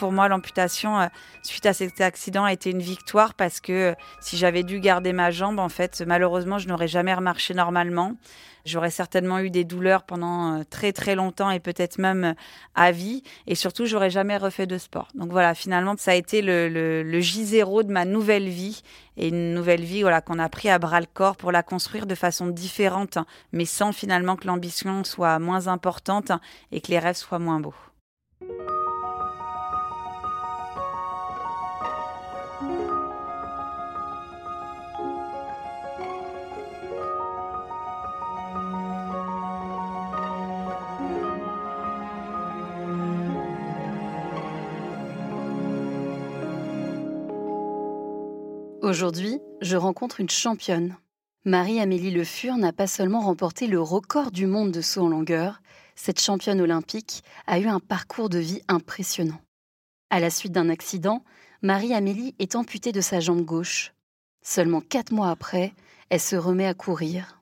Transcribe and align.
pour 0.00 0.12
moi, 0.12 0.28
l'amputation 0.28 1.10
suite 1.42 1.66
à 1.66 1.74
cet 1.74 2.00
accident 2.00 2.44
a 2.44 2.54
été 2.54 2.70
une 2.70 2.80
victoire 2.80 3.34
parce 3.34 3.60
que 3.60 3.94
si 4.22 4.38
j'avais 4.38 4.62
dû 4.62 4.80
garder 4.80 5.12
ma 5.12 5.30
jambe, 5.30 5.58
en 5.58 5.68
fait, 5.68 6.02
malheureusement, 6.06 6.56
je 6.56 6.68
n'aurais 6.68 6.88
jamais 6.88 7.12
remarché 7.12 7.52
normalement. 7.52 8.16
J'aurais 8.64 8.90
certainement 8.90 9.40
eu 9.40 9.50
des 9.50 9.64
douleurs 9.64 10.04
pendant 10.04 10.60
euh, 10.60 10.62
très 10.68 10.92
très 10.92 11.14
longtemps 11.14 11.50
et 11.50 11.60
peut-être 11.60 11.98
même 11.98 12.24
euh, 12.24 12.34
à 12.74 12.92
vie. 12.92 13.22
Et 13.46 13.54
surtout, 13.54 13.84
j'aurais 13.84 14.08
jamais 14.08 14.38
refait 14.38 14.66
de 14.66 14.78
sport. 14.78 15.08
Donc 15.14 15.30
voilà, 15.30 15.54
finalement, 15.54 15.94
ça 15.98 16.12
a 16.12 16.14
été 16.14 16.40
le, 16.40 16.68
le, 16.68 17.20
J0 17.20 17.84
de 17.84 17.92
ma 17.92 18.06
nouvelle 18.06 18.48
vie 18.48 18.82
et 19.18 19.28
une 19.28 19.52
nouvelle 19.52 19.82
vie 19.82 20.00
voilà 20.00 20.22
qu'on 20.22 20.38
a 20.38 20.48
pris 20.48 20.70
à 20.70 20.78
bras 20.78 21.00
le 21.00 21.06
corps 21.12 21.36
pour 21.36 21.52
la 21.52 21.62
construire 21.62 22.06
de 22.06 22.14
façon 22.14 22.46
différente, 22.46 23.18
mais 23.52 23.66
sans 23.66 23.92
finalement 23.92 24.36
que 24.36 24.46
l'ambition 24.46 25.04
soit 25.04 25.38
moins 25.38 25.68
importante 25.68 26.32
et 26.72 26.80
que 26.80 26.90
les 26.90 26.98
rêves 26.98 27.16
soient 27.16 27.38
moins 27.38 27.60
beaux. 27.60 27.74
Aujourd'hui, 48.90 49.38
je 49.60 49.76
rencontre 49.76 50.18
une 50.18 50.28
championne. 50.28 50.96
Marie-Amélie 51.44 52.10
Le 52.10 52.24
Fur 52.24 52.56
n'a 52.56 52.72
pas 52.72 52.88
seulement 52.88 53.20
remporté 53.20 53.68
le 53.68 53.80
record 53.80 54.32
du 54.32 54.48
monde 54.48 54.72
de 54.72 54.80
saut 54.80 55.02
en 55.02 55.08
longueur, 55.08 55.62
cette 55.94 56.18
championne 56.18 56.60
olympique 56.60 57.22
a 57.46 57.60
eu 57.60 57.68
un 57.68 57.78
parcours 57.78 58.28
de 58.28 58.40
vie 58.40 58.62
impressionnant. 58.66 59.40
À 60.10 60.18
la 60.18 60.28
suite 60.28 60.50
d'un 60.50 60.68
accident, 60.68 61.22
Marie-Amélie 61.62 62.34
est 62.40 62.56
amputée 62.56 62.90
de 62.90 63.00
sa 63.00 63.20
jambe 63.20 63.44
gauche. 63.44 63.92
Seulement 64.42 64.80
quatre 64.80 65.12
mois 65.12 65.30
après, 65.30 65.72
elle 66.08 66.18
se 66.18 66.34
remet 66.34 66.66
à 66.66 66.74
courir. 66.74 67.40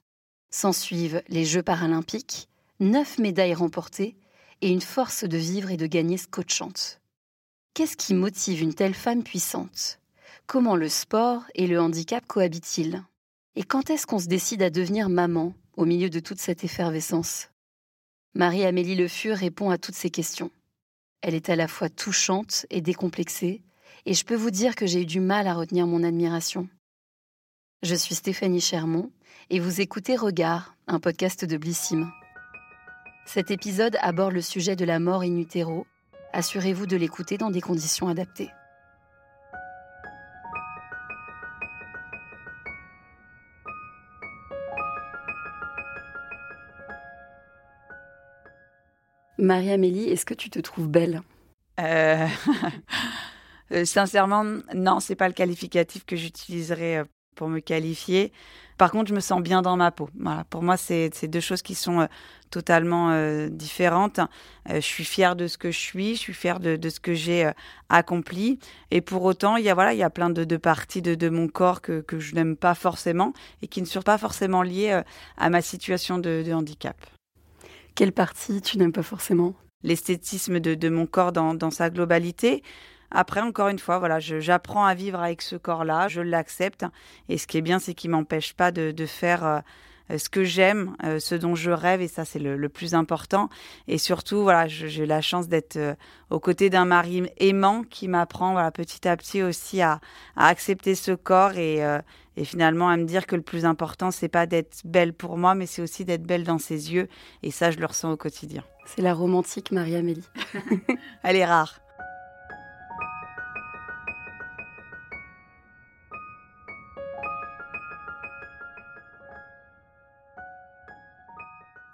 S'ensuivent 0.51 1.23
les 1.29 1.45
Jeux 1.45 1.63
paralympiques, 1.63 2.47
neuf 2.79 3.17
médailles 3.17 3.55
remportées 3.55 4.15
et 4.61 4.69
une 4.69 4.81
force 4.81 5.23
de 5.23 5.37
vivre 5.37 5.71
et 5.71 5.77
de 5.77 5.87
gagner 5.87 6.17
scotchante. 6.17 7.01
Qu'est-ce 7.73 7.97
qui 7.97 8.13
motive 8.13 8.61
une 8.61 8.75
telle 8.75 8.93
femme 8.93 9.23
puissante? 9.23 9.98
Comment 10.51 10.75
le 10.75 10.89
sport 10.89 11.43
et 11.53 11.67
le 11.67 11.79
handicap 11.79 12.25
cohabitent-ils? 12.25 13.03
Et 13.55 13.61
quand 13.61 13.91
est-ce 13.91 14.07
qu'on 14.07 14.17
se 14.17 14.25
décide 14.25 14.63
à 14.63 14.71
devenir 14.71 15.07
maman 15.07 15.53
au 15.77 15.85
milieu 15.85 16.09
de 16.09 16.19
toute 16.19 16.39
cette 16.39 16.63
effervescence? 16.63 17.51
Marie-Amélie 18.33 18.95
Le 18.95 19.07
Fur 19.07 19.35
répond 19.35 19.69
à 19.69 19.77
toutes 19.77 19.93
ces 19.93 20.09
questions. 20.09 20.49
Elle 21.21 21.35
est 21.35 21.51
à 21.51 21.55
la 21.55 21.67
fois 21.67 21.87
touchante 21.87 22.65
et 22.71 22.81
décomplexée, 22.81 23.61
et 24.07 24.15
je 24.15 24.25
peux 24.25 24.33
vous 24.33 24.49
dire 24.49 24.75
que 24.75 24.87
j'ai 24.87 25.03
eu 25.03 25.05
du 25.05 25.19
mal 25.19 25.45
à 25.45 25.53
retenir 25.53 25.85
mon 25.85 26.01
admiration. 26.03 26.67
Je 27.83 27.93
suis 27.93 28.15
Stéphanie 28.15 28.59
Chermont, 28.59 29.11
et 29.51 29.59
vous 29.59 29.81
écoutez 29.81 30.15
Regard, 30.15 30.75
un 30.87 30.99
podcast 30.99 31.45
de 31.45 31.57
Blissim. 31.57 32.09
Cet 33.27 33.51
épisode 33.51 33.97
aborde 34.01 34.33
le 34.33 34.41
sujet 34.41 34.75
de 34.75 34.85
la 34.85 34.97
mort 34.97 35.21
in 35.21 35.37
utero. 35.37 35.85
Assurez-vous 36.33 36.87
de 36.87 36.97
l'écouter 36.97 37.37
dans 37.37 37.51
des 37.51 37.61
conditions 37.61 38.07
adaptées. 38.07 38.49
Marie-Amélie, 49.39 50.09
est-ce 50.09 50.25
que 50.25 50.33
tu 50.33 50.49
te 50.49 50.59
trouves 50.59 50.89
belle? 50.89 51.21
Euh, 51.79 52.27
euh... 53.71 53.85
Sincèrement, 53.85 54.43
non, 54.75 54.99
c'est 54.99 55.15
pas 55.15 55.27
le 55.27 55.33
qualificatif 55.33 56.05
que 56.05 56.15
j'utiliserais 56.15 56.97
euh, 56.97 57.03
pour 57.35 57.47
me 57.47 57.59
qualifier. 57.59 58.33
Par 58.77 58.91
contre, 58.91 59.09
je 59.09 59.15
me 59.15 59.19
sens 59.19 59.41
bien 59.41 59.61
dans 59.61 59.77
ma 59.77 59.91
peau. 59.91 60.09
Voilà, 60.17 60.45
pour 60.49 60.61
moi, 60.61 60.77
c'est 60.77 61.27
deux 61.27 61.39
choses 61.39 61.61
qui 61.61 61.75
sont 61.75 62.07
totalement 62.49 63.47
différentes. 63.49 64.21
je 64.69 64.79
suis 64.79 65.03
fière 65.03 65.35
de 65.35 65.47
ce 65.47 65.57
que 65.57 65.69
je 65.69 65.77
suis, 65.77 66.15
je 66.15 66.19
suis 66.19 66.33
fière 66.33 66.61
de, 66.61 66.89
ce 66.89 67.01
que 67.01 67.13
j'ai 67.13 67.51
accompli. 67.89 68.57
Et 68.89 69.01
pour 69.01 69.23
autant, 69.23 69.57
il 69.57 69.65
y 69.65 69.69
a 69.69 69.73
voilà, 69.73 69.93
il 69.93 69.99
y 69.99 70.03
a 70.03 70.09
plein 70.09 70.29
de, 70.29 70.57
parties 70.57 71.01
de, 71.01 71.29
mon 71.29 71.49
corps 71.49 71.81
que 71.81 72.03
je 72.19 72.35
n'aime 72.35 72.55
pas 72.55 72.73
forcément 72.73 73.33
et 73.61 73.67
qui 73.67 73.81
ne 73.81 73.85
sont 73.85 74.01
pas 74.01 74.17
forcément 74.17 74.61
liées 74.61 75.01
à 75.37 75.49
ma 75.49 75.61
situation 75.61 76.17
de, 76.17 76.49
handicap. 76.53 76.95
Quelle 77.95 78.11
partie 78.11 78.61
tu 78.61 78.77
n'aimes 78.77 78.91
pas 78.91 79.03
forcément 79.03 79.53
L'esthétisme 79.83 80.59
de, 80.59 80.89
mon 80.89 81.05
corps 81.05 81.31
dans, 81.31 81.71
sa 81.71 81.89
globalité. 81.89 82.63
Après, 83.11 83.41
encore 83.41 83.69
une 83.69 83.79
fois, 83.79 83.97
voilà, 83.97 84.19
j'apprends 84.19 84.85
à 84.85 84.93
vivre 84.93 85.19
avec 85.19 85.41
ce 85.41 85.55
corps-là, 85.55 86.07
je 86.07 86.21
l'accepte. 86.21 86.85
Et 87.27 87.37
ce 87.37 87.47
qui 87.47 87.57
est 87.57 87.61
bien, 87.61 87.79
c'est 87.79 87.93
qu'il 87.93 88.11
m'empêche 88.11 88.53
pas 88.53 88.71
de, 88.71 89.05
faire 89.05 89.63
euh, 90.11 90.17
ce 90.17 90.29
que 90.29 90.43
j'aime, 90.43 90.95
euh, 91.03 91.19
ce 91.19 91.35
dont 91.35 91.55
je 91.55 91.71
rêve, 91.71 92.01
et 92.01 92.07
ça 92.07 92.25
c'est 92.25 92.39
le, 92.39 92.69
plus 92.69 92.93
important. 92.93 93.49
Et 93.87 93.97
surtout, 93.97 94.41
voilà, 94.41 94.67
j'ai 94.67 95.05
la 95.05 95.21
chance 95.21 95.47
d'être 95.47 95.77
euh, 95.77 95.95
aux 96.29 96.39
côtés 96.39 96.69
d'un 96.69 96.85
mari 96.85 97.23
aimant 97.37 97.83
qui 97.83 98.07
m'apprend, 98.07 98.53
voilà, 98.53 98.71
petit 98.71 99.07
à 99.07 99.15
petit 99.17 99.43
aussi 99.43 99.81
à, 99.81 99.99
accepter 100.35 100.95
ce 100.95 101.11
corps 101.11 101.57
et, 101.57 101.81
et, 102.39 102.45
finalement 102.45 102.89
à 102.89 102.97
me 102.97 103.05
dire 103.05 103.27
que 103.27 103.35
le 103.35 103.41
plus 103.41 103.65
important 103.65 104.11
c'est 104.11 104.29
pas 104.29 104.45
d'être 104.45 104.81
belle 104.85 105.13
pour 105.13 105.37
moi, 105.37 105.55
mais 105.55 105.65
c'est 105.65 105.81
aussi 105.81 106.05
d'être 106.05 106.23
belle 106.23 106.43
dans 106.43 106.57
ses 106.57 106.93
yeux. 106.93 107.07
Et 107.43 107.51
ça, 107.51 107.71
je 107.71 107.79
le 107.79 107.85
ressens 107.85 108.11
au 108.11 108.17
quotidien. 108.17 108.63
C'est 108.85 109.01
la 109.01 109.13
romantique 109.13 109.71
Marie-Amélie. 109.71 110.27
Elle 111.23 111.35
est 111.35 111.45
rare. 111.45 111.79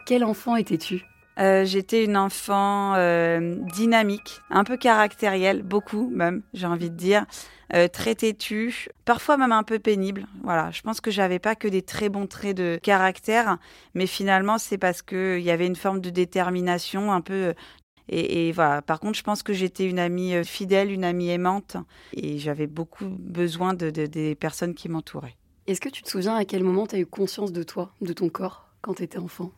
Quel 0.05 0.23
enfant 0.23 0.55
étais-tu? 0.55 1.03
Euh, 1.39 1.65
J'étais 1.65 2.03
une 2.03 2.17
enfant 2.17 2.93
euh, 2.95 3.55
dynamique, 3.73 4.41
un 4.49 4.63
peu 4.63 4.77
caractérielle, 4.77 5.63
beaucoup 5.63 6.09
même, 6.09 6.43
j'ai 6.53 6.67
envie 6.67 6.89
de 6.89 6.95
dire, 6.95 7.25
euh, 7.73 7.87
très 7.87 8.15
têtue, 8.15 8.89
parfois 9.05 9.37
même 9.37 9.51
un 9.51 9.63
peu 9.63 9.79
pénible. 9.79 10.27
Voilà, 10.43 10.71
je 10.71 10.81
pense 10.81 11.01
que 11.01 11.11
j'avais 11.11 11.39
pas 11.39 11.55
que 11.55 11.67
des 11.67 11.81
très 11.81 12.09
bons 12.09 12.27
traits 12.27 12.55
de 12.57 12.79
caractère, 12.81 13.57
mais 13.93 14.07
finalement 14.07 14.57
c'est 14.57 14.77
parce 14.77 15.01
que 15.01 15.37
il 15.39 15.43
y 15.43 15.51
avait 15.51 15.67
une 15.67 15.75
forme 15.75 16.01
de 16.01 16.09
détermination, 16.09 17.11
un 17.11 17.21
peu 17.21 17.53
et, 18.07 18.51
voilà. 18.51 18.83
Par 18.83 18.99
contre, 18.99 19.17
je 19.17 19.23
pense 19.23 19.41
que 19.41 19.51
j'étais 19.51 19.89
une 19.89 19.97
amie 19.97 20.43
fidèle, 20.45 20.91
une 20.91 21.03
amie 21.03 21.29
aimante, 21.29 21.77
et 22.13 22.37
j'avais 22.37 22.67
beaucoup 22.67 23.07
besoin 23.07 23.73
de, 23.73 23.89
des 23.89 24.35
personnes 24.35 24.75
qui 24.75 24.89
m'entouraient. 24.89 25.35
Est-ce 25.67 25.81
que 25.81 25.89
tu 25.89 26.03
te 26.03 26.09
souviens 26.09 26.35
à 26.35 26.45
quel 26.45 26.63
moment 26.63 26.85
tu 26.85 26.95
as 26.95 26.99
eu 26.99 27.07
conscience 27.07 27.51
de 27.51 27.63
toi, 27.63 27.91
de 28.01 28.13
ton 28.13 28.29
corps, 28.29 28.69
quand 28.81 28.93
tu 28.93 29.03
étais 29.03 29.17
enfant? 29.17 29.51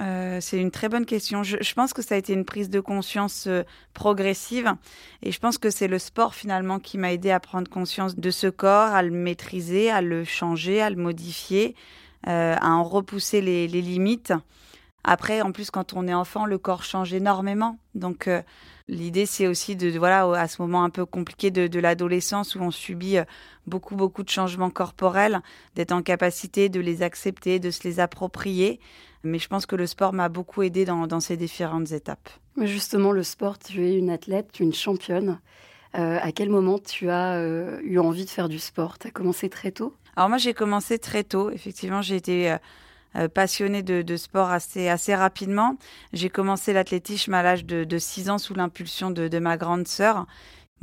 Euh, 0.00 0.38
c'est 0.40 0.58
une 0.58 0.70
très 0.70 0.88
bonne 0.88 1.06
question. 1.06 1.42
Je, 1.42 1.74
pense 1.74 1.92
que 1.92 2.02
ça 2.02 2.16
a 2.16 2.18
été 2.18 2.32
une 2.32 2.44
prise 2.44 2.68
de 2.68 2.80
conscience 2.80 3.46
euh, 3.46 3.62
progressive 3.92 4.74
et 5.22 5.30
je 5.30 5.38
pense 5.38 5.56
que 5.56 5.70
c'est 5.70 5.86
le 5.86 5.98
sport 5.98 6.34
finalement 6.34 6.80
qui 6.80 6.98
m'a 6.98 7.12
aidé 7.12 7.30
à 7.30 7.38
prendre 7.38 7.70
conscience 7.70 8.16
de 8.16 8.30
ce 8.30 8.48
corps, 8.48 8.92
à 8.92 9.02
le 9.02 9.10
maîtriser, 9.10 9.90
à 9.90 10.02
le 10.02 10.24
changer, 10.24 10.80
à 10.80 10.90
le 10.90 10.96
modifier, 10.96 11.76
euh, 12.26 12.56
à 12.60 12.70
en 12.70 12.82
repousser 12.82 13.40
les, 13.40 13.68
limites. 13.68 14.32
Après, 15.04 15.42
en 15.42 15.52
plus, 15.52 15.70
quand 15.70 15.92
on 15.92 16.08
est 16.08 16.14
enfant, 16.14 16.46
le 16.46 16.58
corps 16.58 16.82
change 16.82 17.12
énormément. 17.12 17.78
Donc, 17.94 18.28
l'idée, 18.88 19.26
c'est 19.26 19.46
aussi 19.46 19.76
de, 19.76 19.96
voilà, 19.98 20.24
à 20.40 20.48
ce 20.48 20.60
moment 20.60 20.84
un 20.84 20.90
peu 20.90 21.06
compliqué 21.06 21.50
de, 21.50 21.66
de 21.66 21.80
l'adolescence 21.80 22.54
où 22.54 22.60
on 22.60 22.70
subit 22.70 23.16
beaucoup, 23.66 23.96
beaucoup 23.96 24.22
de 24.22 24.28
changements 24.28 24.70
corporels, 24.70 25.40
d'être 25.74 25.92
en 25.92 26.02
capacité 26.02 26.68
de 26.68 26.80
les 26.80 27.02
accepter, 27.02 27.58
de 27.58 27.70
se 27.70 27.84
les 27.84 28.00
approprier. 28.00 28.80
Mais 29.24 29.38
je 29.38 29.48
pense 29.48 29.64
que 29.66 29.74
le 29.74 29.86
sport 29.86 30.12
m'a 30.12 30.28
beaucoup 30.28 30.62
aidé 30.62 30.84
dans, 30.84 31.20
ces 31.20 31.36
différentes 31.36 31.92
étapes. 31.92 32.28
Justement, 32.58 33.10
le 33.10 33.22
sport, 33.22 33.58
tu 33.58 33.84
es 33.86 33.94
une 33.94 34.10
athlète, 34.10 34.50
tu 34.52 34.62
es 34.62 34.66
une 34.66 34.74
championne. 34.74 35.40
Euh, 35.96 36.18
à 36.20 36.32
quel 36.32 36.50
moment 36.50 36.78
tu 36.78 37.08
as 37.08 37.36
euh, 37.36 37.80
eu 37.82 37.98
envie 37.98 38.26
de 38.26 38.30
faire 38.30 38.48
du 38.48 38.58
sport? 38.58 38.98
Tu 38.98 39.08
as 39.08 39.10
commencé 39.10 39.48
très 39.48 39.70
tôt? 39.70 39.94
Alors 40.16 40.28
moi, 40.28 40.38
j'ai 40.38 40.52
commencé 40.52 40.98
très 40.98 41.24
tôt. 41.24 41.50
Effectivement, 41.50 42.02
j'ai 42.02 42.16
été 42.16 42.52
euh, 42.52 42.58
passionnée 43.34 43.82
de, 43.82 44.16
sport 44.16 44.50
assez, 44.50 44.88
assez 44.88 45.14
rapidement. 45.14 45.76
J'ai 46.12 46.30
commencé 46.30 46.72
l'athlétisme 46.72 47.34
à 47.34 47.42
l'âge 47.42 47.64
de, 47.64 47.84
de 47.84 47.98
6 47.98 48.30
ans 48.30 48.38
sous 48.38 48.54
l'impulsion 48.54 49.10
de, 49.10 49.28
de 49.28 49.38
ma 49.38 49.56
grande 49.56 49.86
sœur 49.86 50.26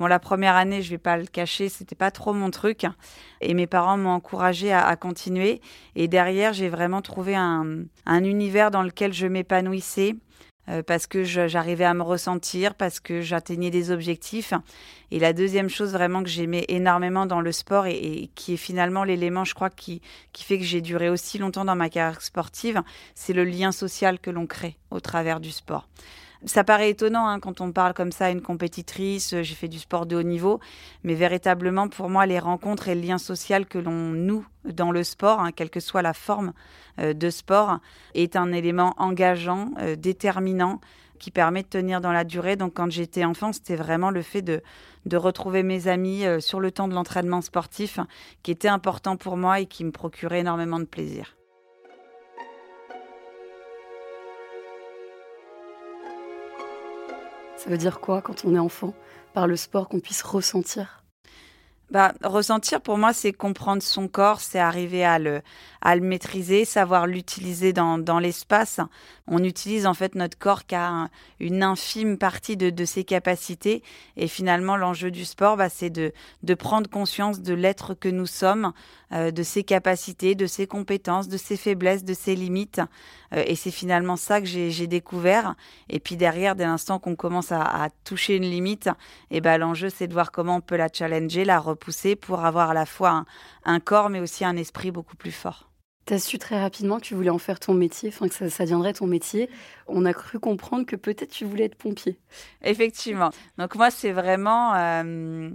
Bon, 0.02 0.08
la 0.08 0.18
première 0.20 0.56
année, 0.56 0.82
je 0.82 0.90
vais 0.90 0.98
pas 0.98 1.16
le 1.16 1.26
cacher, 1.26 1.70
c'était 1.70 1.96
pas 1.96 2.10
trop 2.10 2.34
mon 2.34 2.50
truc. 2.50 2.88
Et 3.40 3.54
mes 3.54 3.68
parents 3.68 3.98
m'ont 3.98 4.10
encouragé 4.10 4.74
à, 4.74 4.96
continuer. 4.96 5.62
Et 5.96 6.08
derrière, 6.08 6.54
j'ai 6.54 6.70
vraiment 6.70 7.04
trouvé 7.04 7.36
un, 7.36 7.86
univers 8.08 8.72
dans 8.72 8.82
lequel 8.82 9.14
je 9.14 9.28
m'épanouissais. 9.28 10.16
Euh, 10.72 10.84
parce 10.84 11.06
que 11.06 11.24
j'arrivais 11.24 11.84
à 11.84 11.94
me 11.94 12.04
ressentir, 12.04 12.76
parce 12.76 13.00
que 13.00 13.22
j'atteignais 13.22 13.72
des 13.72 13.92
objectifs. 13.92 14.54
Et 15.12 15.20
la 15.20 15.34
deuxième 15.34 15.70
chose 15.70 15.92
vraiment 15.92 16.24
que 16.24 16.30
j'aimais 16.30 16.66
énormément 16.70 17.26
dans 17.26 17.42
le 17.42 17.52
sport 17.52 17.88
et, 17.88 18.30
qui 18.36 18.54
est 18.54 18.58
finalement 18.58 19.04
l'élément, 19.04 19.44
je 19.44 19.54
crois, 19.54 19.70
qui, 19.70 20.02
qui 20.32 20.44
fait 20.44 20.58
que 20.58 20.64
j'ai 20.64 20.82
duré 20.82 21.10
aussi 21.10 21.38
longtemps 21.38 21.66
dans 21.66 21.76
ma 21.76 21.90
carrière 21.90 22.22
sportive, 22.22 22.82
c'est 23.16 23.34
le 23.34 23.44
lien 23.44 23.72
social 23.72 24.20
que 24.20 24.32
l'on 24.32 24.48
crée 24.48 24.78
au 24.92 25.02
travers 25.02 25.42
du 25.42 25.52
sport. 25.52 25.90
Ça 26.46 26.64
paraît 26.64 26.90
étonnant 26.90 27.28
hein, 27.28 27.40
quand 27.40 27.62
on 27.62 27.72
parle 27.72 27.94
comme 27.94 28.12
ça 28.12 28.26
à 28.26 28.30
une 28.32 28.42
compétitrice, 28.42 29.36
j'ai 29.42 29.56
fait 29.56 29.68
du 29.68 29.78
sport 29.78 30.08
de 30.08 30.16
haut 30.16 30.24
niveau, 30.24 30.60
mais 31.04 31.14
véritablement 31.14 31.88
pour 31.88 32.10
moi 32.10 32.26
les 32.26 32.40
rencontres 32.40 32.88
et 32.88 32.96
le 32.96 33.02
lien 33.02 33.20
social 33.20 33.68
que 33.68 33.78
l'on 33.78 33.92
noue 33.92 34.46
dans 34.66 34.92
le 34.92 35.04
sport, 35.04 35.40
hein, 35.40 35.52
quelle 35.52 35.70
que 35.70 35.80
soit 35.80 36.02
la 36.02 36.14
forme 36.14 36.54
euh, 36.98 37.14
de 37.14 37.30
sport, 37.30 37.78
est 38.16 38.36
un 38.36 38.52
élément 38.54 38.96
engageant, 38.98 39.70
euh, 39.80 39.96
déterminant, 39.96 40.82
qui 41.20 41.30
permet 41.30 41.62
de 41.62 41.68
tenir 41.68 42.02
dans 42.02 42.12
la 42.12 42.24
durée. 42.24 42.56
Donc 42.56 42.74
quand 42.74 42.90
j'étais 42.92 43.24
enfant, 43.24 43.54
c'était 43.54 43.76
vraiment 43.76 44.10
le 44.10 44.24
fait 44.24 44.42
de, 44.42 44.64
de 45.06 45.18
retrouver 45.18 45.62
mes 45.62 45.88
amis 45.88 46.26
euh, 46.26 46.40
sur 46.40 46.60
le 46.60 46.72
temps 46.72 46.88
de 46.88 46.96
l'entraînement 46.96 47.42
sportif 47.42 48.00
qui 48.42 48.50
était 48.50 48.68
important 48.68 49.16
pour 49.16 49.38
moi 49.38 49.60
et 49.60 49.68
qui 49.68 49.86
me 49.86 49.92
procurait 49.92 50.40
énormément 50.40 50.80
de 50.80 50.86
plaisir. 50.86 51.36
Ça 57.64 57.70
veut 57.70 57.78
dire 57.78 58.00
quoi 58.00 58.24
quand 58.24 58.44
on 58.44 58.56
est 58.56 58.60
enfant, 58.60 58.96
par 59.36 59.46
le 59.46 59.56
sport, 59.56 59.88
qu'on 59.88 60.00
puisse 60.00 60.24
ressentir? 60.24 61.04
Bah, 61.92 62.14
ressentir 62.24 62.82
pour 62.82 62.98
moi, 62.98 63.14
c'est 63.14 63.34
comprendre 63.34 63.84
son 63.84 64.08
corps, 64.08 64.42
c'est 64.42 64.58
arriver 64.58 65.04
à 65.06 65.20
le, 65.20 65.42
à 65.82 65.96
le 65.96 66.02
maîtriser, 66.02 66.66
savoir 66.66 67.06
l'utiliser 67.06 67.72
dans, 67.72 68.00
dans 68.00 68.18
l'espace. 68.18 68.80
On 69.28 69.44
utilise 69.44 69.86
en 69.86 69.94
fait 69.94 70.16
notre 70.16 70.40
corps 70.40 70.66
qu'à 70.66 71.10
une 71.40 71.62
infime 71.62 72.18
partie 72.18 72.58
de, 72.58 72.72
de, 72.72 72.86
ses 72.86 73.04
capacités. 73.04 73.84
Et 74.18 74.28
finalement, 74.28 74.76
l'enjeu 74.76 75.12
du 75.12 75.26
sport, 75.26 75.58
bah, 75.58 75.70
c'est 75.70 75.92
de, 75.92 76.14
de 76.42 76.54
prendre 76.56 76.90
conscience 76.90 77.42
de 77.42 77.54
l'être 77.54 77.94
que 77.94 78.10
nous 78.10 78.26
sommes, 78.26 78.72
euh, 79.12 79.30
de 79.30 79.44
ses 79.44 79.64
capacités, 79.64 80.34
de 80.34 80.48
ses 80.48 80.66
compétences, 80.66 81.28
de 81.28 81.38
ses 81.38 81.58
faiblesses, 81.58 82.06
de 82.06 82.14
ses 82.14 82.36
limites. 82.36 82.82
Euh, 83.34 83.44
et 83.46 83.56
c'est 83.56 83.72
finalement 83.72 84.16
ça 84.16 84.42
que 84.42 84.48
j'ai 84.48 84.88
découvert. 84.88 85.56
Et 85.90 86.00
puis 86.00 86.16
derrière, 86.18 86.56
dès 86.56 86.66
l'instant 86.66 87.00
qu'on 87.00 87.16
commence 87.16 87.52
à, 87.52 87.62
à, 87.62 87.90
toucher 88.04 88.36
une 88.36 88.50
limite, 88.50 88.90
et 89.30 89.42
bah, 89.42 89.58
l'enjeu, 89.58 89.90
c'est 89.90 90.08
de 90.08 90.14
voir 90.14 90.32
comment 90.32 90.58
on 90.58 90.62
peut 90.62 90.78
la 90.78 90.90
challenger, 90.92 91.46
la 91.46 91.62
pousser 91.76 92.16
pour 92.16 92.46
avoir 92.46 92.72
à 92.72 92.74
la 92.74 92.86
fois 92.86 93.26
un, 93.64 93.80
corps 93.80 94.10
mais 94.10 94.20
aussi 94.20 94.46
un 94.46 94.58
esprit 94.58 94.92
beaucoup 94.92 95.16
plus 95.16 95.32
fort. 95.32 95.70
Tu 96.06 96.14
as 96.14 96.20
su 96.20 96.40
très 96.40 96.60
rapidement 96.60 96.98
que 96.98 97.04
tu 97.04 97.14
voulais 97.14 97.30
en 97.30 97.38
faire 97.38 97.60
ton 97.60 97.74
métier, 97.74 98.10
enfin 98.10 98.28
que 98.28 98.34
ça, 98.34 98.50
ça 98.50 98.64
deviendrait 98.64 98.94
ton 98.94 99.08
métier. 99.08 99.50
On 99.88 100.06
a 100.06 100.14
cru 100.14 100.40
comprendre 100.40 100.86
que 100.86 100.96
peut-être 100.96 101.30
tu 101.30 101.46
voulais 101.46 101.66
être 101.66 101.76
pompier. 101.76 102.20
Effectivement. 102.64 103.30
Donc 103.58 103.76
moi, 103.76 103.92
c'est 103.92 104.12
vraiment 104.12 104.74
euh, 104.74 105.52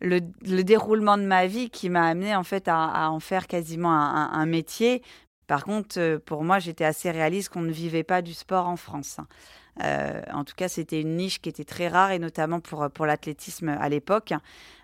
le, 0.00 0.62
déroulement 0.62 1.16
de 1.16 1.24
ma 1.24 1.46
vie 1.46 1.70
qui 1.70 1.88
m'a 1.88 2.06
amené 2.06 2.36
en 2.36 2.44
fait 2.44 2.68
à, 2.68 3.10
en 3.10 3.20
faire 3.20 3.46
quasiment 3.46 3.92
un, 3.92 4.30
un 4.32 4.46
métier. 4.46 5.02
Par 5.50 5.64
contre, 5.64 5.98
euh, 5.98 6.20
pour 6.24 6.44
moi, 6.44 6.60
j'étais 6.60 6.84
assez 6.84 7.10
réaliste 7.10 7.48
qu'on 7.48 7.62
ne 7.62 7.72
vivait 7.72 8.04
pas 8.04 8.22
du 8.22 8.34
sport 8.34 8.68
en 8.68 8.76
France. 8.76 9.16
Euh, 9.82 10.20
en 10.32 10.44
tout 10.44 10.54
cas, 10.56 10.68
c'était 10.68 11.00
une 11.00 11.16
niche 11.16 11.40
qui 11.40 11.48
était 11.48 11.64
très 11.64 11.88
rare 11.88 12.10
et 12.10 12.18
notamment 12.18 12.60
pour, 12.60 12.90
pour 12.90 13.06
l'athlétisme 13.06 13.68
à 13.68 13.88
l'époque. 13.88 14.32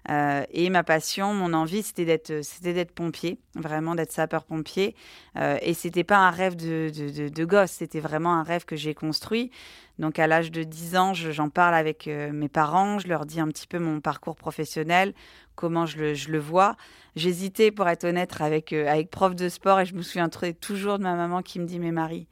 Euh, 0.08 0.44
et 0.52 0.70
ma 0.70 0.84
passion, 0.84 1.34
mon 1.34 1.52
envie, 1.52 1.82
c'était 1.82 2.04
d'être, 2.04 2.42
c'était 2.42 2.72
d'être 2.72 2.92
pompier, 2.92 3.38
vraiment 3.54 3.94
d'être 3.94 4.12
sapeur-pompier. 4.12 4.94
Euh, 5.36 5.58
et 5.62 5.74
c'était 5.74 6.04
pas 6.04 6.18
un 6.18 6.30
rêve 6.30 6.54
de, 6.54 6.90
de, 6.94 7.28
de, 7.28 7.44
gosse, 7.44 7.72
c'était 7.72 8.00
vraiment 8.00 8.34
un 8.34 8.42
rêve 8.42 8.64
que 8.64 8.76
j'ai 8.76 8.94
construit. 8.94 9.50
Donc 9.98 10.18
à 10.18 10.26
l'âge 10.26 10.52
de 10.52 10.62
10 10.62 10.96
ans, 10.96 11.14
j'en 11.14 11.48
parle 11.48 11.74
avec 11.74 12.06
euh, 12.06 12.30
mes 12.32 12.48
parents, 12.48 12.98
je 12.98 13.08
leur 13.08 13.26
dis 13.26 13.40
un 13.40 13.48
petit 13.48 13.66
peu 13.66 13.78
mon 13.78 14.00
parcours 14.00 14.36
professionnel, 14.36 15.14
comment 15.54 15.86
je 15.86 15.98
le, 15.98 16.14
je 16.14 16.30
le 16.30 16.38
vois. 16.38 16.76
J'hésitais, 17.16 17.70
pour 17.70 17.88
être 17.88 18.04
honnête, 18.04 18.34
avec, 18.40 18.72
avec 18.72 19.10
prof 19.10 19.34
de 19.34 19.48
sport 19.48 19.80
et 19.80 19.86
je 19.86 19.94
me 19.94 20.02
souviens 20.02 20.28
toujours 20.28 20.98
de 20.98 21.02
ma 21.02 21.14
maman 21.14 21.42
qui 21.42 21.58
me 21.58 21.66
dit, 21.66 21.80
mais 21.80 21.92
Marie, 21.92 22.28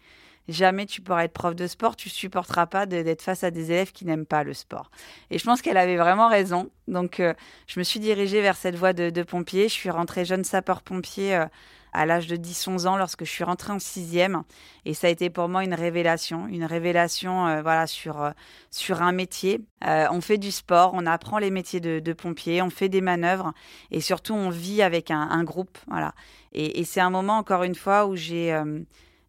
jamais 0.49 0.87
tu 0.87 1.01
pourras 1.01 1.25
être 1.25 1.33
prof 1.33 1.55
de 1.55 1.67
sport, 1.67 1.97
tu 1.97 2.09
supporteras 2.09 2.67
pas 2.67 2.87
d'être 2.87 3.23
face 3.23 3.45
à 3.45 3.51
des 3.51 3.73
élèves 3.73 3.93
qui 3.93 4.05
n'aiment 4.05 4.27
pas 4.27 4.45
le 4.45 4.55
sport. 4.55 4.91
Et 5.31 5.39
je 5.39 5.45
pense 5.45 5.63
qu'elle 5.63 5.77
avait 5.77 5.97
vraiment 5.97 6.29
raison. 6.29 6.71
Donc, 6.89 7.21
euh, 7.21 7.35
je 7.67 7.79
me 7.79 7.85
suis 7.85 8.01
dirigée 8.01 8.43
vers 8.43 8.57
cette 8.57 8.77
voie 8.77 8.93
de, 8.93 9.23
pompier. 9.23 9.69
Je 9.69 9.75
suis 9.75 9.91
rentrée 9.91 10.25
jeune 10.25 10.45
sapeur-pompier 10.45 11.37
euh, 11.37 11.47
à 11.95 12.05
l'âge 12.05 12.27
de 12.27 12.37
10-11 12.37 12.87
ans 12.87 12.97
lorsque 12.97 13.25
je 13.25 13.31
suis 13.31 13.45
rentrée 13.45 13.73
en 13.73 13.79
sixième. 13.79 14.43
Et 14.85 14.93
ça 14.93 15.07
a 15.07 15.11
été 15.11 15.31
pour 15.31 15.49
moi 15.49 15.65
une 15.65 15.73
révélation, 15.73 16.47
une 16.47 16.65
révélation 16.65 17.47
euh, 17.47 17.63
voilà, 17.63 17.87
sur, 17.87 18.31
sur 18.71 19.01
un 19.01 19.13
métier. 19.13 19.61
on 19.83 20.21
fait 20.21 20.39
du 20.39 20.51
sport, 20.51 20.93
on 20.95 21.07
apprend 21.07 21.39
les 21.39 21.51
métiers 21.51 21.81
de, 21.81 22.13
pompier, 22.13 22.61
on 22.61 22.71
fait 22.71 22.89
des 22.89 23.01
manœuvres 23.01 23.55
et 23.91 24.01
surtout 24.01 24.35
on 24.35 24.51
vit 24.51 24.83
avec 24.83 25.11
un, 25.11 25.45
groupe. 25.45 25.79
Voilà. 25.89 26.15
Et 26.53 26.85
c'est 26.85 27.01
un 27.01 27.11
moment, 27.11 27.39
encore 27.39 27.65
une 27.65 27.75
fois, 27.75 28.07
où 28.07 28.15
j'ai 28.15 28.53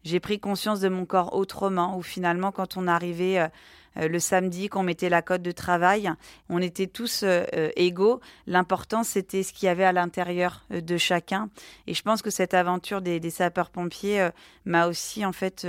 j'ai 0.06 0.20
pris 0.20 0.38
conscience 0.38 0.80
de 0.80 0.88
mon 0.88 1.04
corps 1.04 1.34
autrement, 1.34 1.98
où 1.98 2.02
finalement, 2.02 2.52
quand 2.52 2.76
on 2.76 2.86
arrivait 2.86 3.40
euh, 3.40 3.48
le 3.96 4.18
samedi, 4.18 4.68
qu'on 4.68 4.82
mettait 4.82 5.08
la 5.08 5.22
cote 5.22 5.42
de 5.42 5.52
travail, 5.52 6.10
on 6.48 6.60
était 6.60 6.86
tous 6.86 7.22
euh, 7.22 7.44
égaux. 7.76 8.20
L'important, 8.46 9.02
c'était 9.02 9.42
ce 9.42 9.52
qu'il 9.52 9.66
y 9.66 9.68
avait 9.68 9.84
à 9.84 9.92
l'intérieur 9.92 10.64
de 10.70 10.96
chacun. 10.96 11.48
Et 11.86 11.94
je 11.94 12.02
pense 12.02 12.22
que 12.22 12.30
cette 12.30 12.54
aventure 12.54 13.00
des, 13.00 13.30
sapeurs-pompiers 13.30 14.28
m'a 14.64 14.86
aussi, 14.86 15.24
en 15.24 15.32
fait, 15.32 15.66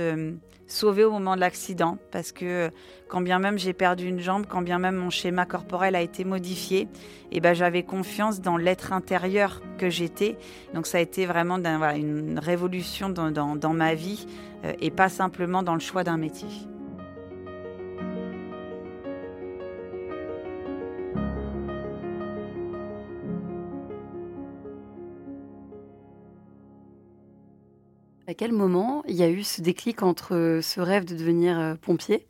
sauvé 0.68 1.02
au 1.02 1.10
moment 1.10 1.34
de 1.34 1.40
l'accident, 1.40 1.98
parce 2.12 2.30
que 2.30 2.70
quand 3.08 3.22
bien 3.22 3.38
même 3.38 3.58
j'ai 3.58 3.72
perdu 3.72 4.06
une 4.06 4.20
jambe, 4.20 4.46
quand 4.46 4.62
bien 4.62 4.78
même 4.78 4.96
mon 4.96 5.10
schéma 5.10 5.46
corporel 5.46 5.96
a 5.96 6.02
été 6.02 6.24
modifié, 6.24 6.80
et 6.80 6.88
eh 7.32 7.40
ben 7.40 7.54
j'avais 7.54 7.82
confiance 7.82 8.40
dans 8.40 8.56
l'être 8.56 8.92
intérieur 8.92 9.62
que 9.78 9.90
j'étais. 9.90 10.36
Donc 10.74 10.86
ça 10.86 10.98
a 10.98 11.00
été 11.00 11.26
vraiment 11.26 11.56
une 11.56 12.38
révolution 12.38 13.08
dans, 13.08 13.74
ma 13.74 13.94
vie 13.94 14.26
euh, 14.64 14.72
et 14.80 14.90
pas 14.90 15.08
simplement 15.08 15.62
dans 15.62 15.74
le 15.74 15.80
choix 15.80 16.04
d'un 16.04 16.16
métier. 16.16 16.48
À 28.28 28.34
quel 28.34 28.52
moment 28.52 29.02
il 29.08 29.14
y 29.16 29.22
a 29.22 29.30
eu 29.30 29.42
ce 29.42 29.62
déclic 29.62 30.02
entre 30.02 30.60
ce 30.62 30.82
rêve 30.82 31.06
de 31.06 31.16
devenir 31.16 31.58
euh, 31.58 31.76
pompier 31.76 32.26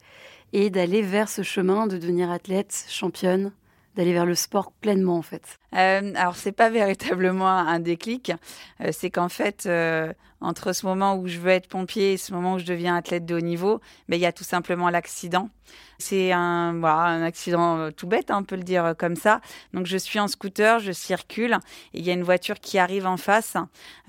et 0.52 0.70
d'aller 0.70 1.02
vers 1.02 1.28
ce 1.28 1.42
chemin 1.42 1.88
de 1.88 1.98
devenir 1.98 2.30
athlète, 2.30 2.86
championne, 2.88 3.50
d'aller 3.96 4.12
vers 4.12 4.24
le 4.24 4.36
sport 4.36 4.70
pleinement 4.70 5.16
en 5.16 5.22
fait? 5.22 5.58
Euh, 5.74 6.12
Alors 6.16 6.36
c'est 6.36 6.52
pas 6.52 6.70
véritablement 6.78 7.48
un 7.48 7.80
déclic, 7.80 8.32
euh, 8.80 8.90
c'est 8.92 9.10
qu'en 9.10 9.28
fait 9.28 9.66
euh, 9.66 10.12
entre 10.40 10.72
ce 10.72 10.86
moment 10.86 11.16
où 11.16 11.26
je 11.26 11.38
veux 11.38 11.50
être 11.50 11.68
pompier 11.68 12.12
et 12.12 12.16
ce 12.16 12.32
moment 12.32 12.54
où 12.54 12.58
je 12.58 12.64
deviens 12.64 12.94
athlète 12.94 13.26
de 13.26 13.34
haut 13.34 13.40
niveau, 13.40 13.80
ben, 14.08 14.16
il 14.16 14.22
y 14.22 14.26
a 14.26 14.32
tout 14.32 14.44
simplement 14.44 14.88
l'accident. 14.88 15.50
C'est 15.98 16.30
un, 16.30 16.78
voilà, 16.78 17.00
un 17.00 17.22
accident 17.22 17.76
euh, 17.76 17.90
tout 17.90 18.06
bête, 18.06 18.30
hein, 18.30 18.38
on 18.40 18.44
peut 18.44 18.54
le 18.56 18.62
dire 18.62 18.94
comme 18.96 19.16
ça. 19.16 19.40
Donc 19.74 19.86
je 19.86 19.96
suis 19.96 20.20
en 20.20 20.28
scooter, 20.28 20.78
je 20.78 20.92
circule, 20.92 21.58
il 21.92 22.04
y 22.04 22.10
a 22.10 22.12
une 22.12 22.22
voiture 22.22 22.60
qui 22.60 22.78
arrive 22.78 23.06
en 23.06 23.16
face. 23.16 23.56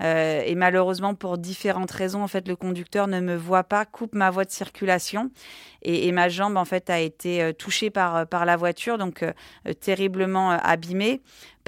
Et 0.00 0.54
malheureusement, 0.54 1.14
pour 1.14 1.36
différentes 1.36 1.90
raisons, 1.90 2.22
en 2.22 2.28
fait, 2.28 2.46
le 2.46 2.56
conducteur 2.56 3.08
ne 3.08 3.20
me 3.20 3.36
voit 3.36 3.64
pas, 3.64 3.84
coupe 3.84 4.14
ma 4.14 4.30
voie 4.30 4.44
de 4.44 4.50
circulation. 4.50 5.30
Et, 5.82 6.06
et 6.06 6.12
ma 6.12 6.28
jambe, 6.28 6.56
en 6.56 6.64
fait, 6.64 6.90
a 6.90 7.00
été 7.00 7.52
touchée 7.54 7.90
par, 7.90 8.26
par 8.26 8.44
la 8.44 8.56
voiture, 8.56 8.96
donc 8.96 9.24
terriblement 9.80 10.50
abîmée. 10.50 11.20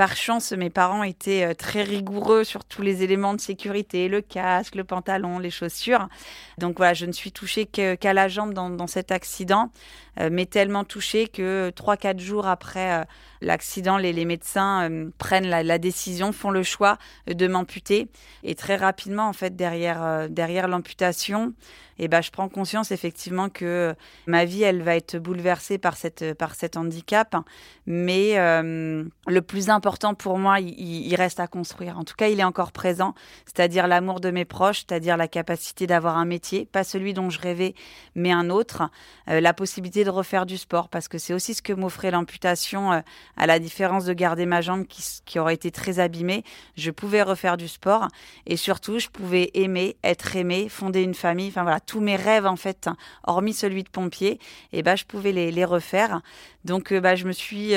Par 0.03 0.17
chance, 0.17 0.51
mes 0.51 0.69
parents 0.69 1.05
étaient 1.05 1.45
euh, 1.45 1.55
très 1.55 1.85
rigoureux 1.85 2.43
sur 2.43 2.65
tous 2.65 2.83
les 2.83 3.05
éléments 3.05 3.35
de 3.35 3.41
sécurité, 3.41 4.09
le 4.09 4.21
casque, 4.21 4.75
le 4.75 4.83
pantalon, 4.83 5.39
les 5.39 5.51
chaussures. 5.51 6.09
Donc 6.59 6.79
voilà, 6.79 6.93
je 6.93 7.07
ne 7.07 7.13
suis 7.13 7.31
touchée 7.31 7.67
qu'à 7.67 8.13
la 8.13 8.27
jambe 8.27 8.53
dans, 8.53 8.69
dans 8.69 8.89
cet 8.89 9.13
accident, 9.13 9.71
mais 10.19 10.47
tellement 10.47 10.85
touchée 10.85 11.29
que 11.29 11.71
3-4 11.71 12.19
jours 12.19 12.47
après 12.47 13.01
euh, 13.01 13.05
l'accident, 13.41 13.97
les, 13.97 14.25
médecins 14.25 14.89
prennent 15.19 15.49
la, 15.49 15.79
décision, 15.79 16.33
font 16.33 16.51
le 16.51 16.63
choix 16.63 16.99
de 17.27 17.47
m'amputer. 17.47 18.09
Et 18.43 18.55
très 18.55 18.77
rapidement, 18.77 19.29
en 19.29 19.33
fait, 19.33 19.57
derrière, 19.57 20.29
derrière 20.29 20.69
l'amputation, 20.69 21.55
et 21.99 22.09
ben, 22.09 22.21
je 22.23 22.31
prends 22.31 22.49
conscience 22.49 22.91
effectivement 22.91 23.49
que 23.49 23.95
ma 24.27 24.45
vie, 24.45 24.63
elle 24.63 24.83
va 24.83 24.97
être 24.97 25.19
bouleversée 25.19 25.79
par, 25.79 25.97
cette, 25.97 26.35
par 26.35 26.55
cet 26.55 26.77
handicap. 26.77 27.37
Mais 27.87 28.39
euh, 28.39 29.05
le 29.27 29.43
plus 29.43 29.71
important 29.71 30.15
pour 30.15 30.39
moi, 30.39 30.59
il, 30.61 31.15
reste 31.15 31.41
à 31.41 31.47
construire. 31.47 31.99
En 31.99 32.05
tout 32.05 32.15
cas, 32.17 32.29
il 32.29 32.41
est 32.41 32.45
encore 32.45 32.73
présent, 32.73 33.15
c'est-à-dire 33.45 33.87
l'amour 33.87 34.21
de 34.21 34.31
mes 34.31 34.45
proches, 34.45 34.79
c'est-à-dire 34.79 35.17
la 35.17 35.29
capacité 35.29 35.87
d'avoir 35.87 36.17
un 36.17 36.25
métier, 36.25 36.65
pas 36.65 36.85
celui 36.85 37.13
dont 37.13 37.31
je 37.31 37.39
rêvais, 37.39 37.75
mais 38.15 38.33
un 38.33 38.51
autre. 38.51 38.83
Euh, 39.29 39.41
la 39.41 39.53
possibilité 39.53 40.02
de 40.05 40.11
refaire 40.11 40.47
du 40.47 40.59
sport, 40.59 40.89
parce 40.89 41.09
que 41.09 41.19
c'est 41.19 41.35
aussi 41.35 41.55
ce 41.55 41.63
que 41.63 41.73
m'offrait 41.73 42.11
l'amputation, 42.11 42.93
euh, 42.93 43.01
à 43.37 43.47
la 43.47 43.59
différence 43.59 44.05
de 44.05 44.13
garder 44.13 44.47
ma 44.47 44.61
jambe 44.61 44.87
qui, 44.87 45.39
aurait 45.39 45.55
été 45.55 45.71
très 45.71 45.99
abîmée. 45.99 46.45
Je 46.77 46.91
pouvais 46.91 47.23
refaire 47.23 47.57
du 47.57 47.69
sport 47.69 48.09
et 48.47 48.57
surtout, 48.57 48.99
je 48.99 49.09
pouvais 49.09 49.51
aimer, 49.55 49.97
être 50.05 50.37
aimé, 50.37 50.69
fonder 50.69 51.03
une 51.03 51.15
famille. 51.15 51.49
Enfin 51.49 51.63
voilà, 51.63 51.81
tous 51.81 52.01
mes 52.01 52.17
rêves 52.17 52.47
en 52.47 52.57
fait, 52.57 52.89
hormis 53.25 53.55
celui 53.55 53.83
de 53.83 53.89
pompier, 53.89 54.39
et 54.73 54.83
ben 54.83 54.97
je 54.97 55.05
pouvais 55.05 55.33
les, 55.33 55.65
refaire. 55.65 56.21
Donc 56.65 56.93
euh, 56.93 57.01
bah, 57.01 57.15
je 57.15 57.25
me 57.25 57.33
suis 57.33 57.75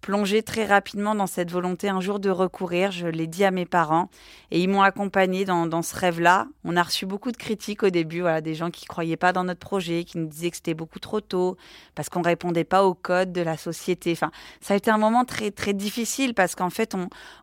plongé 0.00 0.42
très 0.42 0.64
rapidement 0.64 1.14
dans 1.14 1.26
cette 1.26 1.50
volonté 1.50 1.88
un 1.88 2.00
jour 2.00 2.18
de 2.18 2.30
recourir. 2.30 2.90
Je 2.92 3.06
l'ai 3.06 3.26
dit 3.26 3.44
à 3.44 3.50
mes 3.50 3.66
parents 3.66 4.08
et 4.50 4.60
ils 4.60 4.68
m'ont 4.68 4.82
accompagné 4.82 5.44
dans, 5.44 5.82
ce 5.82 5.96
rêve-là. 5.96 6.46
On 6.64 6.76
a 6.76 6.82
reçu 6.82 7.06
beaucoup 7.06 7.32
de 7.32 7.36
critiques 7.36 7.82
au 7.82 7.90
début, 7.90 8.20
voilà, 8.20 8.40
des 8.40 8.54
gens 8.54 8.70
qui 8.70 8.86
croyaient 8.86 9.16
pas 9.16 9.32
dans 9.32 9.44
notre 9.44 9.60
projet, 9.60 10.04
qui 10.04 10.18
nous 10.18 10.26
disaient 10.26 10.50
que 10.50 10.56
c'était 10.56 10.74
beaucoup 10.74 10.98
trop 10.98 11.20
tôt 11.20 11.56
parce 11.94 12.08
qu'on 12.08 12.22
répondait 12.22 12.64
pas 12.64 12.84
aux 12.84 12.94
codes 12.94 13.32
de 13.32 13.42
la 13.42 13.56
société. 13.56 14.12
Enfin, 14.12 14.30
ça 14.60 14.74
a 14.74 14.76
été 14.76 14.90
un 14.90 14.98
moment 14.98 15.24
très 15.24 15.50
très 15.50 15.74
difficile 15.74 16.34
parce 16.34 16.54
qu'en 16.54 16.70
fait, 16.70 16.94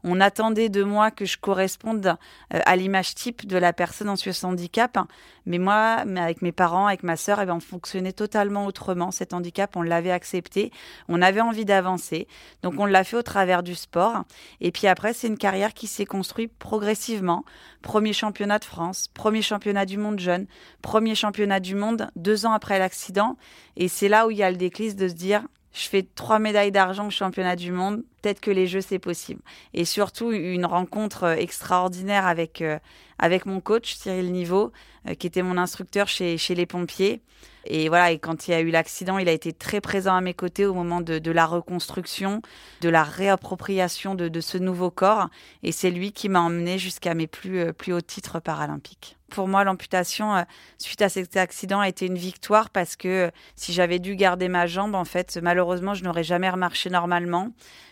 on, 0.03 0.19
attendait 0.19 0.69
de 0.69 0.81
moi 0.81 1.12
que 1.12 1.25
je 1.25 1.38
corresponde 1.38 2.15
euh, 2.53 2.59
à 2.65 2.75
l'image 2.77 3.15
type 3.15 3.45
de 3.45 3.57
la 3.57 3.74
personne 3.74 4.07
en 4.07 4.15
situation 4.15 4.47
de 4.47 4.53
handicap. 4.53 4.97
Mais 5.46 5.58
moi, 5.58 6.04
avec 6.18 6.42
mes 6.42 6.52
parents, 6.52 6.88
avec 6.88 7.04
ma 7.04 7.16
sœur, 7.16 7.40
eh 7.40 7.46
ben, 7.46 7.56
on 7.56 7.60
fonctionnait 7.60 8.14
totalement 8.14 8.66
autrement. 8.66 9.12
Cet 9.12 9.34
handicap, 9.34 9.75
on 9.75 9.82
l'avait 9.82 10.12
accepté. 10.12 10.72
On 11.08 11.22
avait 11.22 11.42
envie 11.42 11.66
d'avancer. 11.66 12.28
Donc, 12.64 12.75
on 12.80 12.86
l'a 12.86 13.04
fait 13.04 13.18
au 13.18 13.22
travers 13.22 13.64
du 13.64 13.75
sport. 13.75 14.24
Et 14.62 14.72
puis 14.72 14.88
après, 14.88 15.14
c'est 15.14 15.28
une 15.28 15.38
carrière 15.38 15.74
qui 15.74 15.88
s'est 15.88 16.06
construite 16.06 16.52
progressivement. 16.58 17.44
Premier 17.82 18.14
championnat 18.14 18.60
de 18.60 18.66
France, 18.66 19.08
premier 19.14 19.42
championnat 19.42 19.86
du 19.86 19.98
monde 19.98 20.20
jeune, 20.20 20.48
premier 20.82 21.16
championnat 21.16 21.60
du 21.60 21.75
monde 21.75 22.10
deux 22.16 22.46
ans 22.46 22.54
après 22.54 22.80
l'accident. 22.80 23.38
Et 23.78 23.88
c'est 23.88 24.10
là 24.10 24.28
où 24.28 24.32
il 24.32 24.38
y 24.38 24.44
a 24.44 24.50
le 24.50 24.58
déclic 24.58 24.96
de 24.96 25.08
se 25.08 25.14
dire, 25.14 25.44
je 25.75 25.88
fais 25.88 26.08
trois 26.16 26.40
médailles 26.40 26.72
d'argent 26.72 27.08
au 27.08 27.12
championnat 27.12 27.56
du 27.56 27.72
monde. 27.72 28.04
Peut-être 28.25 28.41
que 28.41 28.50
les 28.50 28.65
jeux, 28.65 28.82
c'est 28.82 28.98
possible. 28.98 29.41
Et 29.75 29.86
surtout, 29.86 30.32
une 30.32 30.65
rencontre 30.65 31.25
euh, 31.25 31.36
extraordinaire 31.36 32.25
avec, 32.25 32.60
euh, 32.63 32.79
avec 33.20 33.46
mon 33.46 33.60
coach, 33.60 33.94
Cyril 33.94 34.32
Niveau, 34.32 34.72
euh, 35.08 35.13
qui 35.13 35.27
était 35.27 35.44
mon 35.44 35.60
instructeur 35.60 36.08
chez, 36.08 36.39
chez 36.39 36.55
les 36.55 36.65
pompiers. 36.65 37.22
Et 37.65 37.88
voilà, 37.88 38.10
et 38.10 38.17
quand 38.17 38.48
il 38.48 38.51
y 38.51 38.53
a 38.55 38.62
eu 38.62 38.72
l'accident, 38.72 39.20
il 39.20 39.29
a 39.29 39.32
été 39.32 39.53
très 39.53 39.79
présent 39.79 40.15
à 40.15 40.22
mes 40.22 40.34
côtés 40.34 40.65
au 40.65 40.74
moment 40.74 41.01
de, 41.01 41.32
la 41.32 41.46
reconstruction, 41.46 42.41
de 42.82 42.89
la 42.89 43.03
réappropriation 43.03 44.15
de, 44.15 44.27
de 44.27 44.41
ce 44.41 44.58
nouveau 44.58 44.89
corps. 44.89 45.29
Et 45.62 45.72
c'est 45.72 45.91
lui 45.91 46.12
qui 46.12 46.27
m'a 46.27 46.41
emmené 46.41 46.79
jusqu'à 46.79 47.13
mes 47.13 47.27
plus, 47.27 47.74
plus 47.74 47.94
hauts 47.94 48.01
titres 48.01 48.39
paralympiques 48.39 49.17
pour 49.32 49.48
moi, 49.50 49.65
l'amputation, 49.65 50.46
suite 50.77 51.01
à 51.01 51.10
cet 51.10 51.36
accident, 51.36 51.82
a 51.82 51.89
été 51.89 52.05
une 52.05 52.17
victoire 52.17 52.70
parce 52.70 52.96
que 52.96 53.32
si 53.55 53.74
j'avais 53.74 54.00
dû 54.00 54.15
garder 54.15 54.48
ma 54.48 54.65
jambe, 54.65 54.96
en 54.96 55.03
fait, 55.03 55.38
malheureusement, 55.41 55.94
je 55.94 56.05
n'aurais 56.05 56.24
jamais 56.24 56.50
remarché 56.50 56.89
normalement. 56.89 57.51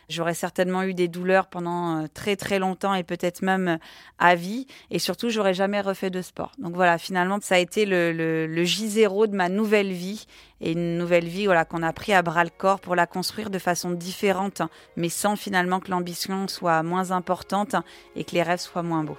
J'aurais 0.10 0.34
certainement 0.34 0.84
eu 0.84 0.94
des 0.94 1.08
douleurs 1.08 1.48
pendant 1.48 2.04
euh, 2.04 2.08
très 2.14 2.36
très 2.36 2.60
longtemps 2.60 2.94
et 2.94 3.04
peut-être 3.04 3.42
même 3.42 3.78
à 4.20 4.36
vie. 4.36 4.68
Et 4.92 5.00
surtout, 5.00 5.30
j'aurais 5.30 5.54
jamais 5.54 5.82
refait 5.82 6.10
de 6.10 6.22
sport. 6.22 6.52
Donc 6.58 6.76
voilà, 6.76 6.98
finalement, 6.98 7.40
ça 7.42 7.56
a 7.56 7.60
été 7.60 7.86
le, 7.86 8.12
le, 8.12 8.48
le 8.48 8.64
J0 8.64 9.28
de 9.28 9.36
ma 9.36 9.50
nouvelle 9.50 9.92
vie 9.92 10.26
et 10.62 10.72
une 10.72 10.98
nouvelle 10.98 11.28
vie 11.28 11.46
voilà, 11.46 11.66
qu'on 11.66 11.84
a 11.84 11.94
pris 11.94 12.14
à 12.14 12.22
bras 12.22 12.44
le 12.44 12.50
corps 12.50 12.80
pour 12.80 12.96
la 12.96 13.06
construire 13.06 13.50
de 13.50 13.60
façon 13.60 13.92
différente, 13.92 14.62
mais 14.96 15.10
sans 15.10 15.36
finalement 15.36 15.80
que 15.80 15.92
l'ambition 15.92 16.48
soit 16.48 16.84
moins 16.84 17.12
importante 17.12 17.76
et 18.16 18.24
que 18.24 18.32
les 18.32 18.44
rêves 18.44 18.60
soient 18.60 18.84
moins 18.84 19.04
beaux. 19.04 19.18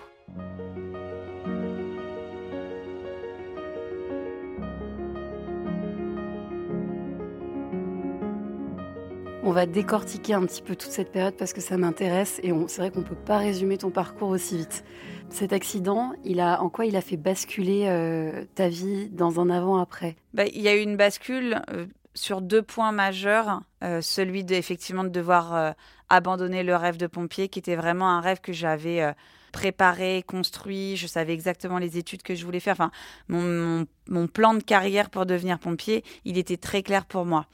On 9.47 9.53
va 9.53 9.67
décortiquer 9.67 10.33
un 10.33 10.47
petit 10.47 10.63
peu 10.63 10.75
toute 10.75 10.91
cette 10.91 11.13
période 11.13 11.35
parce 11.37 11.53
que 11.53 11.61
ça 11.61 11.77
m'intéresse 11.77 12.41
et 12.43 12.51
c'est 12.67 12.81
vrai 12.81 12.91
qu'on 12.91 13.01
ne 13.01 13.05
peut 13.05 13.15
pas 13.15 13.37
résumer 13.37 13.77
ton 13.77 13.91
parcours 13.91 14.31
aussi 14.31 14.57
vite. 14.57 14.85
Cet 15.29 15.53
accident, 15.53 16.15
il 16.25 16.41
a, 16.41 16.63
en 16.63 16.71
quoi 16.71 16.87
il 16.87 16.97
a 16.97 17.03
fait 17.03 17.19
basculer 17.19 17.85
euh, 17.87 18.47
ta 18.55 18.71
vie 18.71 19.11
dans 19.11 19.41
un 19.41 19.51
avant-après? 19.51 20.17
Bah, 20.33 20.47
Il 20.47 20.63
y 20.63 20.69
a 20.69 20.75
eu 20.75 20.81
une 20.81 20.97
bascule 20.97 21.61
euh, 21.71 21.85
sur 22.15 22.41
deux 22.41 22.63
points 22.63 22.91
majeurs. 22.91 23.61
Euh, 23.83 24.01
celui 24.01 24.47
effectivement 24.49 25.05
de 25.05 25.11
devoir 25.11 25.75
abandonner 26.09 26.63
le 26.63 26.75
rêve 26.75 26.97
de 26.97 27.07
pompier, 27.07 27.49
qui 27.49 27.59
était 27.59 27.77
vraiment 27.77 28.09
un 28.09 28.23
rêve 28.23 28.41
que 28.41 28.55
j'avais 28.55 29.15
préparé, 29.55 30.25
construit, 30.27 30.97
je 30.97 31.07
savais 31.07 31.33
exactement 31.33 31.79
les 31.79 31.97
études 31.97 32.23
que 32.23 32.35
je 32.35 32.45
voulais 32.45 32.59
faire. 32.59 32.75
Enfin, 32.75 32.91
mon, 33.29 33.87
plan 34.27 34.55
de 34.55 34.63
carrière 34.63 35.11
pour 35.11 35.27
devenir 35.27 35.61
pompier, 35.61 36.03
il 36.25 36.39
était 36.39 36.57
très 36.57 36.83
clair 36.83 37.07
pour 37.07 37.25
moi. 37.25 37.47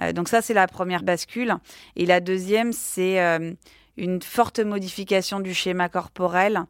Euh, 0.00 0.12
donc 0.12 0.28
ça, 0.28 0.40
c'est 0.40 0.54
la 0.54 0.68
première 0.68 1.02
bascule. 1.02 1.56
Et 1.96 2.06
la 2.06 2.20
deuxième, 2.20 2.72
c'est 2.72 3.20
euh, 3.20 3.52
une 3.96 4.22
forte 4.22 4.60
modification 4.60 5.40
du 5.40 5.52
schéma 5.52 5.88
corporel 5.88 6.62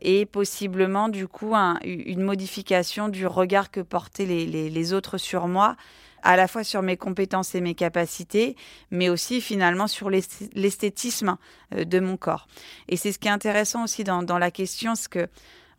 et 0.00 0.26
possiblement 0.26 1.08
du 1.08 1.28
coup 1.28 1.54
une 1.84 2.22
modification 2.22 3.08
du 3.08 3.24
regard 3.24 3.70
que 3.70 3.80
portaient 3.80 4.26
les 4.26 4.92
autres 4.92 5.16
sur 5.16 5.46
moi 5.46 5.76
à 6.22 6.36
la 6.36 6.48
fois 6.48 6.64
sur 6.64 6.82
mes 6.82 6.96
compétences 6.96 7.54
et 7.54 7.60
mes 7.60 7.74
capacités, 7.74 8.56
mais 8.90 9.08
aussi 9.08 9.40
finalement 9.40 9.86
sur 9.86 10.10
l'esthétisme 10.10 11.36
euh, 11.74 11.84
de 11.84 12.00
mon 12.00 12.16
corps. 12.16 12.46
Et 12.88 12.96
c'est 12.96 13.12
ce 13.12 13.18
qui 13.18 13.28
est 13.28 13.32
intéressant 13.32 13.84
aussi 13.84 14.04
dans, 14.04 14.38
la 14.38 14.50
question, 14.50 14.94
c'est 14.94 15.10
que 15.10 15.28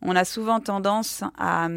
on 0.02 0.14
a 0.16 0.24
souvent 0.24 0.60
tendance 0.60 1.24
à, 1.38 1.68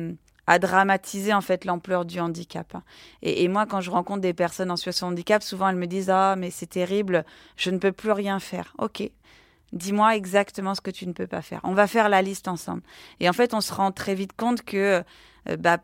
dramatiser 0.60 1.34
en 1.34 1.42
fait 1.42 1.66
l'ampleur 1.66 2.06
du 2.06 2.22
handicap. 2.22 2.78
Et, 3.22 3.44
et, 3.44 3.48
moi, 3.50 3.66
quand 3.66 3.82
je 3.82 3.92
rencontre 3.92 4.22
des 4.22 4.34
personnes 4.34 4.72
en 4.72 4.78
situation 4.78 5.08
de 5.08 5.14
handicap, 5.14 5.44
souvent 5.44 5.68
elles 5.68 5.76
me 5.76 5.88
disent 5.88 6.10
ah 6.10 6.36
mais 6.38 6.52
c'est 6.52 6.68
terrible, 6.68 7.26
je 7.58 7.70
ne 7.70 7.78
peux 7.78 7.92
plus 7.92 8.12
rien 8.12 8.40
faire. 8.40 8.74
Ok, 8.78 9.10
dis-moi 9.74 10.16
exactement 10.16 10.76
ce 10.76 10.82
que 10.82 10.92
tu 10.92 11.08
ne 11.08 11.14
peux 11.14 11.28
pas 11.28 11.42
faire. 11.42 11.60
On 11.64 11.74
va 11.74 11.88
faire 11.88 12.10
la 12.10 12.22
liste 12.22 12.48
ensemble. 12.48 12.82
Et 13.20 13.30
en 13.30 13.34
fait, 13.34 13.54
on 13.54 13.62
se 13.62 13.74
rend 13.74 13.92
très 13.92 14.16
vite 14.16 14.34
compte 14.36 14.64
que 14.64 15.04
euh, 15.50 15.58
bah, 15.58 15.78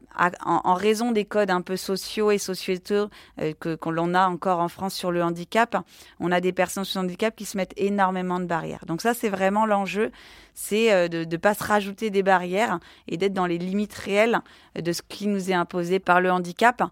en, 0.46 0.74
raison 0.74 1.12
des 1.12 1.26
codes 1.26 1.50
un 1.50 1.62
peu 1.62 1.78
sociaux 1.78 2.32
et 2.32 2.38
sociétaux 2.38 3.10
euh, 3.42 3.54
que 3.60 3.78
l'on 3.90 4.14
a 4.14 4.28
encore 4.28 4.60
en 4.60 4.68
France 4.68 4.94
sur 4.94 5.12
le 5.12 5.24
handicap, 5.24 5.78
on 6.20 6.32
a 6.32 6.42
des 6.42 6.52
personnes 6.52 6.86
sur 6.86 7.02
handicap 7.02 7.36
qui 7.36 7.46
se 7.46 7.58
mettent 7.58 7.74
énormément 7.78 8.40
de 8.40 8.46
barrières. 8.46 8.86
Donc 8.86 9.02
ça, 9.02 9.14
c'est 9.14 9.30
vraiment 9.30 9.66
l'enjeu, 9.66 10.12
c'est 10.54 10.92
euh, 10.92 11.08
de 11.08 11.26
ne 11.26 11.38
pas 11.38 11.54
se 11.54 11.64
rajouter 11.64 12.10
des 12.10 12.24
barrières 12.24 12.80
et 13.08 13.18
d'être 13.18 13.34
dans 13.34 13.46
les 13.46 13.58
limites 13.58 13.94
réelles 13.94 14.40
de 14.80 14.92
ce 14.92 15.02
qui 15.08 15.28
nous 15.28 15.52
est 15.52 15.56
imposé 15.56 16.00
par 16.00 16.22
le 16.22 16.32
handicap. 16.32 16.84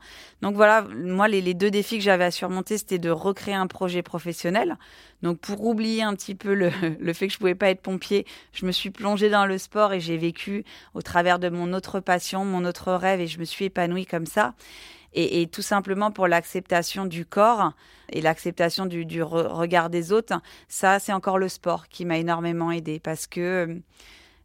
Donc 0.42 0.56
voilà, 0.56 0.82
moi, 0.82 1.28
les, 1.28 1.42
les 1.42 1.54
deux 1.54 1.72
défis 1.72 1.98
que 1.98 2.04
j'avais 2.04 2.26
à 2.26 2.32
surmonter, 2.32 2.78
c'était 2.78 3.00
de 3.00 3.10
recréer 3.10 3.56
un 3.56 3.68
projet 3.68 4.02
professionnel. 4.02 4.78
Donc 5.22 5.40
pour 5.40 5.66
oublier 5.66 6.04
un 6.04 6.16
petit 6.16 6.36
peu 6.36 6.54
le, 6.54 6.72
le 7.00 7.14
fait 7.14 7.28
que 7.28 7.34
je 7.34 7.38
pouvais 7.38 7.56
pas 7.56 7.70
être 7.70 7.82
pompier, 7.82 8.26
je 8.54 8.66
me 8.66 8.72
suis 8.72 8.90
plongée 8.90 9.30
dans 9.30 9.46
le 9.46 9.58
sport 9.58 9.94
et 9.94 10.00
j'ai 10.00 10.18
vécu 10.18 10.64
au 10.94 11.02
travers 11.02 11.40
de 11.40 11.50
mon 11.50 11.74
autre 11.74 12.00
passion, 12.00 12.46
mon 12.46 12.61
autre 12.66 12.94
rêve 12.94 13.20
et 13.20 13.28
je 13.28 13.40
me 13.40 13.46
suis 13.46 13.66
épanouie 13.66 14.06
comme 14.06 14.26
ça. 14.26 14.54
Et, 15.14 15.48
tout 15.48 15.62
simplement 15.62 16.10
pour 16.10 16.30
l'acceptation 16.30 17.06
du 17.06 17.26
corps 17.26 17.74
et 18.14 18.22
l'acceptation 18.22 18.86
du, 18.86 19.22
regard 19.24 19.90
des 19.90 20.14
autres, 20.14 20.42
ça 20.70 21.00
c'est 21.00 21.12
encore 21.12 21.38
le 21.38 21.50
sport 21.50 21.90
qui 21.90 22.06
m'a 22.06 22.18
énormément 22.18 22.72
aidé 22.72 23.02
parce 23.02 23.28
que 23.28 23.82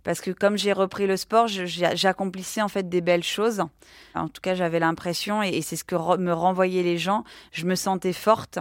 parce 0.02 0.20
que 0.20 0.30
comme 0.30 0.56
j'ai 0.56 0.72
repris 0.72 1.06
le 1.08 1.16
sport, 1.16 1.48
j'accomplissais 1.48 2.62
en 2.62 2.68
fait 2.68 2.88
des 2.88 3.00
belles 3.00 3.24
choses. 3.24 3.62
En 4.14 4.28
tout 4.28 4.40
cas, 4.40 4.54
j'avais 4.54 4.78
l'impression, 4.78 5.42
et 5.42 5.60
c'est 5.62 5.74
ce 5.74 5.82
que 5.82 5.96
me 6.16 6.32
renvoyaient 6.32 6.84
les 6.84 6.96
gens, 6.96 7.24
je 7.50 7.66
me 7.66 7.74
sentais 7.74 8.12
forte. 8.12 8.60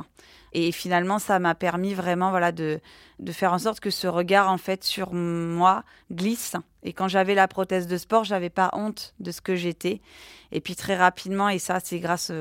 Et 0.58 0.72
finalement, 0.72 1.20
ça 1.20 1.38
m'a 1.38 1.54
permis 1.54 1.94
vraiment 1.94 2.30
voilà, 2.30 2.54
de, 2.54 2.80
de 3.20 3.32
faire 3.34 3.52
en 3.52 3.60
sorte 3.60 3.82
que 3.82 3.90
ce 3.90 4.08
regard 4.08 4.50
en 4.50 4.58
fait 4.58 4.86
sur 4.86 5.12
moi 5.12 5.84
glisse. 6.14 6.56
Et 6.82 6.94
quand 6.94 7.10
j'avais 7.10 7.36
la 7.36 7.50
prothèse 7.50 7.88
de 7.88 7.98
sport, 7.98 8.24
j'avais 8.24 8.50
pas 8.50 8.70
honte 8.72 9.14
de 9.20 9.32
ce 9.32 9.42
que 9.42 9.56
j'étais. 9.56 10.00
Et 10.54 10.62
puis 10.62 10.78
très 10.78 10.96
rapidement, 10.96 11.50
et 11.50 11.60
ça 11.60 11.82
c'est 11.84 12.00
grâce 12.00 12.32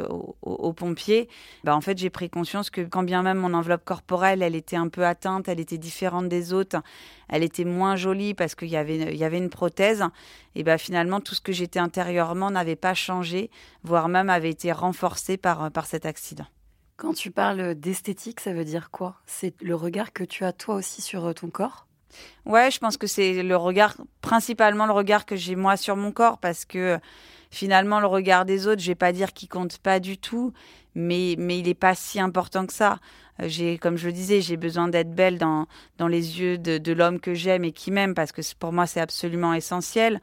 aux, 0.42 0.73
pompiers, 0.75 1.28
bah, 1.64 1.75
en 1.75 1.80
fait 1.80 1.99
j'ai 1.99 2.09
pris 2.09 2.30
conscience 2.30 2.71
que 2.71 2.83
quand 2.83 3.02
bien 3.02 3.25
même 3.25 3.38
mon 3.38 3.52
enveloppe 3.52 3.85
corporelle, 3.85 4.42
elle 4.42 4.54
était 4.54 4.76
un 4.76 4.87
peu 4.87 5.04
atteinte, 5.04 5.49
elle 5.49 5.59
était 5.59 5.78
différente 5.78 6.28
des 6.28 6.52
autres, 6.52 6.76
elle 7.28 7.42
était 7.42 7.64
moins 7.64 7.97
jolie 7.97 8.33
parce 8.33 8.54
qu'il 8.54 8.68
y 8.68 8.76
avait, 8.76 9.12
il 9.12 9.16
y 9.16 9.25
avait 9.25 9.38
une 9.38 9.50
prothèse, 9.50 10.04
et 10.54 10.62
bah, 10.62 10.78
finalement 10.78 11.21
tout 11.21 11.35
ce 11.35 11.40
que 11.40 11.52
j'étais 11.52 11.80
intérieurement 11.80 12.52
n'avait 12.52 12.76
pas 12.76 12.94
changé, 12.94 13.50
voire 13.83 14.09
même 14.09 14.30
avait 14.30 14.50
été 14.50 14.71
renforcé 14.71 15.37
par, 15.37 15.73
par 15.73 15.87
cet 15.87 16.06
accident. 16.06 16.47
Quand 16.97 17.13
tu 17.13 17.31
parles 17.31 17.75
d'esthétique, 17.75 18.41
ça 18.41 18.53
veut 18.53 18.65
dire 18.65 18.91
quoi? 18.91 19.17
C'est 19.27 19.55
le 19.61 19.75
regard 19.75 20.13
que 20.13 20.23
tu 20.23 20.45
as 20.45 20.53
toi 20.53 20.77
aussi 20.77 21.03
sur 21.03 21.25
euh, 21.25 21.33
ton 21.33 21.51
corps? 21.51 21.87
Ouais, 22.47 22.71
je 22.71 22.79
pense 22.79 22.97
que 22.97 23.09
c'est 23.09 23.43
le 23.43 23.57
regard, 23.57 23.97
principalement 24.21 24.87
le 24.87 24.93
regard 24.93 25.27
que 25.27 25.35
j'ai 25.35 25.57
moi 25.57 25.77
sur 25.77 25.97
mon 25.97 26.13
corps, 26.13 26.39
parce 26.39 26.65
que 26.65 27.01
finalement 27.51 27.99
le 27.99 28.07
regard 28.07 28.45
des 28.45 28.69
autres, 28.69 28.81
je 28.81 28.87
vais 28.87 28.95
pas 28.95 29.13
dire 29.13 29.33
qu'il 29.33 29.49
compte 29.49 29.79
pas 29.79 29.99
du 29.99 30.19
tout, 30.19 30.53
mais 30.95 31.35
mais 31.37 31.59
il 31.59 31.67
est 31.67 31.75
pas 31.75 31.97
si 31.97 32.21
important 32.21 32.67
que 32.67 32.73
ça. 32.73 32.99
J'ai, 33.41 33.79
comme 33.79 33.97
je 33.97 34.07
le 34.07 34.12
disais, 34.12 34.41
j'ai 34.41 34.57
besoin 34.57 34.87
d'être 34.88 35.12
belle 35.12 35.38
dans, 35.38 35.67
dans 35.99 36.07
les 36.07 36.41
yeux 36.41 36.57
de, 36.57 36.93
l'homme 36.93 37.19
que 37.19 37.35
j'aime 37.35 37.64
et 37.64 37.73
qui 37.73 37.91
m'aime 37.91 38.14
parce 38.14 38.31
que 38.31 38.43
pour 38.59 38.73
moi 38.73 38.87
c'est 38.87 39.00
absolument 39.00 39.55
essentiel. 39.55 40.21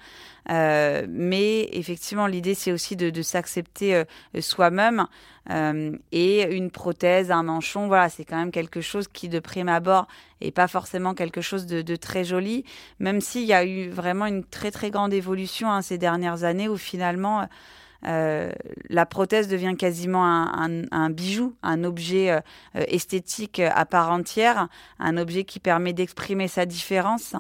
Euh, 0.50 1.06
mais 1.10 1.70
effectivement, 1.74 2.26
l'idée 2.26 2.56
c'est 2.56 2.72
aussi 2.72 2.96
de, 2.96 3.22
s'accepter 3.22 3.96
euh, 3.96 4.06
soi-même 4.40 5.08
euh, 5.50 5.92
et 6.12 6.44
une 6.56 6.72
prothèse, 6.72 7.32
un 7.32 7.44
manchon, 7.44 7.88
voilà, 7.88 8.10
c'est 8.10 8.24
quand 8.24 8.38
même 8.38 8.52
quelque 8.52 8.82
chose 8.82 9.08
qui 9.08 9.28
de 9.28 9.40
prime 9.40 9.70
abord 9.70 10.08
est 10.40 10.52
pas 10.52 10.68
forcément 10.68 11.14
quelque 11.14 11.42
chose 11.42 11.68
de, 11.68 11.82
de 11.82 11.96
très 11.96 12.24
joli, 12.24 12.64
même 13.00 13.22
s'il 13.22 13.44
y 13.44 13.54
a 13.54 13.66
eu 13.66 13.90
vraiment 13.90 14.26
une 14.26 14.44
très 14.44 14.72
très 14.72 14.90
grande 14.90 15.14
évolution 15.14 15.72
hein, 15.72 15.82
ces 15.82 15.98
dernières 15.98 16.44
années 16.44 16.68
où 16.68 16.78
finalement 16.78 17.48
la 18.04 19.06
prothèse 19.06 19.48
devient 19.48 19.76
quasiment 19.78 20.26
un, 20.26 21.10
bijou, 21.10 21.56
un 21.64 21.84
objet 21.84 22.42
esthétique 22.74 23.60
à 23.60 23.86
part 23.86 24.12
entière, 24.12 24.68
un 25.00 25.18
objet 25.18 25.44
qui 25.44 25.60
permet 25.60 25.94
d'exprimer 25.94 26.48
sa 26.48 26.66
différence. 26.66 27.36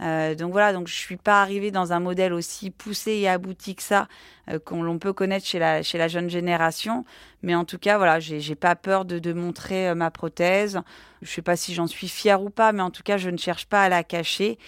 Euh, 0.00 0.34
donc 0.34 0.52
voilà, 0.52 0.72
donc 0.72 0.86
je 0.86 0.94
suis 0.94 1.16
pas 1.16 1.42
arrivée 1.42 1.70
dans 1.70 1.92
un 1.92 1.98
modèle 1.98 2.32
aussi 2.32 2.70
poussé 2.70 3.12
et 3.12 3.28
abouti 3.28 3.74
que 3.74 3.82
ça 3.82 4.06
euh, 4.48 4.58
qu'on 4.60 4.82
l'on 4.82 4.98
peut 4.98 5.12
connaître 5.12 5.44
chez 5.44 5.58
la 5.58 5.82
chez 5.82 5.98
la 5.98 6.06
jeune 6.06 6.30
génération, 6.30 7.04
mais 7.42 7.54
en 7.56 7.64
tout 7.64 7.78
cas 7.78 7.96
voilà, 7.96 8.20
j'ai 8.20 8.54
pas 8.54 8.76
peur 8.76 9.04
de, 9.04 9.18
de 9.18 9.32
montrer 9.32 9.88
euh, 9.88 9.94
ma 9.96 10.10
prothèse. 10.12 10.80
Je 11.22 11.30
sais 11.30 11.42
pas 11.42 11.56
si 11.56 11.74
j'en 11.74 11.88
suis 11.88 12.08
fière 12.08 12.42
ou 12.42 12.50
pas, 12.50 12.72
mais 12.72 12.82
en 12.82 12.90
tout 12.90 13.02
cas 13.02 13.16
je 13.16 13.28
ne 13.28 13.36
cherche 13.36 13.66
pas 13.66 13.82
à 13.82 13.88
la 13.88 14.04
cacher 14.04 14.58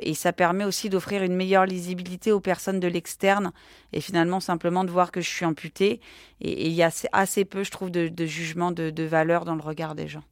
et 0.00 0.14
ça 0.14 0.32
permet 0.32 0.64
aussi 0.64 0.88
d'offrir 0.88 1.22
une 1.22 1.34
meilleure 1.34 1.66
lisibilité 1.66 2.32
aux 2.32 2.40
personnes 2.40 2.80
de 2.80 2.88
l'externe 2.88 3.52
et 3.92 4.00
finalement 4.00 4.40
simplement 4.40 4.84
de 4.84 4.90
voir 4.90 5.12
que 5.12 5.20
je 5.20 5.28
suis 5.28 5.44
amputée 5.44 6.00
et 6.40 6.66
il 6.68 6.72
y 6.72 6.82
a 6.82 6.90
assez, 7.12 7.44
peu, 7.44 7.62
je 7.62 7.70
trouve, 7.70 7.90
de, 7.90 8.26
jugement 8.26 8.72
de 8.72 9.02
valeur 9.02 9.44
dans 9.44 9.54
le 9.54 9.60
regard 9.62 9.94
des 9.94 10.08
gens. 10.08 10.24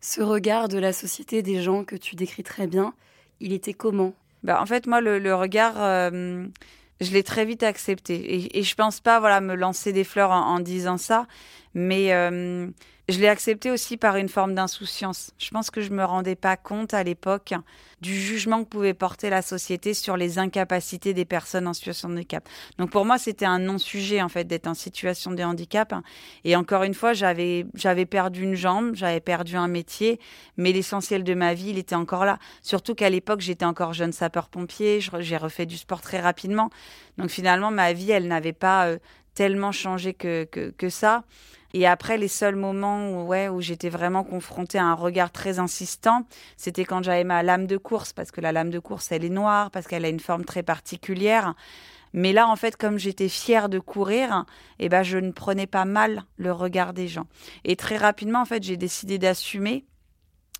Ce 0.00 0.22
regard 0.22 0.68
de 0.68 0.78
la 0.78 0.94
société 0.94 1.42
des 1.42 1.62
gens 1.62 1.84
que 1.84 1.94
tu 1.94 2.16
décris 2.16 2.42
très 2.42 2.66
bien, 2.66 2.94
il 3.40 3.52
était 3.52 3.74
comment? 3.74 4.14
Bah, 4.42 4.60
En 4.60 4.66
fait, 4.66 4.86
moi, 4.86 5.00
le, 5.00 5.34
regard, 5.34 5.74
euh, 5.76 6.46
je 7.00 7.10
l'ai 7.12 7.22
très 7.22 7.44
vite 7.44 7.62
accepté. 7.62 8.14
Et, 8.14 8.58
et, 8.58 8.62
je 8.62 8.74
pense 8.74 9.00
pas 9.00 9.20
voilà, 9.20 9.40
me 9.40 9.54
lancer 9.54 9.92
des 9.92 10.04
fleurs 10.04 10.30
en, 10.30 10.60
disant 10.60 10.98
ça, 10.98 11.26
mais 11.74 12.12
euh, 12.12 12.68
je 13.10 13.18
l'ai 13.18 13.28
accepté 13.28 13.70
aussi 13.70 13.96
par 13.96 14.16
une 14.16 14.28
forme 14.28 14.54
d'insouciance. 14.54 15.32
Je 15.38 15.50
pense 15.50 15.70
que 15.70 15.80
je 15.80 15.90
me 15.90 16.04
rendais 16.04 16.36
pas 16.36 16.56
compte 16.56 16.94
à 16.94 17.02
l'époque 17.02 17.54
du 18.00 18.14
jugement 18.14 18.64
que 18.64 18.68
pouvait 18.68 18.94
porter 18.94 19.30
la 19.30 19.42
société 19.42 19.94
sur 19.94 20.16
les 20.16 20.38
incapacités 20.38 21.12
des 21.12 21.24
personnes 21.24 21.66
en 21.66 21.74
situation 21.74 22.08
de 22.08 22.14
handicap. 22.14 22.48
Donc 22.78 22.90
pour 22.90 23.04
moi, 23.04 23.18
c'était 23.18 23.44
un 23.44 23.58
non-sujet 23.58 24.22
en 24.22 24.28
fait 24.28 24.44
d'être 24.44 24.66
en 24.66 24.74
situation 24.74 25.32
de 25.32 25.42
handicap. 25.42 25.94
Et 26.44 26.56
encore 26.56 26.82
une 26.82 26.94
fois, 26.94 27.12
j'avais 27.12 27.66
j'avais 27.74 28.06
perdu 28.06 28.42
une 28.42 28.54
jambe, 28.54 28.94
j'avais 28.94 29.20
perdu 29.20 29.56
un 29.56 29.68
métier, 29.68 30.18
mais 30.56 30.72
l'essentiel 30.72 31.24
de 31.24 31.34
ma 31.34 31.54
vie, 31.54 31.70
il 31.70 31.78
était 31.78 31.94
encore 31.94 32.24
là. 32.24 32.38
Surtout 32.62 32.94
qu'à 32.94 33.10
l'époque, 33.10 33.40
j'étais 33.40 33.64
encore 33.64 33.92
jeune 33.92 34.12
sapeur-pompier, 34.12 35.00
j'ai 35.00 35.36
refait 35.36 35.66
du 35.66 35.76
sport 35.76 36.00
très 36.00 36.20
rapidement. 36.20 36.70
Donc 37.18 37.28
finalement, 37.28 37.70
ma 37.70 37.92
vie, 37.92 38.10
elle 38.12 38.28
n'avait 38.28 38.54
pas 38.54 38.86
euh, 38.86 38.98
tellement 39.40 39.72
changé 39.72 40.12
que, 40.12 40.44
que, 40.44 40.68
que 40.68 40.90
ça. 40.90 41.24
Et 41.72 41.86
après, 41.86 42.18
les 42.18 42.28
seuls 42.28 42.56
moments 42.56 43.08
où, 43.08 43.26
ouais, 43.26 43.48
où 43.48 43.62
j'étais 43.62 43.88
vraiment 43.88 44.22
confrontée 44.22 44.76
à 44.76 44.84
un 44.84 44.92
regard 44.92 45.32
très 45.32 45.58
insistant, 45.58 46.26
c'était 46.58 46.84
quand 46.84 47.02
j'avais 47.02 47.24
ma 47.24 47.42
lame 47.42 47.66
de 47.66 47.78
course, 47.78 48.12
parce 48.12 48.30
que 48.32 48.42
la 48.42 48.52
lame 48.52 48.68
de 48.68 48.78
course, 48.78 49.12
elle 49.12 49.24
est 49.24 49.30
noire, 49.30 49.70
parce 49.70 49.86
qu'elle 49.86 50.04
a 50.04 50.10
une 50.10 50.20
forme 50.20 50.44
très 50.44 50.62
particulière. 50.62 51.54
Mais 52.12 52.34
là, 52.34 52.48
en 52.48 52.56
fait, 52.56 52.76
comme 52.76 52.98
j'étais 52.98 53.30
fière 53.30 53.70
de 53.70 53.78
courir, 53.78 54.44
eh 54.78 54.90
ben, 54.90 55.02
je 55.02 55.16
ne 55.16 55.30
prenais 55.30 55.66
pas 55.66 55.86
mal 55.86 56.24
le 56.36 56.52
regard 56.52 56.92
des 56.92 57.08
gens. 57.08 57.26
Et 57.64 57.76
très 57.76 57.96
rapidement, 57.96 58.42
en 58.42 58.44
fait, 58.44 58.62
j'ai 58.62 58.76
décidé 58.76 59.16
d'assumer 59.16 59.86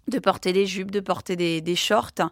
de 0.09 0.19
porter 0.19 0.52
des 0.52 0.66
jupes, 0.66 0.90
de 0.90 1.00
porter 1.00 1.37
des, 1.37 1.76
shorts, 1.76 2.30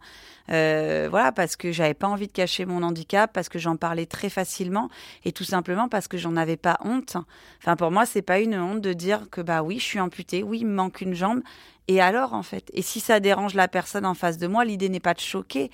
euh, 0.50 1.08
voilà, 1.10 1.32
parce 1.32 1.56
que 1.56 1.72
j'avais 1.72 1.94
pas 1.94 2.08
envie 2.08 2.26
de 2.26 2.32
cacher 2.32 2.64
mon 2.64 2.82
handicap, 2.82 3.32
parce 3.32 3.48
que 3.48 3.58
j'en 3.58 3.76
parlais 3.76 4.06
très 4.06 4.28
facilement, 4.28 4.88
et 5.24 5.32
tout 5.32 5.44
simplement 5.44 5.88
parce 5.88 6.08
que 6.08 6.18
j'en 6.18 6.36
avais 6.36 6.56
pas 6.56 6.78
honte. 6.84 7.16
Enfin, 7.60 7.76
pour 7.76 7.90
moi, 7.90 8.06
c'est 8.06 8.22
pas 8.22 8.40
une 8.40 8.58
honte 8.58 8.80
de 8.80 8.92
dire 8.92 9.28
que 9.30 9.40
bah 9.40 9.62
oui, 9.62 9.78
je 9.78 9.84
suis 9.84 10.00
amputée, 10.00 10.42
oui, 10.42 10.60
il 10.60 10.66
me 10.66 10.74
manque 10.74 11.00
une 11.00 11.14
jambe, 11.14 11.42
et 11.86 12.00
alors 12.00 12.34
en 12.34 12.42
fait, 12.42 12.70
et 12.74 12.82
si 12.82 13.00
ça 13.00 13.20
dérange 13.20 13.54
la 13.54 13.68
personne 13.68 14.06
en 14.06 14.14
face 14.14 14.38
de 14.38 14.46
moi, 14.46 14.64
l'idée 14.64 14.88
n'est 14.88 15.00
pas 15.00 15.14
de 15.14 15.20
choquer, 15.20 15.70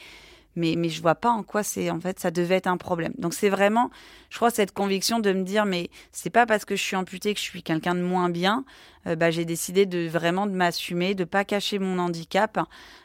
mais 0.56 0.74
mais 0.76 0.88
je 0.88 1.00
vois 1.02 1.14
pas 1.14 1.30
en 1.30 1.42
quoi 1.42 1.62
c'est 1.62 1.90
en 1.90 2.00
fait 2.00 2.18
ça 2.20 2.30
devait 2.30 2.56
être 2.56 2.66
un 2.66 2.76
problème. 2.76 3.12
Donc 3.18 3.34
c'est 3.34 3.48
vraiment, 3.48 3.90
je 4.30 4.36
crois 4.36 4.50
cette 4.50 4.72
conviction 4.72 5.20
de 5.20 5.32
me 5.32 5.42
dire 5.42 5.64
mais 5.64 5.90
c'est 6.12 6.30
pas 6.30 6.46
parce 6.46 6.64
que 6.64 6.76
je 6.76 6.82
suis 6.82 6.96
amputée 6.96 7.34
que 7.34 7.40
je 7.40 7.44
suis 7.44 7.62
quelqu'un 7.62 7.94
de 7.94 8.02
moins 8.02 8.30
bien. 8.30 8.64
Euh, 9.06 9.16
bah, 9.16 9.30
j'ai 9.30 9.44
décidé 9.44 9.86
de 9.86 10.08
vraiment 10.08 10.46
de 10.46 10.52
m'assumer, 10.52 11.14
de 11.14 11.24
pas 11.24 11.44
cacher 11.44 11.78
mon 11.78 11.98
handicap. 11.98 12.58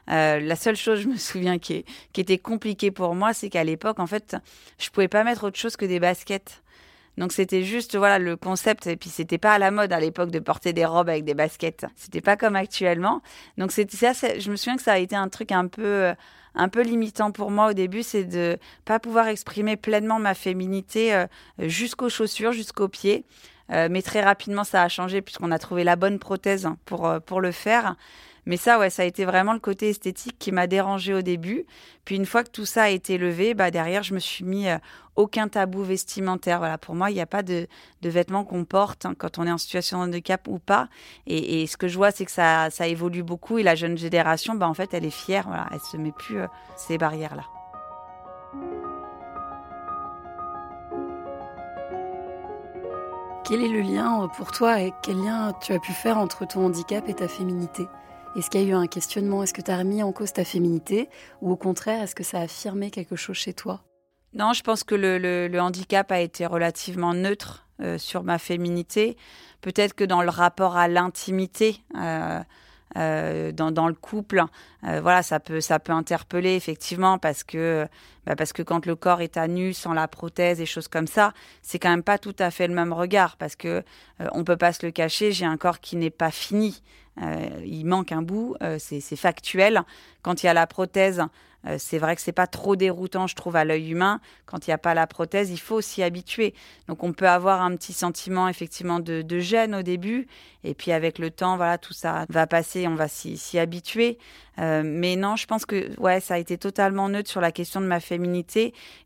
Euh, 0.09 0.39
la 0.39 0.55
seule 0.55 0.75
chose, 0.75 0.99
je 1.03 1.07
me 1.07 1.17
souviens, 1.17 1.59
qui, 1.59 1.85
qui 2.13 2.21
était 2.21 2.37
compliquée 2.37 2.91
pour 2.91 3.15
moi, 3.15 3.33
c'est 3.33 3.49
qu'à 3.49 3.63
l'époque, 3.63 3.99
en 3.99 4.07
fait, 4.07 4.35
je 4.77 4.89
pouvais 4.89 5.07
pas 5.07 5.23
mettre 5.23 5.45
autre 5.45 5.57
chose 5.57 5.75
que 5.75 5.85
des 5.85 5.99
baskets. 5.99 6.61
Donc 7.17 7.31
c'était 7.33 7.63
juste 7.63 7.97
voilà 7.97 8.19
le 8.19 8.37
concept 8.37 8.87
et 8.87 8.95
puis 8.95 9.09
c'était 9.09 9.37
pas 9.37 9.53
à 9.53 9.59
la 9.59 9.71
mode 9.71 9.91
à 9.91 9.99
l'époque 9.99 10.31
de 10.31 10.39
porter 10.39 10.73
des 10.73 10.85
robes 10.85 11.09
avec 11.09 11.25
des 11.25 11.33
baskets. 11.33 11.85
C'était 11.95 12.21
pas 12.21 12.37
comme 12.37 12.55
actuellement. 12.55 13.21
Donc 13.57 13.71
c'était 13.71 13.97
ça 13.97 14.13
je 14.13 14.51
me 14.51 14.55
souviens 14.55 14.77
que 14.77 14.83
ça 14.83 14.93
a 14.93 14.97
été 14.97 15.15
un 15.15 15.27
truc 15.27 15.51
un 15.51 15.67
peu 15.67 16.13
un 16.55 16.69
peu 16.69 16.81
limitant 16.81 17.31
pour 17.31 17.51
moi 17.51 17.69
au 17.69 17.73
début, 17.73 18.03
c'est 18.03 18.23
de 18.23 18.57
pas 18.85 18.99
pouvoir 18.99 19.27
exprimer 19.27 19.77
pleinement 19.77 20.19
ma 20.19 20.33
féminité 20.33 21.13
euh, 21.13 21.25
jusqu'aux 21.59 22.09
chaussures, 22.09 22.51
jusqu'aux 22.51 22.87
pieds. 22.87 23.25
Euh, 23.71 23.87
mais 23.89 24.01
très 24.01 24.21
rapidement, 24.21 24.63
ça 24.63 24.81
a 24.81 24.89
changé 24.89 25.21
puisqu'on 25.21 25.51
a 25.51 25.59
trouvé 25.59 25.83
la 25.83 25.95
bonne 25.95 26.19
prothèse 26.19 26.67
pour, 26.85 27.07
euh, 27.07 27.19
pour 27.19 27.39
le 27.39 27.51
faire. 27.51 27.95
Mais 28.49 28.57
ça, 28.57 28.79
ouais, 28.79 28.89
ça 28.89 29.03
a 29.03 29.05
été 29.05 29.25
vraiment 29.25 29.53
le 29.53 29.59
côté 29.59 29.89
esthétique 29.89 30.37
qui 30.39 30.51
m'a 30.51 30.65
dérangé 30.65 31.13
au 31.13 31.21
début. 31.21 31.67
Puis 32.03 32.15
une 32.15 32.25
fois 32.25 32.43
que 32.43 32.49
tout 32.49 32.65
ça 32.65 32.81
a 32.81 32.89
été 32.89 33.19
levé, 33.19 33.53
bah 33.53 33.69
derrière, 33.69 34.01
je 34.01 34.15
me 34.15 34.19
suis 34.19 34.43
mis 34.43 34.67
euh, 34.67 34.79
aucun 35.15 35.47
tabou 35.47 35.83
vestimentaire. 35.83 36.57
Voilà, 36.57 36.79
pour 36.79 36.95
moi, 36.95 37.11
il 37.11 37.13
n'y 37.13 37.21
a 37.21 37.27
pas 37.27 37.43
de, 37.43 37.67
vêtements 38.01 38.43
qu'on 38.43 38.65
porte 38.65 39.05
hein, 39.05 39.13
quand 39.15 39.37
on 39.37 39.45
est 39.45 39.51
en 39.51 39.59
situation 39.59 39.99
de 39.99 40.05
handicap 40.05 40.47
ou 40.47 40.57
pas. 40.57 40.89
Et, 41.27 41.67
ce 41.67 41.77
que 41.77 41.87
je 41.87 41.95
vois, 41.95 42.09
c'est 42.09 42.25
que 42.25 42.31
ça, 42.31 42.71
ça 42.71 42.87
évolue 42.87 43.21
beaucoup 43.21 43.59
et 43.59 43.63
la 43.63 43.75
jeune 43.75 43.99
génération, 43.99 44.55
bah 44.55 44.67
en 44.67 44.73
fait, 44.73 44.95
elle 44.95 45.05
est 45.05 45.11
fière. 45.11 45.43
Voilà, 45.45 45.67
elle 45.71 45.81
se 45.81 45.97
met 45.97 46.11
plus 46.11 46.39
euh, 46.39 46.47
ces 46.75 46.97
barrières-là. 46.97 47.43
Quel 53.43 53.61
est 53.61 53.67
le 53.67 53.81
lien 53.81 54.23
euh, 54.23 54.27
pour 54.27 54.51
toi 54.51 54.81
et 54.81 54.91
quel 55.03 55.17
lien 55.17 55.53
tu 55.61 55.71
as 55.71 55.79
pu 55.79 55.91
faire 55.91 56.17
entre 56.17 56.47
ton 56.47 56.65
handicap 56.65 57.07
et 57.09 57.13
ta 57.13 57.27
féminité? 57.27 57.87
Est-ce 58.35 58.49
qu'il 58.49 58.61
y 58.61 58.65
a 58.65 58.67
eu 58.67 58.73
un 58.73 58.87
questionnement? 58.87 59.43
Est-ce 59.43 59.53
que 59.53 59.61
tu 59.61 59.71
as 59.71 59.77
remis 59.77 60.03
en 60.03 60.11
cause 60.11 60.33
ta 60.33 60.45
féminité? 60.45 61.09
Ou 61.41 61.51
au 61.51 61.55
contraire, 61.55 62.03
est-ce 62.03 62.15
que 62.15 62.23
ça 62.23 62.39
a 62.39 62.41
affirmé 62.43 62.91
quelque 62.91 63.15
chose 63.15 63.35
chez 63.35 63.53
toi? 63.53 63.81
Non, 64.33 64.53
je 64.53 64.61
pense 64.61 64.83
que 64.83 64.95
le, 64.95 65.59
handicap 65.59 66.11
a 66.11 66.19
été 66.19 66.45
relativement 66.45 67.13
neutre 67.13 67.67
euh, 67.81 67.97
sur 67.97 68.23
ma 68.23 68.37
féminité. 68.37 69.17
Peut-être 69.61 69.93
que 69.95 70.03
dans 70.03 70.21
le 70.21 70.29
rapport 70.29 70.77
à 70.77 70.87
l'intimité, 70.87 71.81
euh, 71.97 72.39
euh, 72.97 73.51
dans, 73.51 73.87
le 73.87 73.93
couple, 73.93 74.43
voilà, 74.83 75.23
ça 75.23 75.39
peut, 75.39 75.61
ça 75.61 75.79
peut 75.79 75.91
interpeller 75.91 76.55
effectivement 76.55 77.17
parce 77.17 77.43
que, 77.43 77.87
bah, 78.25 78.35
parce 78.35 78.53
que 78.53 78.61
quand 78.61 78.85
le 78.85 78.95
corps 78.95 79.21
est 79.21 79.37
à 79.37 79.47
nu, 79.47 79.73
sans 79.73 79.93
la 79.93 80.07
prothèse 80.07 80.61
et 80.61 80.65
choses 80.65 80.87
comme 80.87 81.07
ça, 81.07 81.33
c'est 81.61 81.79
quand 81.79 81.89
même 81.89 82.03
pas 82.03 82.17
tout 82.17 82.35
à 82.39 82.51
fait 82.51 82.67
le 82.67 82.73
même 82.73 82.93
regard 82.93 83.37
parce 83.37 83.55
que 83.55 83.83
on 84.33 84.43
peut 84.43 84.57
pas 84.57 84.73
se 84.73 84.85
le 84.85 84.91
cacher. 84.91 85.31
J'ai 85.31 85.45
un 85.45 85.57
corps 85.57 85.79
qui 85.79 85.95
n'est 85.95 86.09
pas 86.09 86.31
fini. 86.31 86.81
Euh, 87.21 87.49
il 87.65 87.85
manque 87.85 88.11
un 88.11 88.21
bout, 88.21 88.55
euh, 88.61 88.77
c'est 88.79 89.15
factuel. 89.15 89.81
Quand 90.21 90.43
il 90.43 90.45
y 90.45 90.49
a 90.49 90.53
la 90.53 90.67
prothèse, 90.67 91.23
euh, 91.65 91.75
c'est 91.77 91.97
vrai 91.97 92.15
que 92.15 92.21
c'est 92.21 92.31
pas 92.31 92.47
trop 92.47 92.77
déroutant, 92.77 93.27
je 93.27 93.35
trouve, 93.35 93.57
à 93.57 93.65
l'œil 93.65 93.91
humain. 93.91 94.21
Quand 94.45 94.65
il 94.65 94.69
n'y 94.69 94.73
a 94.73 94.77
pas 94.77 94.93
la 94.93 95.07
prothèse, 95.07 95.49
il 95.49 95.59
faut 95.59 95.81
s'y 95.81 96.01
habituer. 96.01 96.53
Donc, 96.87 97.03
on 97.03 97.11
peut 97.11 97.27
avoir 97.27 97.61
un 97.61 97.75
petit 97.75 97.91
sentiment 97.91 98.47
effectivement 98.47 98.99
de, 98.99 99.39
gêne 99.39 99.75
au 99.75 99.81
début, 99.81 100.27
et 100.63 100.73
puis 100.73 100.91
avec 100.91 101.19
le 101.19 101.31
temps, 101.31 101.57
voilà, 101.57 101.77
tout 101.77 101.93
ça 101.93 102.25
va 102.29 102.47
passer, 102.47 102.87
on 102.87 102.95
va 102.95 103.07
s'y 103.07 103.59
habituer. 103.59 104.17
mais 104.57 105.15
non, 105.15 105.35
je 105.35 105.45
pense 105.47 105.65
que 105.65 105.97
ouais, 105.99 106.19
ça 106.19 106.35
a 106.35 106.37
été 106.37 106.57
totalement 106.57 107.09
neutre 107.09 107.29
sur 107.29 107.41
la 107.41 107.51
question 107.51 107.81
de 107.81 107.85
ma 107.85 107.99
féminité. 107.99 108.18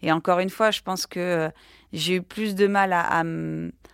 Et 0.02 0.12
encore 0.12 0.39
une 0.39 0.49
fois, 0.49 0.71
je 0.71 0.82
pense 0.82 1.08
que 1.08 1.49
j'ai 1.91 2.15
eu 2.15 2.21
plus 2.21 2.56
de 2.56 2.67
mal 2.67 2.93
à 2.93 3.23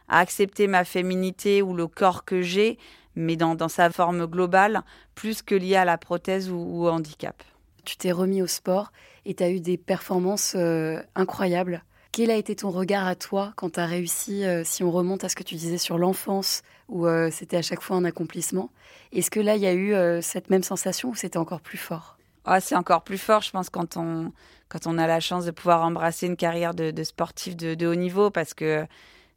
accepter 0.08 0.68
ma 0.68 0.84
féminité 0.84 1.62
ou 1.62 1.74
le 1.74 1.88
corps 1.88 2.26
que 2.26 2.42
j'ai 2.42 2.78
mais 3.20 3.36
dans, 3.36 3.68
sa 3.68 3.90
forme 3.90 4.26
globale, 4.26 4.82
plus 5.16 5.42
que 5.42 5.56
liée 5.56 5.76
à 5.76 5.86
la 5.86 5.98
prothèse 5.98 6.50
ou, 6.50 6.86
au 6.86 6.90
handicap. 6.90 7.44
Tu 7.86 7.98
t'es 7.98 8.12
remis 8.12 8.42
au 8.42 8.48
sport 8.48 8.92
et 9.26 9.34
tu 9.34 9.44
as 9.44 9.50
eu 9.50 9.60
des 9.60 9.78
performances 9.78 10.54
euh, 10.56 11.02
incroyables. 11.16 11.84
Quel 12.12 12.32
a 12.32 12.36
été 12.36 12.56
ton 12.56 12.72
regard 12.72 13.08
à 13.08 13.16
toi 13.16 13.54
quand 13.56 13.74
tu 13.74 13.80
as 13.80 13.86
réussi, 13.86 14.44
euh, 14.44 14.64
si 14.64 14.84
on 14.84 14.92
remonte 14.92 15.24
à 15.24 15.30
ce 15.30 15.36
que 15.36 15.44
tu 15.44 15.56
disais 15.56 15.78
sur 15.78 15.98
l'enfance, 15.98 16.64
où 16.88 17.06
euh, 17.06 17.30
c'était 17.32 17.58
à 17.58 17.62
chaque 17.62 17.82
fois 17.82 17.98
un 17.98 18.06
accomplissement? 18.06 18.70
Est-ce 19.12 19.30
que 19.30 19.40
là, 19.40 19.56
il 19.56 19.62
y 19.62 19.68
a 19.68 19.74
eu 19.74 20.22
cette 20.22 20.50
même 20.50 20.64
sensation 20.64 21.10
ou 21.10 21.16
c'était 21.16 21.38
encore 21.38 21.62
plus 21.62 21.78
fort? 21.78 22.19
Ah, 22.50 22.62
C'est 22.62 22.76
encore 22.76 23.04
plus 23.04 23.18
fort, 23.18 23.42
je 23.42 23.52
pense, 23.52 23.70
quand 23.70 23.98
on, 23.98 24.32
quand 24.70 24.88
on 24.88 24.98
a 24.98 25.08
la 25.08 25.20
chance 25.20 25.46
de 25.46 25.52
pouvoir 25.52 25.84
embrasser 25.84 26.28
une 26.28 26.38
carrière 26.38 26.74
de, 26.74 27.04
sportif 27.04 27.56
de, 27.56 27.76
de, 27.76 27.88
haut 27.88 27.96
niveau, 27.96 28.30
parce 28.30 28.54
que 28.54 28.86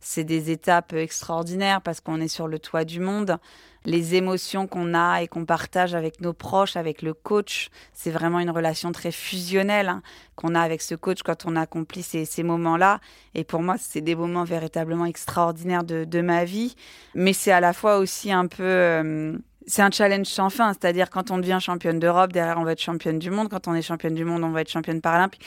c'est 0.02 0.24
des 0.24 0.50
étapes 0.50 0.92
extraordinaires 0.94 1.80
parce 1.80 2.00
qu'on 2.00 2.20
est 2.20 2.28
sur 2.28 2.48
le 2.48 2.58
toit 2.58 2.84
du 2.84 3.00
monde. 3.00 3.38
Les 3.84 4.14
émotions 4.14 4.66
qu'on 4.66 4.94
a 4.94 5.22
et 5.22 5.28
qu'on 5.28 5.44
partage 5.44 5.94
avec 5.94 6.20
nos 6.20 6.32
proches, 6.32 6.76
avec 6.76 7.02
le 7.02 7.14
coach, 7.14 7.70
c'est 7.92 8.10
vraiment 8.10 8.40
une 8.40 8.50
relation 8.50 8.92
très 8.92 9.12
fusionnelle 9.12 9.88
hein, 9.88 10.02
qu'on 10.34 10.54
a 10.54 10.60
avec 10.60 10.82
ce 10.82 10.94
coach 10.94 11.22
quand 11.22 11.46
on 11.46 11.56
accomplit 11.56 12.02
ces, 12.02 12.42
moments-là. 12.42 13.00
Et 13.34 13.44
pour 13.44 13.62
moi, 13.62 13.76
c'est 13.78 14.00
des 14.00 14.14
moments 14.14 14.44
véritablement 14.44 15.06
extraordinaires 15.06 15.84
de, 15.84 16.04
de 16.04 16.20
ma 16.20 16.44
vie. 16.44 16.74
Mais 17.14 17.32
c'est 17.32 17.52
à 17.52 17.60
la 17.60 17.72
fois 17.72 17.98
aussi 17.98 18.32
un 18.32 18.46
peu... 18.46 18.62
Euh, 18.62 19.38
c'est 19.66 19.82
un 19.82 19.90
challenge 19.90 20.26
sans 20.26 20.50
fin, 20.50 20.72
c'est-à-dire 20.72 21.10
quand 21.10 21.30
on 21.30 21.38
devient 21.38 21.58
championne 21.60 21.98
d'Europe, 21.98 22.32
derrière 22.32 22.58
on 22.58 22.64
va 22.64 22.72
être 22.72 22.80
championne 22.80 23.18
du 23.18 23.30
monde, 23.30 23.48
quand 23.48 23.68
on 23.68 23.74
est 23.74 23.82
championne 23.82 24.14
du 24.14 24.24
monde, 24.24 24.42
on 24.44 24.50
va 24.50 24.62
être 24.62 24.70
championne 24.70 25.00
paralympique. 25.00 25.44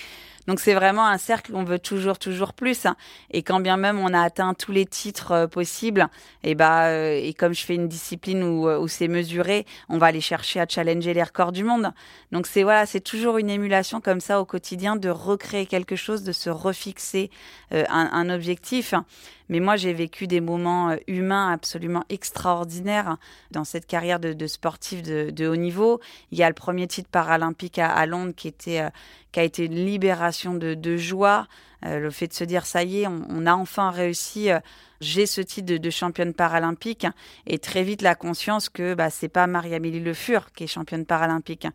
Donc 0.48 0.60
c'est 0.60 0.74
vraiment 0.74 1.08
un 1.08 1.18
cercle 1.18 1.52
on 1.56 1.64
veut 1.64 1.80
toujours, 1.80 2.20
toujours 2.20 2.54
plus. 2.54 2.86
Hein. 2.86 2.96
Et 3.32 3.44
quand 3.44 3.60
bien 3.60 3.78
même 3.78 4.00
on 4.00 4.14
a 4.14 4.22
atteint 4.22 4.54
tous 4.54 4.72
les 4.72 4.86
titres 4.86 5.32
euh, 5.32 5.48
possibles, 5.48 6.08
et 6.44 6.56
bah 6.56 6.88
euh, 6.88 7.20
et 7.22 7.34
comme 7.34 7.54
je 7.54 7.66
fais 7.66 7.76
une 7.76 7.88
discipline 7.88 8.44
où, 8.44 8.70
où 8.70 8.88
c'est 8.88 9.08
mesuré, 9.08 9.66
on 9.90 9.98
va 9.98 10.08
aller 10.08 10.22
chercher 10.22 10.60
à 10.60 10.66
challenger 10.68 11.14
les 11.14 11.24
records 11.24 11.52
du 11.52 11.64
monde. 11.64 11.92
Donc 12.32 12.48
c'est 12.48 12.64
voilà, 12.64 12.86
c'est 12.86 13.02
toujours 13.02 13.38
une 13.38 13.50
émulation 13.50 14.02
comme 14.02 14.20
ça 14.20 14.42
au 14.42 14.46
quotidien 14.46 14.96
de 14.96 15.10
recréer 15.10 15.66
quelque 15.66 15.96
chose, 15.96 16.24
de 16.24 16.32
se 16.32 16.50
refixer 16.50 17.30
un, 17.72 18.30
objectif. 18.30 18.94
Mais 19.50 19.60
moi, 19.60 19.76
j'ai 19.76 19.94
vécu 19.94 20.28
des 20.28 20.42
moments 20.42 20.90
euh, 20.90 20.96
humains 21.08 21.52
absolument 21.52 22.04
extraordinaires 22.10 23.18
dans 23.52 23.64
cette 23.64 23.86
carrière 23.86 24.20
de, 24.20 24.34
de 24.34 24.48
sportif 24.48 25.04
de, 25.04 25.48
haut 25.48 25.56
niveau. 25.56 26.00
Il 26.32 26.38
y 26.38 26.44
a 26.44 26.48
le 26.48 26.56
premier 26.56 26.88
titre 26.88 27.10
paralympique 27.10 27.78
à, 27.78 28.06
Londres 28.06 28.34
qui, 28.36 28.48
était, 28.48 28.82
euh, 28.82 28.90
qui 29.32 29.40
a 29.40 29.44
été 29.44 29.66
une 29.66 29.76
libération 29.76 30.35
de, 30.54 30.98
joie. 30.98 31.48
Euh, 31.86 32.00
le 32.00 32.10
fait 32.10 32.28
de 32.28 32.34
se 32.34 32.44
dire, 32.44 32.66
ça 32.66 32.84
y 32.84 33.02
est, 33.02 33.08
on, 33.08 33.46
a 33.46 33.54
enfin 33.54 33.92
réussi. 33.92 34.50
j'ai 35.02 35.26
ce 35.26 35.42
titre 35.42 35.78
de, 35.78 35.90
championne 35.90 36.34
paralympique 36.34 37.08
et 37.46 37.60
très 37.60 37.84
vite 37.84 38.02
la 38.02 38.16
conscience 38.16 38.70
que 38.70 38.94
bah, 38.94 39.10
c'est 39.10 39.30
pas 39.30 39.48
Marie-Amélie 39.48 40.00
Le 40.00 40.14
Fur 40.14 40.52
qui 40.54 40.64
est 40.64 40.68
championne 40.68 41.06
paralympique 41.06 41.68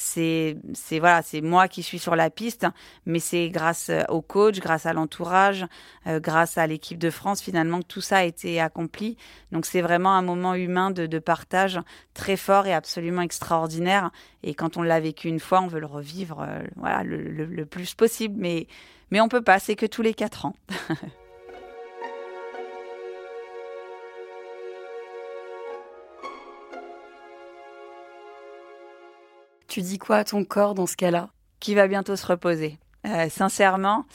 c'est 0.00 0.56
c'est 0.74 1.00
voilà 1.00 1.22
c'est 1.22 1.40
moi 1.40 1.66
qui 1.66 1.82
suis 1.82 1.98
sur 1.98 2.14
la 2.14 2.30
piste 2.30 2.68
mais 3.04 3.18
c'est 3.18 3.48
grâce 3.48 3.90
euh, 3.90 4.04
au 4.08 4.22
coach 4.22 4.60
grâce 4.60 4.86
à 4.86 4.92
l'entourage 4.92 5.66
euh, 6.06 6.20
grâce 6.20 6.56
à 6.56 6.68
l'équipe 6.68 6.98
de 6.98 7.10
France 7.10 7.42
finalement 7.42 7.80
que 7.80 7.86
tout 7.86 8.00
ça 8.00 8.18
a 8.18 8.22
été 8.22 8.60
accompli. 8.60 9.16
Donc 9.50 9.66
c'est 9.66 9.80
vraiment 9.80 10.14
un 10.14 10.22
moment 10.22 10.54
humain 10.54 10.92
de, 10.92 11.18
partage 11.18 11.80
très 12.14 12.36
fort 12.36 12.68
et 12.68 12.72
absolument 12.72 13.22
extraordinaire. 13.22 14.10
Et 14.44 14.54
quand 14.54 14.76
on 14.76 14.82
l'a 14.82 15.00
vécu 15.00 15.26
une 15.26 15.40
fois 15.40 15.60
on 15.62 15.66
veut 15.66 15.80
le 15.80 15.86
revivre 15.86 16.46
euh, 16.48 16.60
voilà 16.76 17.02
le, 17.02 17.20
le, 17.20 17.46
le, 17.46 17.66
plus 17.66 17.94
possible. 17.94 18.36
Mais 18.38 18.68
mais 19.10 19.20
on 19.20 19.28
peut 19.28 19.42
pas 19.42 19.58
c'est 19.58 19.74
que 19.74 19.86
tous 19.86 20.02
les 20.02 20.14
quatre 20.14 20.46
ans 20.46 20.54
Tu 29.78 29.82
dis 29.82 29.98
quoi 29.98 30.16
à 30.16 30.24
ton 30.24 30.42
corps 30.42 30.74
dans 30.74 30.88
ce 30.88 30.96
cas-là 30.96 31.28
Qui 31.60 31.76
va 31.76 31.86
bientôt 31.86 32.16
se 32.16 32.26
reposer. 32.26 32.80
Euh, 33.06 33.28
sincèrement, 33.28 34.06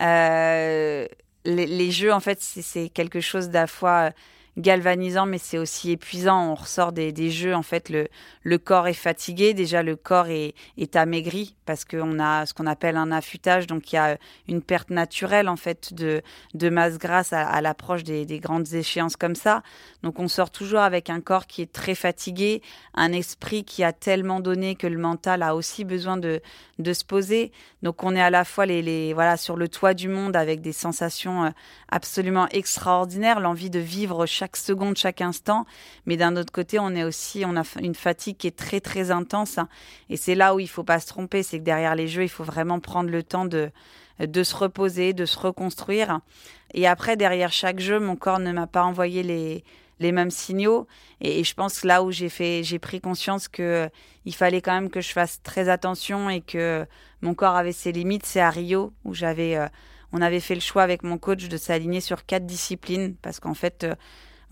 euh, 0.00 1.06
les, 1.44 1.90
jeux, 1.90 2.14
en 2.14 2.20
fait, 2.20 2.40
c'est 2.40 2.88
quelque 2.88 3.20
chose 3.20 3.50
d'à 3.50 3.66
fois 3.66 4.12
galvanisant, 4.58 5.26
mais 5.26 5.38
c'est 5.38 5.58
aussi 5.58 5.92
épuisant. 5.92 6.50
On 6.50 6.54
ressort 6.54 6.92
des, 6.92 7.30
jeux, 7.30 7.54
en 7.54 7.62
fait, 7.62 7.88
le, 7.88 8.08
le 8.42 8.58
corps 8.58 8.86
est 8.86 8.92
fatigué. 8.92 9.54
Déjà, 9.54 9.82
le 9.82 9.96
corps 9.96 10.28
est, 10.28 10.54
est 10.76 10.96
amaigri 10.96 11.54
parce 11.64 11.84
qu'on 11.84 12.18
a 12.18 12.44
ce 12.44 12.52
qu'on 12.52 12.66
appelle 12.66 12.96
un 12.96 13.12
affûtage. 13.12 13.66
Donc, 13.66 13.92
il 13.92 13.96
y 13.96 13.98
a 13.98 14.18
une 14.48 14.62
perte 14.62 14.90
naturelle, 14.90 15.48
en 15.48 15.56
fait, 15.56 15.94
de, 15.94 16.22
de 16.54 16.68
masse 16.68 16.98
grasse 16.98 17.32
à, 17.32 17.60
l'approche 17.60 18.04
des, 18.04 18.26
des, 18.26 18.40
grandes 18.40 18.72
échéances 18.74 19.16
comme 19.16 19.36
ça. 19.36 19.62
Donc, 20.02 20.18
on 20.18 20.28
sort 20.28 20.50
toujours 20.50 20.80
avec 20.80 21.08
un 21.08 21.20
corps 21.20 21.46
qui 21.46 21.62
est 21.62 21.72
très 21.72 21.94
fatigué, 21.94 22.62
un 22.94 23.12
esprit 23.12 23.64
qui 23.64 23.84
a 23.84 23.92
tellement 23.92 24.40
donné 24.40 24.74
que 24.74 24.86
le 24.86 24.98
mental 24.98 25.42
a 25.42 25.54
aussi 25.54 25.84
besoin 25.84 26.16
de, 26.16 26.42
de 26.78 26.92
se 26.92 27.04
poser. 27.04 27.52
Donc, 27.82 28.04
on 28.04 28.14
est 28.14 28.20
à 28.20 28.30
la 28.30 28.44
fois 28.44 28.66
les, 28.66 28.82
les, 28.82 29.14
voilà, 29.14 29.36
sur 29.36 29.56
le 29.56 29.68
toit 29.68 29.94
du 29.94 30.08
monde 30.08 30.36
avec 30.36 30.60
des 30.60 30.72
sensations 30.72 31.44
euh, 31.44 31.50
absolument 31.88 32.48
extraordinaires, 32.48 33.40
l'envie 33.40 33.70
de 33.70 33.78
vivre 33.78 34.26
chaque 34.26 34.41
chaque 34.42 34.56
seconde, 34.56 34.96
chaque 34.96 35.20
instant. 35.20 35.66
Mais 36.04 36.16
d'un 36.16 36.36
autre 36.36 36.50
côté, 36.50 36.80
on 36.80 36.90
est 36.96 37.04
aussi, 37.04 37.44
on 37.46 37.56
a 37.56 37.62
une 37.80 37.94
fatigue 37.94 38.36
qui 38.36 38.48
est 38.48 38.58
très 38.58 38.80
très 38.80 39.12
intense. 39.12 39.60
Et 40.10 40.16
c'est 40.16 40.34
là 40.34 40.56
où 40.56 40.58
il 40.58 40.68
faut 40.68 40.82
pas 40.82 40.98
se 40.98 41.06
tromper, 41.06 41.44
c'est 41.44 41.60
que 41.60 41.64
derrière 41.64 41.94
les 41.94 42.08
jeux, 42.08 42.24
il 42.24 42.28
faut 42.28 42.42
vraiment 42.42 42.80
prendre 42.80 43.08
le 43.10 43.22
temps 43.22 43.44
de 43.44 43.70
de 44.18 44.42
se 44.42 44.54
reposer, 44.54 45.12
de 45.14 45.26
se 45.26 45.38
reconstruire. 45.38 46.20
Et 46.74 46.86
après, 46.86 47.16
derrière 47.16 47.52
chaque 47.52 47.80
jeu, 47.80 47.98
mon 47.98 48.16
corps 48.16 48.40
ne 48.40 48.52
m'a 48.52 48.66
pas 48.66 48.82
envoyé 48.82 49.22
les 49.22 49.64
les 50.00 50.10
mêmes 50.10 50.30
signaux. 50.32 50.88
Et, 51.20 51.44
je 51.44 51.54
pense 51.54 51.84
là 51.84 52.02
où 52.02 52.10
j'ai 52.10 52.28
fait, 52.28 52.64
j'ai 52.64 52.80
pris 52.80 53.00
conscience 53.00 53.46
que 53.46 53.88
il 54.24 54.34
fallait 54.34 54.60
quand 54.60 54.74
même 54.74 54.90
que 54.90 55.00
je 55.00 55.12
fasse 55.12 55.40
très 55.42 55.68
attention 55.68 56.28
et 56.30 56.40
que 56.40 56.84
mon 57.20 57.34
corps 57.34 57.56
avait 57.56 57.72
ses 57.72 57.92
limites. 57.92 58.26
C'est 58.26 58.40
à 58.40 58.50
Rio 58.50 58.92
où 59.04 59.14
j'avais, 59.14 59.56
euh, 59.56 59.68
on 60.12 60.20
avait 60.20 60.40
fait 60.40 60.54
le 60.54 60.60
choix 60.60 60.82
avec 60.82 61.02
mon 61.02 61.18
coach 61.18 61.48
de 61.48 61.56
s'aligner 61.56 62.00
sur 62.00 62.26
quatre 62.26 62.46
disciplines 62.46 63.14
parce 63.22 63.40
qu'en 63.40 63.54
fait, 63.54 63.84
euh, 63.84 63.94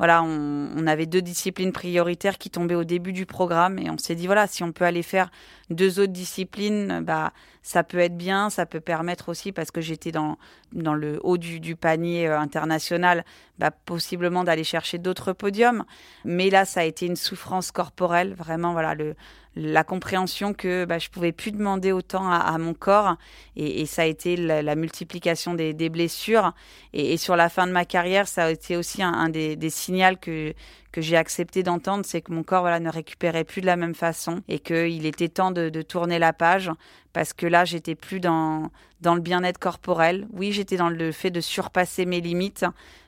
voilà, 0.00 0.22
on, 0.22 0.86
avait 0.86 1.04
deux 1.04 1.20
disciplines 1.20 1.72
prioritaires 1.72 2.38
qui 2.38 2.48
tombaient 2.48 2.74
au 2.74 2.84
début 2.84 3.12
du 3.12 3.26
programme 3.26 3.78
et 3.78 3.90
on 3.90 3.98
s'est 3.98 4.14
dit 4.14 4.24
voilà, 4.24 4.46
si 4.46 4.64
on 4.64 4.72
peut 4.72 4.86
aller 4.86 5.02
faire 5.02 5.30
deux 5.68 6.00
autres 6.00 6.14
disciplines, 6.14 7.02
bah 7.02 7.34
ça 7.62 7.84
peut 7.84 7.98
être 7.98 8.16
bien, 8.16 8.48
ça 8.48 8.64
peut 8.64 8.80
permettre 8.80 9.28
aussi 9.28 9.52
parce 9.52 9.70
que 9.70 9.82
j'étais 9.82 10.10
dans 10.10 10.38
le 10.72 11.20
haut 11.22 11.36
du, 11.36 11.60
du 11.60 11.76
panier 11.76 12.26
euh, 12.26 12.40
international, 12.40 13.26
bah, 13.58 13.70
possiblement 13.70 14.42
d'aller 14.42 14.64
chercher 14.64 14.96
d'autres 14.96 15.34
podiums. 15.34 15.84
Mais 16.24 16.48
là, 16.48 16.64
ça 16.64 16.80
a 16.80 16.84
été 16.84 17.04
une 17.04 17.16
souffrance 17.16 17.70
corporelle, 17.70 18.32
vraiment 18.32 18.72
voilà 18.72 18.94
le 18.94 19.14
la 19.56 19.82
compréhension 19.82 20.54
que 20.54 20.84
bah, 20.84 20.98
je 20.98 21.08
pouvais 21.08 21.32
plus 21.32 21.50
demander 21.52 21.92
autant 21.92 22.30
à, 22.30 22.56
mon 22.58 22.74
corps. 22.74 23.16
Et, 23.56 23.84
ça 23.86 24.02
a 24.02 24.04
été 24.04 24.36
la, 24.36 24.74
multiplication 24.76 25.54
des, 25.54 25.88
blessures. 25.88 26.52
Et, 26.92 27.16
sur 27.16 27.36
la 27.36 27.48
fin 27.48 27.66
de 27.66 27.72
ma 27.72 27.84
carrière 27.84 28.28
ça 28.28 28.44
a 28.44 28.50
été 28.50 28.76
aussi 28.76 29.02
un, 29.02 29.28
des, 29.28 29.70
signaux 29.70 30.16
que 30.20 30.54
que 30.92 31.00
j'ai 31.00 31.16
accepté 31.16 31.62
d'entendre 31.62 32.04
c'est 32.04 32.20
que 32.20 32.32
mon 32.32 32.42
corps 32.42 32.62
voilà 32.62 32.80
ne 32.80 32.90
récupérait 32.90 33.44
plus 33.44 33.60
de 33.60 33.66
la 33.66 33.76
même 33.76 33.94
façon 33.94 34.42
et 34.48 34.58
qu'il 34.58 35.06
était 35.06 35.28
temps 35.28 35.52
de, 35.52 35.68
de, 35.68 35.82
tourner 35.82 36.18
la 36.18 36.32
page 36.32 36.68
parce 37.12 37.32
que 37.32 37.46
là 37.46 37.64
j'étais 37.64 37.94
plus 37.94 38.18
dans 38.18 38.70
dans 39.00 39.14
le 39.14 39.20
bien-être 39.20 39.58
corporel. 39.58 40.26
Oui 40.32 40.52
j'étais 40.52 40.76
dans 40.76 40.90
le 40.90 41.12
fait 41.12 41.30
de 41.30 41.40
surpasser 41.40 42.06
mes 42.06 42.20
limites 42.20 42.64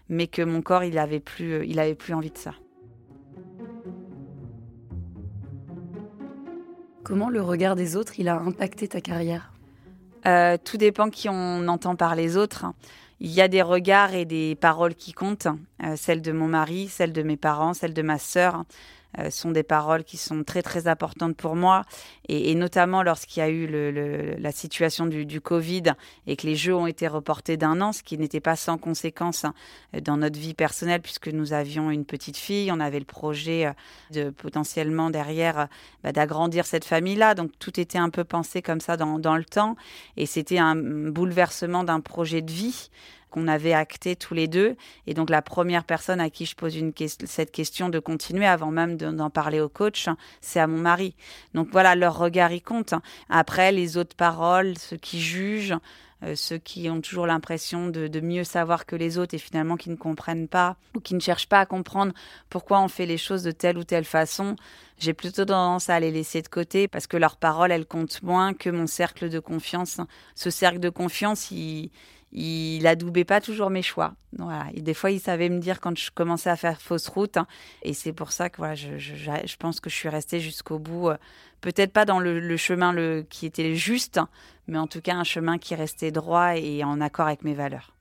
mais 0.09 0.27
que 0.27 0.43
mon 0.43 0.63
corps 0.63 0.85
il 0.85 0.99
avait 0.99 1.21
plus 1.21 1.67
il 1.67 1.81
avait 1.81 1.95
plus 1.95 2.15
envie 2.15 2.31
de 2.31 2.39
ça 2.39 2.53
Comment 7.05 7.31
le 7.31 7.43
regard 7.43 7.75
des 7.75 7.97
autres, 7.97 8.21
il 8.21 8.29
a 8.29 8.37
impacté 8.37 8.87
ta 8.87 9.01
carrière? 9.01 9.51
Euh, 10.27 10.57
Tout 10.62 10.77
dépend 10.77 11.11
qui 11.11 11.29
on 11.29 11.67
entend 11.67 11.97
par 11.97 12.15
les 12.15 12.37
autres. 12.37 12.67
Il 13.19 13.31
y 13.31 13.41
a 13.41 13.49
des 13.49 13.62
regards 13.62 14.15
et 14.15 14.25
des 14.25 14.55
paroles 14.55 14.95
qui 14.95 15.12
comptent, 15.12 15.49
euh, 15.83 15.97
celles 15.97 16.23
de 16.23 16.33
mon 16.33 16.47
mari, 16.47 16.88
celles 16.88 17.12
de 17.12 17.23
mes 17.23 17.37
parents, 17.37 17.75
celles 17.75 17.95
de 17.95 18.03
ma 18.03 18.19
sœur. 18.19 18.65
Euh, 19.18 19.29
sont 19.29 19.51
des 19.51 19.62
paroles 19.62 20.05
qui 20.05 20.16
sont 20.16 20.42
très 20.42 20.62
très 20.62 20.88
importantes 20.88 21.37
pour 21.37 21.55
moi. 21.55 21.83
Et, 22.29 22.51
et 22.51 22.55
notamment 22.55 23.03
lorsqu'il 23.03 23.40
y 23.40 23.42
a 23.44 23.51
eu 23.51 23.66
le, 23.66 23.90
le, 23.90 24.37
la 24.38 24.53
situation 24.53 25.05
du, 25.05 25.27
du, 25.27 25.40
Covid 25.42 25.83
et 26.27 26.37
que 26.37 26.46
les 26.46 26.57
jeux 26.57 26.75
ont 26.75 26.87
été 26.87 27.09
reportés 27.09 27.59
d'un 27.59 27.83
an, 27.83 27.92
ce 27.92 28.03
qui 28.03 28.16
n'était 28.16 28.40
pas 28.40 28.57
sans 28.57 28.79
conséquence 28.79 29.44
hein, 29.44 29.53
dans 30.03 30.16
notre 30.16 30.38
vie 30.38 30.55
personnelle 30.55 31.03
puisque 31.03 31.29
nous 31.29 31.53
avions 31.53 31.90
une 31.90 32.07
petite 32.07 32.38
fille, 32.38 32.72
on 32.72 32.81
avait 32.81 33.01
le 33.01 33.05
projet 33.05 33.66
euh, 33.66 33.72
de 34.12 34.31
potentiellement 34.31 35.11
derrière 35.11 35.68
bah, 36.03 36.12
d'agrandir 36.12 36.64
cette 36.64 36.87
famille-là, 36.87 37.35
donc 37.35 37.51
tout 37.59 37.79
était 37.79 37.98
un 37.98 38.09
peu 38.09 38.25
pensé 38.25 38.62
comme 38.62 38.81
ça 38.81 38.96
dans, 38.96 39.18
dans 39.18 39.37
le 39.37 39.44
temps. 39.44 39.77
Et 40.16 40.25
c'était 40.25 40.59
un 40.59 40.75
bouleversement 40.75 41.85
d'un 41.85 42.01
projet 42.01 42.40
de 42.40 42.51
vie 42.51 42.88
qu'on 43.33 43.49
avait 43.49 43.73
acté 43.73 44.14
tous 44.14 44.35
les 44.35 44.47
deux. 44.47 44.77
Et 45.07 45.14
donc 45.14 45.31
la 45.31 45.42
première 45.42 45.85
personne 45.85 46.21
à 46.21 46.31
qui 46.31 46.47
je 46.47 46.55
pose 46.55 46.77
une 46.77 46.92
cette 47.07 47.51
question 47.51 47.88
de 47.88 47.99
continuer 47.99 48.47
avant 48.47 48.71
même 48.71 48.97
d'en 48.97 49.31
parler 49.31 49.61
au 49.61 49.68
coach, 49.68 50.09
c'est 50.40 50.61
à 50.61 50.66
mon 50.66 50.79
mari. 50.79 51.16
Donc 51.55 51.68
voilà, 51.73 51.97
leur 51.97 52.16
regard 52.16 52.53
y 52.53 52.61
compte. 52.61 52.95
Après, 53.29 53.73
les 53.73 53.97
autres 53.97 54.14
paroles, 54.14 54.79
ceux 54.79 54.97
qui 54.97 55.21
jugent, 55.21 55.75
euh, 56.23 56.37
ceux 56.37 56.59
qui 56.59 56.88
ont 56.88 57.01
toujours 57.01 57.27
l'impression 57.27 57.88
de, 57.88 58.07
de, 58.07 58.21
mieux 58.21 58.45
savoir 58.45 58.87
que 58.87 58.95
les 58.95 59.18
autres 59.18 59.35
et 59.35 59.38
finalement 59.38 59.77
qui 59.77 59.90
ne 59.90 59.97
comprennent 59.97 60.47
pas 60.47 60.77
ou 60.95 61.01
qui 61.01 61.14
ne 61.14 61.21
cherchent 61.21 61.49
pas 61.49 61.61
à 61.61 61.66
comprendre 61.66 62.12
pourquoi 62.49 62.81
on 62.81 62.88
fait 62.88 63.07
les 63.07 63.18
choses 63.18 63.42
de 63.42 63.51
telle 63.51 63.77
ou 63.77 63.83
telle 63.83 64.05
façon, 64.05 64.55
j'ai 64.99 65.14
plutôt 65.14 65.45
tendance 65.45 65.90
à 65.90 65.99
les 65.99 66.12
laisser 66.12 66.40
de 66.40 66.49
côté 66.49 66.87
parce 66.87 67.09
que 67.09 67.16
leurs 67.16 67.37
paroles, 67.37 67.73
elles 67.73 67.87
comptent 67.87 68.23
moins 68.23 68.55
que 68.55 68.71
mon 68.71 68.87
cercle 68.87 69.29
de 69.31 69.40
confiance. 69.40 70.01
Ce 70.37 70.51
cercle 70.51 70.79
de 70.79 70.90
confiance, 70.90 71.51
il, 71.51 71.90
il 72.33 72.87
adoubait 72.87 73.25
pas 73.25 73.40
toujours 73.40 73.68
mes 73.68 73.83
choix. 73.83 74.14
Voilà. 74.38 74.66
Des 74.75 74.95
fois, 74.95 75.11
il 75.11 75.21
savait 75.21 75.51
me 75.51 75.59
dire 75.59 75.81
quand 75.81 75.97
je 75.97 76.11
commençais 76.11 76.49
à 76.51 76.57
faire 76.57 76.81
fausse 76.81 77.09
route. 77.09 77.37
Hein. 77.37 77.47
et 77.83 77.92
c'est 77.92 78.12
pour 78.12 78.33
ça 78.33 78.49
que 78.49 78.57
voilà, 78.57 78.75
je, 78.75 79.57
pense 79.59 79.81
que 79.81 79.90
je 79.90 79.95
suis 79.95 80.09
restée 80.09 80.40
jusqu'au 80.40 80.79
bout. 80.79 81.11
Euh, 81.11 81.16
peut-être 81.61 81.92
pas 81.92 82.05
dans 82.05 82.18
le, 82.18 82.57
chemin 82.57 83.23
qui 83.29 83.47
était 83.47 83.75
juste, 83.75 84.21
mais 84.66 84.79
en 84.79 84.87
tout 84.87 85.01
cas 85.01 85.14
un 85.14 85.25
chemin 85.25 85.59
qui 85.59 85.75
restait 85.75 86.11
droit 86.11 86.57
et 86.57 86.83
en 86.85 87.01
accord 87.01 87.27
avec 87.27 87.45
mes 87.45 87.55
valeurs. 87.55 87.92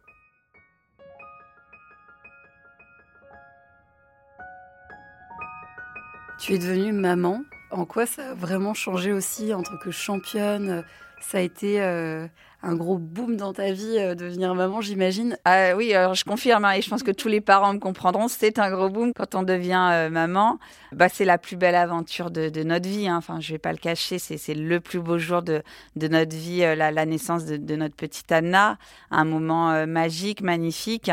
Tu 6.40 6.54
es 6.54 6.58
devenue 6.58 6.92
maman. 6.92 7.44
En 7.70 7.86
quoi 7.86 8.06
ça 8.06 8.32
a 8.32 8.34
vraiment 8.34 8.74
changé 8.74 9.14
aussi 9.14 9.54
en 9.54 9.62
tant 9.62 9.78
que 9.78 9.92
championne? 9.92 10.84
Ça 11.22 11.38
a 11.38 11.42
été 11.42 11.82
euh, 11.82 12.28
un 12.64 12.76
gros 12.76 12.98
boom 12.98 13.38
dans 13.38 13.54
ta 13.54 13.72
vie 13.72 13.98
de 13.98 14.14
devenir 14.14 14.54
maman, 14.56 14.82
j'imagine. 14.82 15.38
Ah 15.46 15.76
oui, 15.76 15.94
alors 15.94 16.14
je 16.14 16.24
confirme, 16.24 16.66
hein, 16.66 16.74
et 16.74 16.82
je 16.82 16.90
pense 16.90 17.04
que 17.04 17.12
tous 17.12 17.28
les 17.28 17.42
parents 17.42 17.74
me 17.74 17.80
comprendront, 17.80 18.28
c'est 18.28 18.60
un 18.60 18.70
gros 18.72 18.90
boom 18.90 19.14
quand 19.14 19.36
on 19.36 19.44
devient 19.44 20.10
maman. 20.12 20.60
Bah, 20.92 21.10
c'est 21.10 21.26
la 21.26 21.38
plus 21.38 21.56
belle 21.56 21.76
aventure 21.76 22.32
de, 22.32 22.64
notre 22.64 22.88
vie, 22.88 23.08
hein. 23.08 23.18
enfin 23.18 23.40
je 23.40 23.54
vais 23.54 23.60
pas 23.60 23.72
le 23.72 23.78
cacher, 23.78 24.20
c'est 24.20 24.54
le 24.54 24.80
plus 24.80 25.00
beau 25.00 25.18
jour 25.18 25.42
de, 25.42 25.64
notre 25.96 26.36
vie, 26.36 26.60
la, 26.60 26.92
la, 26.92 27.06
naissance 27.06 27.46
de, 27.46 27.76
notre 27.76 27.96
petite 27.96 28.32
Anna, 28.32 28.78
un 29.10 29.26
moment 29.26 29.88
magique, 29.88 30.42
magnifique. 30.42 31.12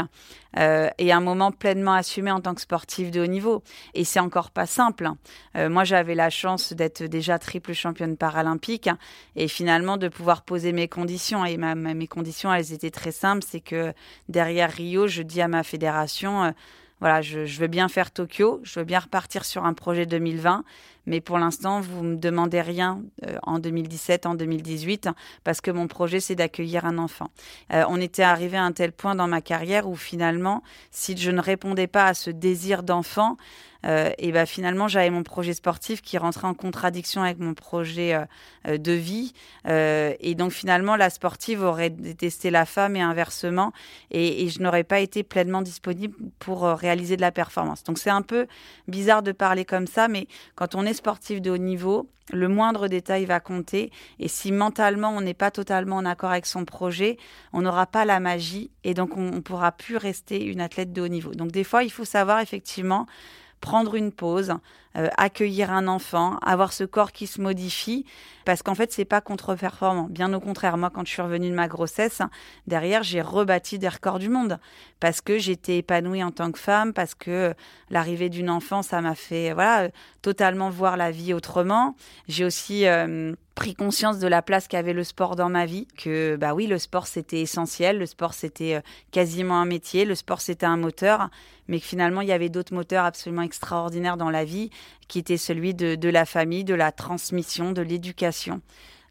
Euh, 0.56 0.88
et 0.96 1.12
un 1.12 1.20
moment 1.20 1.52
pleinement 1.52 1.92
assumé 1.92 2.30
en 2.30 2.40
tant 2.40 2.54
que 2.54 2.60
sportif 2.60 3.10
de 3.10 3.20
haut 3.20 3.26
niveau. 3.26 3.62
Et 3.94 4.04
c'est 4.04 4.20
encore 4.20 4.50
pas 4.50 4.66
simple. 4.66 5.06
Hein. 5.06 5.18
Euh, 5.56 5.68
moi, 5.68 5.84
j'avais 5.84 6.14
la 6.14 6.30
chance 6.30 6.72
d'être 6.72 7.02
déjà 7.04 7.38
triple 7.38 7.74
championne 7.74 8.16
paralympique 8.16 8.88
et 9.36 9.46
finalement 9.46 9.98
de 9.98 10.08
pouvoir 10.08 10.42
poser 10.42 10.72
mes 10.72 10.88
conditions. 10.88 11.37
Et 11.44 11.56
mes 11.56 12.06
conditions, 12.06 12.52
elles 12.52 12.72
étaient 12.72 12.90
très 12.90 13.12
simples. 13.12 13.44
C'est 13.46 13.60
que 13.60 13.92
derrière 14.28 14.70
Rio, 14.70 15.06
je 15.06 15.22
dis 15.22 15.40
à 15.40 15.48
ma 15.48 15.62
fédération, 15.62 16.44
euh, 16.44 16.50
voilà, 17.00 17.22
je, 17.22 17.44
je, 17.44 17.60
veux 17.60 17.66
bien 17.68 17.88
faire 17.88 18.10
Tokyo, 18.10 18.60
je 18.64 18.80
veux 18.80 18.84
bien 18.84 18.98
repartir 18.98 19.44
sur 19.44 19.64
un 19.64 19.74
projet 19.74 20.06
2020, 20.06 20.64
mais 21.08 21.20
pour 21.20 21.38
l'instant, 21.38 21.80
vous 21.80 22.02
me 22.02 22.16
demandez 22.16 22.60
rien 22.60 23.02
euh, 23.26 23.38
en 23.42 23.58
2017, 23.58 24.26
en 24.26 24.34
2018, 24.34 25.08
parce 25.42 25.60
que 25.60 25.70
mon 25.70 25.88
projet, 25.88 26.20
c'est 26.20 26.34
d'accueillir 26.34 26.84
un 26.84 26.98
enfant. 26.98 27.30
Euh, 27.72 27.84
on 27.88 28.00
était 28.00 28.22
arrivé 28.22 28.56
à 28.56 28.62
un 28.62 28.72
tel 28.72 28.92
point 28.92 29.14
dans 29.14 29.26
ma 29.26 29.40
carrière 29.40 29.88
où 29.88 29.96
finalement, 29.96 30.62
si 30.90 31.16
je 31.16 31.30
ne 31.30 31.40
répondais 31.40 31.86
pas 31.86 32.06
à 32.06 32.14
ce 32.14 32.30
désir 32.30 32.82
d'enfant, 32.82 33.36
euh, 33.86 34.10
et 34.18 34.32
ben 34.32 34.44
finalement 34.44 34.88
j'avais 34.88 35.08
mon 35.08 35.22
projet 35.22 35.54
sportif 35.54 36.02
qui 36.02 36.18
rentrait 36.18 36.48
en 36.48 36.54
contradiction 36.54 37.22
avec 37.22 37.38
mon 37.38 37.54
projet 37.54 38.12
euh, 38.66 38.76
de 38.76 38.90
vie 38.90 39.32
et 39.64 40.34
donc 40.34 40.50
finalement 40.50 40.96
la 40.96 41.10
sportive 41.10 41.62
aurait 41.62 41.90
détesté 41.90 42.50
la 42.50 42.66
femme 42.66 42.96
et 42.96 43.00
inversement 43.00 43.72
et, 44.10 44.42
et 44.42 44.48
je 44.48 44.60
n'aurais 44.60 44.82
pas 44.82 44.98
été 44.98 45.22
pleinement 45.22 45.62
disponible 45.62 46.16
pour 46.40 46.62
réaliser 46.64 47.16
de 47.16 47.20
la 47.20 47.30
performance 47.30 47.84
donc 47.84 47.98
c'est 47.98 48.10
un 48.10 48.22
peu 48.22 48.48
bizarre 48.88 49.22
de 49.22 49.30
parler 49.30 49.64
comme 49.64 49.86
ça 49.86 50.08
mais 50.08 50.26
quand 50.56 50.74
on 50.74 50.84
est 50.84 50.97
sportif 50.98 51.40
de 51.40 51.50
haut 51.50 51.56
niveau 51.56 52.08
le 52.32 52.48
moindre 52.48 52.88
détail 52.88 53.24
va 53.24 53.40
compter 53.40 53.90
et 54.18 54.28
si 54.28 54.52
mentalement 54.52 55.10
on 55.10 55.20
n'est 55.20 55.34
pas 55.34 55.50
totalement 55.50 55.96
en 55.96 56.04
accord 56.04 56.30
avec 56.30 56.46
son 56.46 56.64
projet, 56.64 57.16
on 57.52 57.62
n'aura 57.62 57.86
pas 57.86 58.04
la 58.04 58.20
magie 58.20 58.70
et 58.84 58.94
donc 58.94 59.16
on 59.16 59.30
ne 59.30 59.40
pourra 59.40 59.72
plus 59.72 59.96
rester 59.96 60.44
une 60.44 60.60
athlète 60.60 60.92
de 60.92 61.02
haut 61.02 61.08
niveau. 61.08 61.34
Donc 61.34 61.50
des 61.50 61.64
fois, 61.64 61.84
il 61.84 61.90
faut 61.90 62.04
savoir 62.04 62.40
effectivement 62.40 63.06
prendre 63.60 63.94
une 63.94 64.12
pause, 64.12 64.54
euh, 64.98 65.08
accueillir 65.16 65.70
un 65.72 65.86
enfant, 65.86 66.38
avoir 66.42 66.72
ce 66.72 66.84
corps 66.84 67.12
qui 67.12 67.26
se 67.26 67.40
modifie, 67.40 68.04
parce 68.44 68.62
qu'en 68.62 68.74
fait, 68.74 68.92
c'est 68.92 69.04
pas 69.04 69.20
contre-performant. 69.20 70.08
Bien 70.10 70.32
au 70.32 70.40
contraire, 70.40 70.76
moi, 70.76 70.90
quand 70.90 71.06
je 71.06 71.12
suis 71.12 71.22
revenue 71.22 71.50
de 71.50 71.54
ma 71.54 71.68
grossesse, 71.68 72.20
derrière, 72.66 73.02
j'ai 73.02 73.20
rebâti 73.20 73.78
des 73.78 73.88
records 73.88 74.18
du 74.18 74.28
monde, 74.28 74.58
parce 75.00 75.20
que 75.20 75.38
j'étais 75.38 75.78
épanouie 75.78 76.22
en 76.22 76.30
tant 76.30 76.50
que 76.50 76.58
femme, 76.58 76.92
parce 76.92 77.14
que 77.14 77.54
l'arrivée 77.90 78.28
d'une 78.28 78.50
enfant, 78.50 78.82
ça 78.82 79.00
m'a 79.00 79.14
fait, 79.14 79.52
voilà, 79.52 79.88
totalement 80.22 80.70
voir 80.70 80.96
la 80.96 81.10
vie 81.10 81.32
autrement. 81.32 81.94
J'ai 82.26 82.44
aussi 82.44 82.86
euh, 82.86 83.34
pris 83.58 83.74
conscience 83.74 84.20
de 84.20 84.28
la 84.28 84.40
place 84.40 84.68
qu'avait 84.68 84.92
le 84.92 85.02
sport 85.02 85.34
dans 85.34 85.48
ma 85.48 85.66
vie, 85.66 85.88
que 85.96 86.36
bah 86.36 86.54
oui, 86.54 86.68
le 86.68 86.78
sport 86.78 87.08
c'était 87.08 87.40
essentiel, 87.40 87.98
le 87.98 88.06
sport 88.06 88.32
c'était 88.32 88.76
euh, 88.76 88.80
quasiment 89.10 89.60
un 89.60 89.64
métier, 89.64 90.04
le 90.04 90.14
sport 90.14 90.40
c'était 90.40 90.66
un 90.66 90.76
moteur, 90.76 91.28
mais 91.66 91.80
que 91.80 91.86
finalement 91.86 92.20
il 92.20 92.28
y 92.28 92.32
avait 92.32 92.50
d'autres 92.50 92.72
moteurs 92.72 93.04
absolument 93.04 93.42
extraordinaires 93.42 94.16
dans 94.16 94.30
la 94.30 94.44
vie, 94.44 94.70
qui 95.08 95.18
étaient 95.18 95.36
celui 95.36 95.74
de, 95.74 96.08
la 96.08 96.24
famille, 96.24 96.64
de 96.64 96.74
la 96.74 96.92
transmission, 96.92 97.72
de 97.72 97.82
l'éducation. 97.82 98.60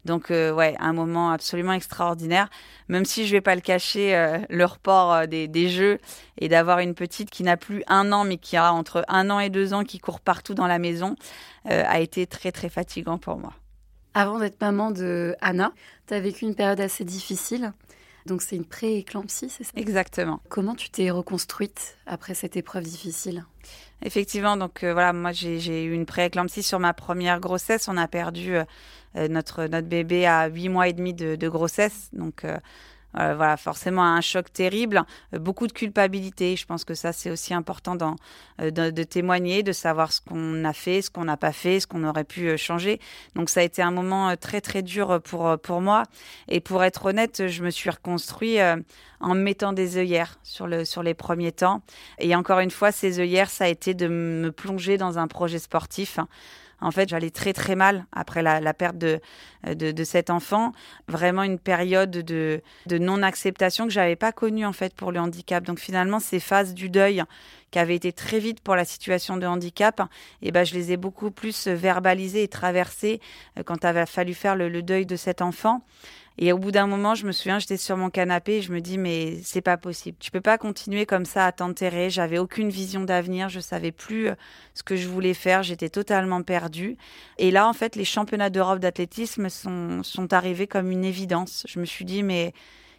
Donc 0.04 0.30
euh, 0.30 0.52
ouais, 0.52 0.74
un 0.78 0.92
moment 0.92 1.32
absolument 1.32 1.72
extraordinaire, 1.72 2.48
même 2.88 3.04
si 3.04 3.26
je 3.26 3.32
vais 3.32 3.40
pas 3.40 3.54
le 3.54 3.60
cacher, 3.60 4.16
euh, 4.16 4.38
le 4.48 4.64
report 4.64 5.26
des, 5.26 5.48
des, 5.48 5.68
jeux 5.68 5.98
et 6.38 6.48
d'avoir 6.48 6.78
une 6.78 6.94
petite 6.94 7.30
qui 7.30 7.42
n'a 7.42 7.56
plus 7.56 7.82
un 7.88 8.12
an 8.12 8.24
mais 8.24 8.38
qui 8.38 8.56
a 8.56 8.72
entre 8.72 9.04
un 9.08 9.28
an 9.28 9.40
et 9.40 9.50
deux 9.50 9.74
ans 9.74 9.84
qui 9.84 9.98
court 9.98 10.20
partout 10.20 10.54
dans 10.54 10.68
la 10.68 10.78
maison 10.78 11.16
a 11.64 12.00
été 12.00 12.26
très 12.26 12.52
très 12.52 12.70
fatigant 12.70 13.18
pour 13.18 13.36
moi. 13.36 13.52
Avant 14.14 14.38
d'être 14.38 14.60
maman 14.60 14.90
de 14.90 15.36
Anna, 15.40 15.72
tu 16.06 16.14
as 16.14 16.20
vécu 16.20 16.44
une 16.44 16.54
période 16.54 16.80
assez 16.80 17.04
difficile. 17.04 17.72
Donc 18.26 18.42
c'est 18.42 18.56
une 18.56 18.64
pré-éclampsie, 18.64 19.48
c'est 19.48 19.64
ça? 19.64 19.70
Exactement. 19.76 20.40
Comment 20.48 20.74
tu 20.74 20.90
t'es 20.90 21.10
reconstruite 21.10 21.96
après 22.06 22.34
cette 22.34 22.56
épreuve 22.56 22.84
difficile? 22.84 23.44
Effectivement, 24.02 24.56
donc 24.56 24.84
euh, 24.84 24.92
voilà, 24.92 25.12
moi 25.12 25.32
j'ai 25.32 25.84
eu 25.84 25.92
une 25.92 26.06
pré-éclampsie 26.06 26.62
sur 26.62 26.78
ma 26.78 26.94
première 26.94 27.40
grossesse. 27.40 27.88
On 27.88 27.96
a 27.96 28.06
perdu 28.06 28.54
euh, 28.56 28.64
euh, 29.16 29.28
notre, 29.28 29.66
notre 29.66 29.88
bébé 29.88 30.26
à 30.26 30.46
8 30.46 30.68
mois 30.68 30.88
et 30.88 30.92
demi 30.92 31.14
de, 31.14 31.48
grossesse. 31.48 32.08
Donc 32.12 32.44
euh, 32.44 32.58
voilà, 33.34 33.56
forcément 33.56 34.04
un 34.04 34.20
choc 34.20 34.52
terrible, 34.52 35.02
euh, 35.34 35.38
beaucoup 35.38 35.66
de 35.66 35.72
culpabilité. 35.72 36.56
Je 36.56 36.66
pense 36.66 36.84
que 36.84 36.94
ça, 36.94 37.12
c'est 37.12 37.30
aussi 37.30 37.54
important 37.54 37.96
euh, 38.60 38.70
de, 38.70 39.02
témoigner, 39.02 39.62
de 39.62 39.72
savoir 39.72 40.12
ce 40.12 40.20
qu'on 40.20 40.64
a 40.64 40.72
fait, 40.72 41.02
ce 41.02 41.10
qu'on 41.10 41.24
n'a 41.24 41.36
pas 41.36 41.52
fait, 41.52 41.80
ce 41.80 41.86
qu'on 41.86 42.04
aurait 42.04 42.24
pu 42.24 42.56
changer. 42.56 43.00
Donc 43.34 43.50
ça 43.50 43.60
a 43.60 43.62
été 43.62 43.82
un 43.82 43.90
moment 43.90 44.36
très 44.36 44.60
très 44.60 44.82
dur 44.82 45.20
pour 45.22 45.58
pour 45.58 45.80
moi. 45.80 46.04
Et 46.48 46.60
pour 46.60 46.84
être 46.84 47.06
honnête, 47.06 47.48
je 47.48 47.62
me 47.62 47.70
suis 47.70 47.90
reconstruit 47.90 48.58
en 49.20 49.34
mettant 49.34 49.72
des 49.72 49.96
œillères 49.96 50.38
sur 50.42 50.66
le 50.66 50.84
sur 50.84 51.02
les 51.02 51.14
premiers 51.14 51.52
temps. 51.52 51.82
Et 52.18 52.34
encore 52.34 52.60
une 52.60 52.70
fois, 52.70 52.92
ces 52.92 53.20
œillères, 53.20 53.50
ça 53.50 53.64
a 53.64 53.68
été 53.68 53.94
de 53.94 54.08
me 54.08 54.52
plonger 54.52 54.96
dans 54.96 55.18
un 55.18 55.26
projet 55.26 55.58
sportif. 55.58 56.18
En 56.80 56.90
fait, 56.90 57.08
j'allais 57.08 57.30
très 57.30 57.52
très 57.52 57.74
mal 57.74 58.06
après 58.12 58.42
la, 58.42 58.74
perte 58.74 58.96
de, 58.98 59.20
de, 59.66 60.04
cet 60.04 60.30
enfant. 60.30 60.72
Vraiment 61.08 61.42
une 61.42 61.58
période 61.58 62.10
de, 62.10 62.62
de 62.86 62.98
non-acceptation 62.98 63.86
que 63.86 63.92
j'avais 63.92 64.16
pas 64.16 64.32
connue 64.32 64.64
en 64.64 64.72
fait 64.72 64.94
pour 64.94 65.10
le 65.10 65.18
handicap. 65.18 65.64
Donc 65.64 65.80
finalement, 65.80 66.20
ces 66.20 66.40
phases 66.40 66.74
du 66.74 66.88
deuil 66.88 67.24
qui 67.70 67.78
avaient 67.78 67.96
été 67.96 68.12
très 68.12 68.38
vite 68.38 68.60
pour 68.60 68.76
la 68.76 68.84
situation 68.84 69.36
de 69.36 69.46
handicap, 69.46 70.00
et 70.40 70.48
eh 70.48 70.52
ben 70.52 70.64
je 70.64 70.74
les 70.74 70.92
ai 70.92 70.96
beaucoup 70.96 71.30
plus 71.30 71.66
verbalisées 71.66 72.44
et 72.44 72.48
traversées 72.48 73.20
euh, 73.58 73.62
quand 73.62 73.78
il 73.82 73.86
avait 73.86 74.06
fallu 74.06 74.32
faire 74.32 74.56
le 74.56 74.82
deuil 74.82 75.04
de 75.04 75.16
cet 75.16 75.42
enfant. 75.42 75.82
Et 76.40 76.52
au 76.52 76.58
bout 76.58 76.70
d'un 76.70 76.86
moment, 76.86 77.16
je 77.16 77.26
me 77.26 77.32
souviens, 77.32 77.58
j'étais 77.58 77.76
sur 77.76 77.96
mon 77.96 78.10
canapé 78.10 78.58
et 78.58 78.62
je 78.62 78.72
me 78.72 78.80
dis 78.80 78.96
mais 78.96 79.40
c'est 79.42 79.60
pas 79.60 79.76
possible. 79.76 80.16
Tu 80.20 80.30
peux 80.30 80.40
pas 80.40 80.56
continuer 80.56 81.04
comme 81.04 81.24
ça 81.24 81.44
à 81.46 81.52
t'enterrer. 81.52 82.10
J'avais 82.10 82.38
aucune 82.38 82.70
vision 82.70 83.02
d'avenir, 83.02 83.48
je 83.48 83.58
savais 83.58 83.90
plus 83.90 84.28
euh, 84.28 84.34
ce 84.74 84.84
que 84.84 84.94
je 84.94 85.08
voulais 85.08 85.34
faire, 85.34 85.64
j'étais 85.64 85.88
totalement 85.88 86.42
perdue. 86.42 86.96
Et 87.38 87.50
là 87.50 87.68
en 87.68 87.72
fait, 87.72 87.96
les 87.96 88.04
championnats 88.04 88.50
d'Europe 88.50 88.78
d'athlétisme 88.78 89.48
sont 89.48 90.02
sont 90.04 90.32
arrivés 90.32 90.68
comme 90.68 90.92
une 90.92 91.04
évidence. 91.04 91.66
Je 91.68 91.80
me 91.80 91.84
suis 91.84 92.04
dit 92.04 92.22
mais 92.22 92.54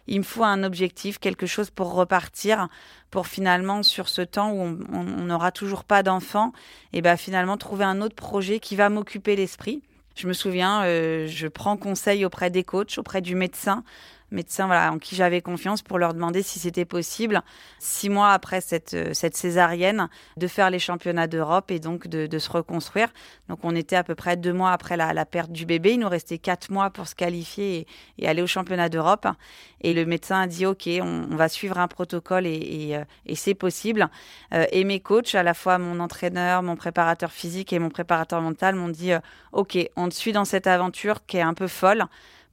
il 0.06 0.18
me 0.18 0.24
faut 0.24 0.44
un 0.44 0.62
objectif, 0.64 1.18
quelque 1.18 1.46
chose 1.46 1.70
pour 1.70 1.94
repartir, 1.94 2.68
pour 3.10 3.26
finalement, 3.26 3.82
sur 3.82 4.08
ce 4.08 4.22
temps 4.22 4.50
où 4.52 4.78
on 4.92 5.04
n'aura 5.04 5.52
toujours 5.52 5.84
pas 5.84 6.02
d'enfants, 6.02 6.52
et 6.92 7.00
ben 7.00 7.16
finalement 7.16 7.56
trouver 7.56 7.84
un 7.84 8.00
autre 8.00 8.16
projet 8.16 8.58
qui 8.60 8.76
va 8.76 8.88
m'occuper 8.88 9.36
l'esprit. 9.36 9.82
Je 10.16 10.26
me 10.26 10.32
souviens, 10.32 10.84
euh, 10.84 11.26
je 11.26 11.46
prends 11.46 11.76
conseil 11.76 12.24
auprès 12.24 12.50
des 12.50 12.64
coachs, 12.64 12.98
auprès 12.98 13.20
du 13.20 13.34
médecin, 13.34 13.84
médecin 14.30 14.66
voilà, 14.66 14.92
en 14.92 14.98
qui 14.98 15.16
j'avais 15.16 15.40
confiance 15.40 15.82
pour 15.82 15.98
leur 15.98 16.14
demander 16.14 16.42
si 16.42 16.58
c'était 16.58 16.84
possible, 16.84 17.42
six 17.78 18.08
mois 18.08 18.30
après 18.32 18.60
cette, 18.60 18.94
euh, 18.94 19.12
cette 19.12 19.36
césarienne, 19.36 20.08
de 20.36 20.46
faire 20.46 20.70
les 20.70 20.78
championnats 20.78 21.26
d'Europe 21.26 21.70
et 21.70 21.80
donc 21.80 22.08
de, 22.08 22.26
de, 22.26 22.38
se 22.38 22.50
reconstruire. 22.50 23.08
Donc 23.48 23.60
on 23.62 23.74
était 23.74 23.96
à 23.96 24.04
peu 24.04 24.14
près 24.14 24.36
deux 24.36 24.52
mois 24.52 24.72
après 24.72 24.96
la, 24.96 25.12
la 25.12 25.24
perte 25.24 25.52
du 25.52 25.66
bébé. 25.66 25.92
Il 25.92 26.00
nous 26.00 26.08
restait 26.08 26.38
quatre 26.38 26.70
mois 26.70 26.90
pour 26.90 27.08
se 27.08 27.14
qualifier 27.14 27.86
et, 28.18 28.28
aller 28.28 28.42
au 28.42 28.46
championnat 28.46 28.88
d'Europe. 28.88 29.26
Et 29.82 29.94
le 29.94 30.04
médecin 30.04 30.42
a 30.42 30.46
dit, 30.46 30.66
OK, 30.66 30.88
on, 31.00 31.26
on 31.30 31.36
va 31.36 31.48
suivre 31.48 31.78
un 31.78 31.88
protocole 31.88 32.46
et, 32.46 32.54
et, 32.54 32.96
euh, 32.96 33.04
et 33.26 33.34
c'est 33.34 33.54
possible. 33.54 34.08
Euh, 34.54 34.66
et 34.72 34.84
mes 34.84 35.00
coachs, 35.00 35.34
à 35.34 35.42
la 35.42 35.54
fois 35.54 35.78
mon 35.78 36.00
entraîneur, 36.00 36.62
mon 36.62 36.76
préparateur 36.76 37.32
physique 37.32 37.72
et 37.72 37.78
mon 37.78 37.90
préparateur 37.90 38.40
mental, 38.40 38.74
m'ont 38.74 38.88
dit, 38.88 39.12
OK, 39.52 39.78
on 39.96 40.08
te 40.08 40.14
suit 40.14 40.32
dans 40.32 40.44
cette 40.44 40.66
aventure 40.66 41.26
qui 41.26 41.38
est 41.38 41.42
un 41.42 41.54
peu 41.54 41.66
folle. 41.66 42.04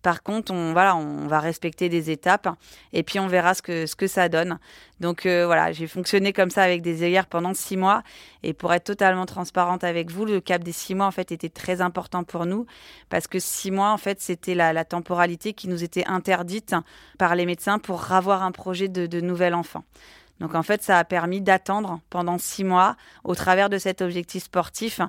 Par 0.08 0.24
contre, 0.24 0.54
on, 0.54 0.72
voilà, 0.72 0.96
on 0.96 1.28
va 1.28 1.41
respecter 1.41 1.89
des 1.89 2.12
étapes 2.12 2.48
et 2.93 3.04
puis 3.04 3.20
on 3.20 3.28
verra 3.28 3.54
ce 3.54 3.62
que, 3.62 3.86
ce 3.86 3.93
que 3.98 4.08
ça 4.08 4.30
donne. 4.30 4.58
Donc 5.02 5.26
euh, 5.26 5.46
voilà, 5.46 5.74
j'ai 5.74 5.86
fonctionné 5.86 6.32
comme 6.32 6.50
ça 6.50 6.63
avec 6.63 6.82
des 6.82 7.04
œillères 7.04 7.26
pendant 7.28 7.54
six 7.54 7.76
mois. 7.76 8.04
Et 8.41 8.54
pour 8.54 8.74
être 8.74 8.86
totalement 8.86 9.26
transparente 9.26 9.84
avec 9.84 10.10
vous, 10.10 10.24
le 10.24 10.39
cap 10.39 10.63
des 10.63 10.72
six 10.72 10.96
mois, 10.96 11.08
en 11.08 11.12
fait, 11.12 11.34
était 11.34 11.50
très 11.50 11.82
important 11.82 12.24
pour 12.24 12.46
nous 12.46 12.65
parce 13.10 13.28
que 13.28 13.38
six 13.38 13.70
mois, 13.70 13.91
en 13.91 13.98
fait, 13.98 14.22
c'était 14.22 14.56
la, 14.56 14.86
temporalité 14.86 15.52
qui 15.52 15.67
nous 15.67 15.84
était 15.84 16.06
interdite 16.06 16.74
par 17.17 17.36
les 17.36 17.46
médecins 17.46 17.78
pour 17.78 18.13
avoir 18.13 18.43
un 18.43 18.54
projet 18.54 18.88
de, 18.88 19.08
de 19.08 19.20
nouvel 19.20 19.54
enfant. 19.54 19.84
Donc 20.39 20.56
en 20.56 20.63
fait, 20.63 20.84
ça 20.84 21.00
a 21.00 21.04
permis 21.04 21.41
d'attendre 21.41 22.00
pendant 22.10 22.38
six 22.38 22.63
mois 22.63 22.95
au 23.23 23.36
travers 23.36 23.69
de 23.69 23.78
cet 23.78 24.02
objectif 24.02 24.43
sportif. 24.43 25.02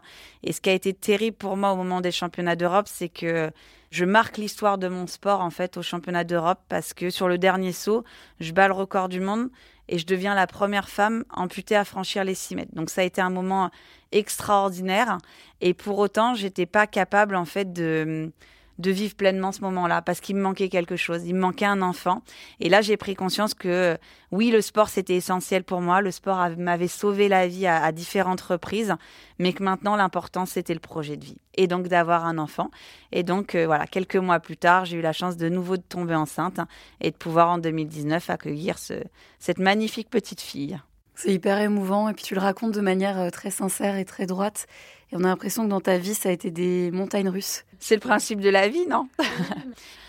Et 0.43 0.53
ce 0.53 0.61
qui 0.61 0.71
a 0.71 0.73
été 0.73 0.95
terrible 0.95 1.37
pour 1.37 1.57
moi 1.57 1.73
au 1.73 1.77
moment 1.77 2.01
des 2.01 2.13
championnats 2.13 2.57
d'Europe, 2.57 2.87
c'est 2.89 3.09
que 3.09 3.51
je 3.91 4.05
marque 4.05 4.37
l'histoire 4.37 4.79
de 4.79 4.89
mon 4.89 5.07
sport 5.07 5.41
en 5.41 5.51
fait 5.51 5.77
au 5.77 5.83
championnat 5.83 6.25
d'Europe 6.25 6.61
parce 6.69 6.93
que 6.93 7.11
sur 7.11 7.29
le 7.29 7.39
dernier 7.39 7.73
saut, 7.73 8.05
je 8.41 8.53
bats 8.53 8.69
le 8.69 8.75
record 8.75 9.09
du 9.09 9.21
monde 9.21 9.51
et 9.89 9.99
je 9.99 10.07
deviens 10.07 10.35
la 10.35 10.47
première 10.47 10.89
femme 10.89 11.25
amputée 11.31 11.77
à 11.77 11.85
franchir 11.85 12.25
les 12.25 12.35
6 12.35 12.57
mètres. 12.57 12.75
Donc 12.75 12.91
ça 12.91 13.01
a 13.01 13.05
été 13.05 13.21
un 13.21 13.31
moment 13.31 13.71
extraordinaire 14.13 15.19
et 15.61 15.75
pour 15.75 15.99
autant, 15.99 16.35
j'étais 16.35 16.67
pas 16.67 16.87
capable 16.87 17.35
en 17.35 17.45
fait 17.45 17.73
de 17.73 18.31
de 18.79 18.91
vivre 18.91 19.15
pleinement 19.15 19.53
ce 19.53 19.61
moment-là 19.63 20.03
parce 20.03 20.21
qu'il 20.21 20.37
me 20.37 20.43
manquait 20.43 20.69
quelque 20.69 20.97
chose, 20.97 21.27
il 21.27 21.35
me 21.35 21.41
manquait 21.41 21.67
un 21.67 21.83
enfant. 21.83 22.23
Et 22.61 22.69
là, 22.69 22.81
j'ai 22.81 22.97
pris 22.97 23.15
conscience 23.15 23.55
que 23.55 23.99
oui, 24.31 24.51
le 24.51 24.61
sport 24.61 24.89
c'était 24.89 25.17
essentiel 25.17 25.65
pour 25.65 25.81
moi, 25.81 26.01
le 26.01 26.11
sport 26.11 26.49
m'avait 26.57 26.89
sauvé 26.89 27.29
la 27.29 27.47
vie 27.47 27.67
à, 27.67 27.91
différentes 27.93 28.41
reprises, 28.41 28.95
mais 29.39 29.53
que 29.53 29.63
maintenant 29.63 29.97
l'important 29.97 30.47
c'était 30.47 30.75
le 30.75 30.81
projet 30.81 31.17
de 31.17 31.25
vie 31.25 31.39
et 31.57 31.67
donc 31.67 31.89
d'avoir 31.89 32.25
un 32.25 32.39
enfant. 32.39 32.71
Et 33.11 33.23
donc 33.23 33.55
euh, 33.55 33.67
voilà, 33.67 33.87
quelques 33.87 34.17
mois 34.17 34.39
plus 34.41 34.57
tard, 34.57 34.85
j'ai 34.85 34.99
eu 34.99 35.03
la 35.03 35.13
chance 35.13 35.37
de 35.37 35.49
nouveau 35.49 35.77
de 35.77 35.83
tomber 35.83 36.15
enceinte 36.15 36.61
et 37.01 37.11
de 37.11 37.17
pouvoir 37.17 37.51
en 37.51 37.59
2019 37.59 38.31
accueillir 38.31 38.79
ce, 38.79 38.95
cette 39.39 39.59
magnifique 39.59 40.11
petite 40.11 40.41
fille. 40.41 40.79
C'est 41.15 41.33
hyper 41.33 41.59
émouvant 41.59 42.09
et 42.09 42.15
puis 42.15 42.23
tu 42.23 42.37
le 42.37 42.41
racontes 42.41 42.71
de 42.73 42.81
manière 42.81 43.19
euh, 43.19 43.31
très 43.31 43.51
sincère 43.51 43.97
et 43.97 44.05
très 44.05 44.27
droite. 44.27 44.69
On 45.13 45.25
a 45.25 45.29
l'impression 45.29 45.65
que 45.65 45.71
dans 45.71 45.81
ta 45.81 45.97
vie, 45.97 46.15
ça 46.15 46.29
a 46.29 46.33
été 46.33 46.51
des 46.51 46.91
montagnes 46.91 47.29
russes. 47.29 47.65
C'est 47.79 47.95
le 47.95 48.01
principe 48.01 48.41
de 48.41 48.51
la 48.51 48.69
vie, 48.69 48.87
non 48.87 49.09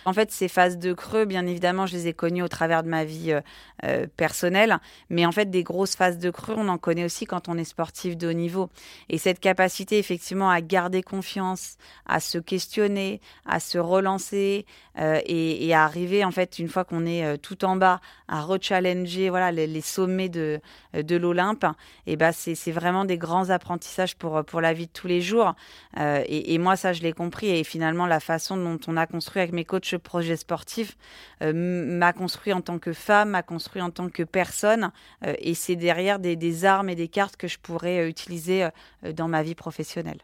En 0.05 0.13
fait, 0.13 0.31
ces 0.31 0.47
phases 0.47 0.79
de 0.79 0.93
creux, 0.93 1.25
bien 1.25 1.45
évidemment, 1.45 1.85
je 1.85 1.93
les 1.93 2.07
ai 2.07 2.13
connues 2.13 2.41
au 2.41 2.47
travers 2.47 2.81
de 2.81 2.89
ma 2.89 3.03
vie 3.03 3.31
euh, 3.31 3.41
euh, 3.83 4.07
personnelle. 4.17 4.79
Mais 5.09 5.25
en 5.25 5.31
fait, 5.31 5.51
des 5.51 5.61
grosses 5.61 5.95
phases 5.95 6.17
de 6.17 6.31
creux, 6.31 6.55
on 6.57 6.67
en 6.67 6.79
connaît 6.79 7.05
aussi 7.05 7.25
quand 7.25 7.47
on 7.47 7.57
est 7.57 7.63
sportif 7.63 8.17
de 8.17 8.29
haut 8.29 8.33
niveau. 8.33 8.69
Et 9.09 9.17
cette 9.19 9.39
capacité, 9.39 9.99
effectivement, 9.99 10.49
à 10.49 10.61
garder 10.61 11.03
confiance, 11.03 11.77
à 12.07 12.19
se 12.19 12.39
questionner, 12.39 13.21
à 13.45 13.59
se 13.59 13.77
relancer 13.77 14.65
euh, 14.97 15.19
et, 15.25 15.73
à 15.73 15.83
arriver, 15.83 16.25
en 16.25 16.31
fait, 16.31 16.57
une 16.57 16.69
fois 16.69 16.85
qu'on 16.85 17.05
est 17.05 17.37
tout 17.37 17.63
en 17.63 17.75
bas, 17.75 18.01
à 18.27 18.41
rechallenger 18.41 19.29
voilà, 19.29 19.51
les, 19.51 19.81
sommets 19.81 20.29
de, 20.29 20.59
de 20.93 21.15
l'Olympe, 21.17 21.65
et 22.07 22.15
ben, 22.15 22.31
c'est 22.31 22.71
vraiment 22.71 23.05
des 23.05 23.17
grands 23.17 23.49
apprentissages 23.49 24.15
pour, 24.15 24.43
pour 24.43 24.59
la 24.59 24.73
vie 24.73 24.88
tous 24.93 25.07
les 25.07 25.21
jours. 25.21 25.55
Et, 25.97 26.53
et, 26.53 26.57
moi, 26.57 26.75
ça, 26.75 26.93
je 26.93 27.01
l'ai 27.01 27.13
compris. 27.13 27.49
Et 27.49 27.63
finalement, 27.63 28.07
la 28.07 28.19
façon 28.19 28.57
dont 28.57 28.79
on 28.87 28.97
a 28.97 29.07
construit 29.07 29.41
avec 29.41 29.53
mes 29.53 29.65
coachs 29.65 29.97
projet 29.97 30.35
sportif 30.35 30.97
euh, 31.41 31.53
m'a 31.53 32.13
construit 32.13 32.53
en 32.53 32.61
tant 32.61 32.79
que 32.79 32.93
femme, 32.93 33.29
m'a 33.29 33.43
construit 33.43 33.81
en 33.81 33.91
tant 33.91 34.09
que 34.09 34.23
personne. 34.23 34.91
Euh, 35.25 35.35
et 35.39 35.53
c'est 35.53 35.75
derrière 35.75 36.19
des, 36.19 36.65
armes 36.65 36.89
et 36.89 36.95
des 36.95 37.07
cartes 37.07 37.37
que 37.37 37.47
je 37.47 37.59
pourrais 37.59 37.99
euh, 37.99 38.09
utiliser 38.09 38.67
dans 39.13 39.27
ma 39.27 39.43
vie 39.43 39.55
professionnelle. 39.55 40.19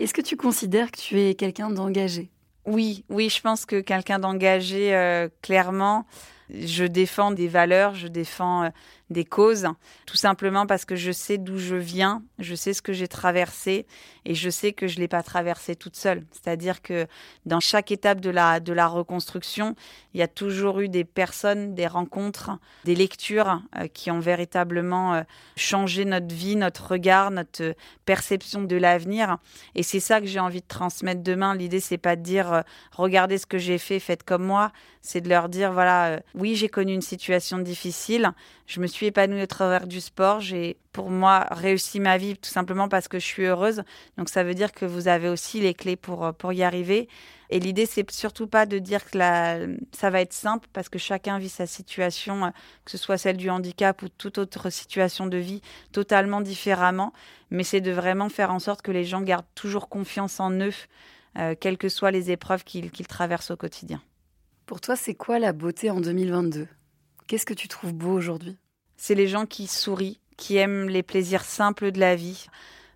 Est-ce 0.00 0.12
que 0.12 0.20
tu 0.20 0.36
considères 0.36 0.90
que 0.90 0.98
tu 0.98 1.20
es 1.20 1.34
quelqu'un 1.34 1.70
d'engagé? 1.70 2.33
Oui, 2.66 3.04
oui, 3.10 3.28
je 3.28 3.40
pense 3.40 3.66
que 3.66 3.80
quelqu'un 3.80 4.18
d'engagé, 4.18 5.28
clairement, 5.42 6.06
je 6.50 6.84
défends 6.84 7.30
des 7.30 7.48
valeurs, 7.48 7.94
je 7.94 8.08
défends 8.08 8.70
des 9.10 9.24
causes, 9.24 9.66
tout 10.06 10.16
simplement 10.16 10.66
parce 10.66 10.84
que 10.84 10.96
je 10.96 11.12
sais 11.12 11.36
d'où 11.36 11.58
je 11.58 11.76
viens, 11.76 12.22
je 12.38 12.54
sais 12.54 12.72
ce 12.72 12.80
que 12.80 12.92
j'ai 12.92 13.08
traversé 13.08 13.86
et 14.24 14.34
je 14.34 14.48
sais 14.48 14.72
que 14.72 14.86
je 14.86 14.98
l'ai 14.98 15.08
pas 15.08 15.22
traversé 15.22 15.76
toute 15.76 15.96
seule. 15.96 16.24
C'est-à-dire 16.32 16.80
que 16.80 17.06
dans 17.44 17.60
chaque 17.60 17.90
étape 17.90 18.20
de 18.20 18.30
la 18.30 18.60
de 18.60 18.72
la 18.72 18.86
reconstruction, 18.86 19.76
il 20.14 20.20
y 20.20 20.22
a 20.22 20.28
toujours 20.28 20.80
eu 20.80 20.88
des 20.88 21.04
personnes, 21.04 21.74
des 21.74 21.86
rencontres, 21.86 22.50
des 22.84 22.94
lectures 22.94 23.60
euh, 23.76 23.88
qui 23.88 24.10
ont 24.10 24.20
véritablement 24.20 25.14
euh, 25.14 25.22
changé 25.56 26.06
notre 26.06 26.34
vie, 26.34 26.56
notre 26.56 26.92
regard, 26.92 27.30
notre 27.30 27.74
perception 28.06 28.62
de 28.62 28.76
l'avenir. 28.76 29.36
Et 29.74 29.82
c'est 29.82 30.00
ça 30.00 30.20
que 30.20 30.26
j'ai 30.26 30.40
envie 30.40 30.62
de 30.62 30.66
transmettre 30.66 31.22
demain. 31.22 31.54
L'idée 31.54 31.80
c'est 31.80 31.98
pas 31.98 32.16
de 32.16 32.22
dire 32.22 32.52
euh, 32.52 32.62
regardez 32.92 33.36
ce 33.36 33.46
que 33.46 33.58
j'ai 33.58 33.78
fait, 33.78 34.00
faites 34.00 34.22
comme 34.22 34.44
moi. 34.44 34.72
C'est 35.02 35.20
de 35.20 35.28
leur 35.28 35.50
dire 35.50 35.72
voilà, 35.72 36.20
oui 36.34 36.56
j'ai 36.56 36.68
connu 36.68 36.92
une 36.92 37.00
situation 37.00 37.58
difficile, 37.58 38.32
je 38.66 38.80
me 38.80 38.86
suis 38.86 39.06
épanouie 39.06 39.42
au 39.42 39.46
travers 39.46 39.86
du 39.86 40.00
sport. 40.00 40.40
J'ai, 40.40 40.76
pour 40.92 41.10
moi, 41.10 41.46
réussi 41.50 42.00
ma 42.00 42.16
vie 42.16 42.36
tout 42.36 42.50
simplement 42.50 42.88
parce 42.88 43.08
que 43.08 43.18
je 43.18 43.24
suis 43.24 43.44
heureuse. 43.44 43.82
Donc, 44.16 44.28
ça 44.28 44.42
veut 44.42 44.54
dire 44.54 44.72
que 44.72 44.84
vous 44.84 45.08
avez 45.08 45.28
aussi 45.28 45.60
les 45.60 45.74
clés 45.74 45.96
pour, 45.96 46.32
pour 46.34 46.52
y 46.52 46.62
arriver. 46.62 47.08
Et 47.50 47.60
l'idée, 47.60 47.86
c'est 47.86 48.10
surtout 48.10 48.46
pas 48.46 48.66
de 48.66 48.78
dire 48.78 49.04
que 49.04 49.18
ça 49.92 50.10
va 50.10 50.20
être 50.20 50.32
simple 50.32 50.66
parce 50.72 50.88
que 50.88 50.98
chacun 50.98 51.38
vit 51.38 51.50
sa 51.50 51.66
situation, 51.66 52.52
que 52.84 52.90
ce 52.90 52.98
soit 52.98 53.18
celle 53.18 53.36
du 53.36 53.50
handicap 53.50 54.02
ou 54.02 54.08
toute 54.08 54.38
autre 54.38 54.70
situation 54.70 55.26
de 55.26 55.36
vie, 55.36 55.60
totalement 55.92 56.40
différemment. 56.40 57.12
Mais 57.50 57.64
c'est 57.64 57.82
de 57.82 57.92
vraiment 57.92 58.28
faire 58.28 58.50
en 58.50 58.58
sorte 58.58 58.82
que 58.82 58.90
les 58.90 59.04
gens 59.04 59.20
gardent 59.20 59.44
toujours 59.54 59.88
confiance 59.88 60.40
en 60.40 60.50
eux, 60.52 60.72
euh, 61.38 61.54
quelles 61.58 61.78
que 61.78 61.88
soient 61.88 62.10
les 62.10 62.30
épreuves 62.30 62.64
qu'ils 62.64 63.06
traversent 63.06 63.50
au 63.50 63.56
quotidien. 63.56 64.00
Pour 64.66 64.80
toi, 64.80 64.96
c'est 64.96 65.14
quoi 65.14 65.38
la 65.38 65.52
beauté 65.52 65.90
en 65.90 66.00
2022 66.00 66.66
Qu'est-ce 67.26 67.44
que 67.44 67.52
tu 67.52 67.68
trouves 67.68 67.92
beau 67.92 68.12
aujourd'hui? 68.12 68.56
C'est 68.96 69.14
les 69.14 69.28
gens 69.28 69.44
qui 69.44 69.66
sourient, 69.66 70.20
qui 70.38 70.56
aiment 70.56 70.88
les 70.88 71.02
plaisirs 71.02 71.44
simples 71.44 71.92
de 71.92 72.00
la 72.00 72.16
vie. 72.16 72.46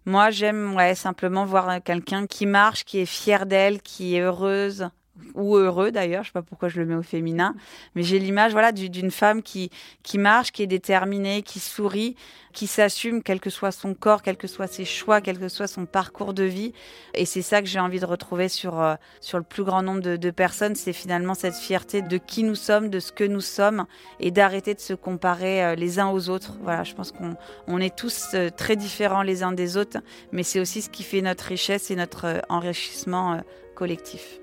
Moi, 0.06 0.30
j'aime 0.30 0.78
simplement 0.94 1.44
voir 1.44 1.82
quelqu'un 1.82 2.26
qui 2.26 2.46
marche, 2.46 2.84
qui 2.84 3.00
est 3.00 3.06
fier 3.06 3.44
d'elle, 3.44 3.82
qui 3.82 4.16
est 4.16 4.20
heureuse, 4.20 4.88
ou 5.34 5.56
heureux 5.56 5.90
d'ailleurs, 5.90 6.22
je 6.22 6.28
sais 6.28 6.32
pas 6.32 6.42
pourquoi 6.42 6.68
je 6.68 6.80
le 6.80 6.86
mets 6.86 6.94
au 6.94 7.02
féminin, 7.02 7.54
mais 7.94 8.02
j'ai 8.02 8.18
l'image 8.18 8.52
voilà 8.52 8.72
d'une 8.72 9.10
femme 9.10 9.42
qui 9.42 9.70
qui 10.02 10.18
marche, 10.18 10.52
qui 10.52 10.62
est 10.62 10.66
déterminée, 10.66 11.42
qui 11.42 11.60
sourit, 11.60 12.16
qui 12.52 12.66
s'assume 12.66 13.22
quel 13.22 13.40
que 13.40 13.50
soit 13.50 13.72
son 13.72 13.94
corps, 13.94 14.22
quels 14.22 14.36
que 14.36 14.46
soient 14.46 14.66
ses 14.66 14.84
choix, 14.84 15.20
quel 15.20 15.38
que 15.38 15.48
soit 15.48 15.66
son 15.66 15.86
parcours 15.86 16.34
de 16.34 16.44
vie 16.44 16.72
et 17.14 17.24
c'est 17.24 17.42
ça 17.42 17.62
que 17.62 17.68
j'ai 17.68 17.80
envie 17.80 18.00
de 18.00 18.06
retrouver 18.06 18.48
sur 18.48 18.80
euh, 18.80 18.94
sur 19.20 19.38
le 19.38 19.44
plus 19.44 19.64
grand 19.64 19.82
nombre 19.82 20.00
de, 20.00 20.16
de 20.16 20.30
personnes, 20.30 20.74
c'est 20.74 20.92
finalement 20.92 21.34
cette 21.34 21.54
fierté 21.54 22.02
de 22.02 22.16
qui 22.16 22.42
nous 22.42 22.54
sommes, 22.54 22.90
de 22.90 23.00
ce 23.00 23.12
que 23.12 23.24
nous 23.24 23.40
sommes 23.40 23.86
et 24.20 24.30
d'arrêter 24.30 24.74
de 24.74 24.80
se 24.80 24.94
comparer 24.94 25.64
euh, 25.64 25.74
les 25.74 25.98
uns 25.98 26.08
aux 26.08 26.28
autres. 26.28 26.54
Voilà, 26.62 26.84
je 26.84 26.94
pense 26.94 27.12
qu'on 27.12 27.36
on 27.66 27.80
est 27.80 27.96
tous 27.96 28.28
euh, 28.34 28.50
très 28.50 28.76
différents 28.76 29.22
les 29.22 29.42
uns 29.42 29.52
des 29.52 29.76
autres, 29.76 29.98
mais 30.32 30.42
c'est 30.42 30.60
aussi 30.60 30.82
ce 30.82 30.90
qui 30.90 31.02
fait 31.02 31.22
notre 31.22 31.44
richesse 31.44 31.90
et 31.90 31.96
notre 31.96 32.42
enrichissement 32.48 33.40
collectif. 33.74 34.40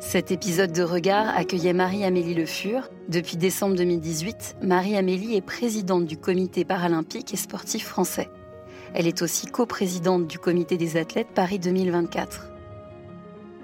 Cet 0.00 0.30
épisode 0.30 0.70
de 0.70 0.84
Regard 0.84 1.36
accueillait 1.36 1.72
Marie-Amélie 1.72 2.34
Le 2.34 2.46
Fur. 2.46 2.88
Depuis 3.08 3.36
décembre 3.36 3.74
2018, 3.74 4.58
Marie-Amélie 4.62 5.34
est 5.34 5.40
présidente 5.40 6.06
du 6.06 6.16
comité 6.16 6.64
paralympique 6.64 7.34
et 7.34 7.36
sportif 7.36 7.84
français. 7.84 8.30
Elle 8.94 9.08
est 9.08 9.22
aussi 9.22 9.46
coprésidente 9.46 10.28
du 10.28 10.38
comité 10.38 10.76
des 10.76 10.96
athlètes 10.96 11.34
Paris 11.34 11.58
2024. 11.58 12.48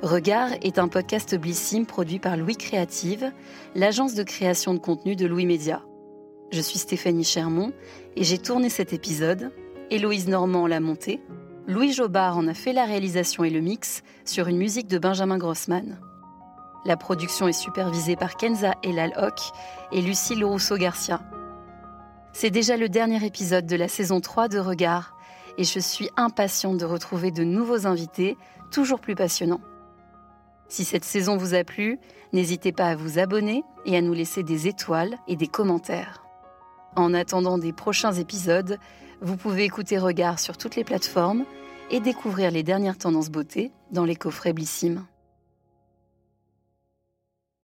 Regard 0.03 0.51
est 0.61 0.81
un 0.81 0.89
podcast 0.89 1.37
Blissim 1.37 1.85
produit 1.85 2.19
par 2.19 2.37
Louis 2.37 2.57
Créative, 2.57 3.31
l'agence 3.77 4.15
de 4.15 4.25
création 4.25 4.75
de 4.75 4.81
contenu 4.81 5.15
de 5.15 5.27
Louis 5.27 5.47
Média. 5.47 5.83
Je 6.51 6.61
suis 6.61 6.81
Stéphanie 6.81 7.25
Chermont 7.25 7.73
et 8.17 8.25
j'ai 8.25 8.39
tourné 8.39 8.71
cet 8.71 8.93
épisode. 8.93 9.53
Héloïse 9.91 10.27
Normand 10.27 10.67
l'a 10.67 10.81
monté. 10.81 11.21
Louis 11.69 11.93
Jobard 11.93 12.37
en 12.37 12.49
a 12.49 12.55
fait 12.55 12.73
la 12.73 12.87
réalisation 12.87 13.45
et 13.45 13.51
le 13.51 13.61
mix 13.61 14.03
sur 14.25 14.49
une 14.49 14.59
musique 14.59 14.89
de 14.89 14.99
Benjamin 14.99 15.39
Grossman. 15.39 16.01
La 16.85 16.97
production 16.97 17.49
est 17.49 17.53
supervisée 17.53 18.17
par 18.17 18.37
Kenza 18.37 18.75
Elal 18.83 19.13
Hock 19.17 19.41
et 19.93 20.03
Lucille 20.03 20.45
Rousseau-Garcia. 20.45 21.21
C'est 22.33 22.51
déjà 22.51 22.77
le 22.77 22.89
dernier 22.89 23.25
épisode 23.25 23.67
de 23.67 23.77
la 23.77 23.89
saison 23.89 24.21
3 24.21 24.49
de 24.49 24.59
Regard 24.59 25.17
et 25.57 25.65
je 25.65 25.79
suis 25.79 26.11
impatiente 26.17 26.79
de 26.79 26.85
retrouver 26.85 27.31
de 27.31 27.45
nouveaux 27.45 27.87
invités 27.87 28.37
toujours 28.71 29.01
plus 29.01 29.15
passionnants. 29.15 29.61
Si 30.69 30.85
cette 30.85 31.05
saison 31.05 31.37
vous 31.37 31.55
a 31.55 31.65
plu, 31.65 31.99
n'hésitez 32.33 32.73
pas 32.73 32.89
à 32.89 32.97
vous 32.97 33.19
abonner 33.19 33.63
et 33.87 33.97
à 33.97 34.01
nous 34.01 34.15
laisser 34.15 34.43
des 34.43 34.67
étoiles 34.67 35.17
et 35.29 35.37
des 35.37 35.47
commentaires. 35.47 36.27
En 36.97 37.15
attendant 37.15 37.59
des 37.59 37.73
prochains 37.73 38.13
épisodes, 38.13 38.79
vous 39.21 39.37
pouvez 39.37 39.65
écouter 39.65 39.99
Regard 39.99 40.39
sur 40.39 40.57
toutes 40.57 40.77
les 40.77 40.85
plateformes 40.85 41.45
et 41.91 42.01
découvrir 42.01 42.51
les 42.51 42.63
dernières 42.63 42.99
tendances 42.99 43.31
beauté 43.31 43.73
dans 43.93 44.05
les 44.05 44.17
coffrets. 44.17 44.53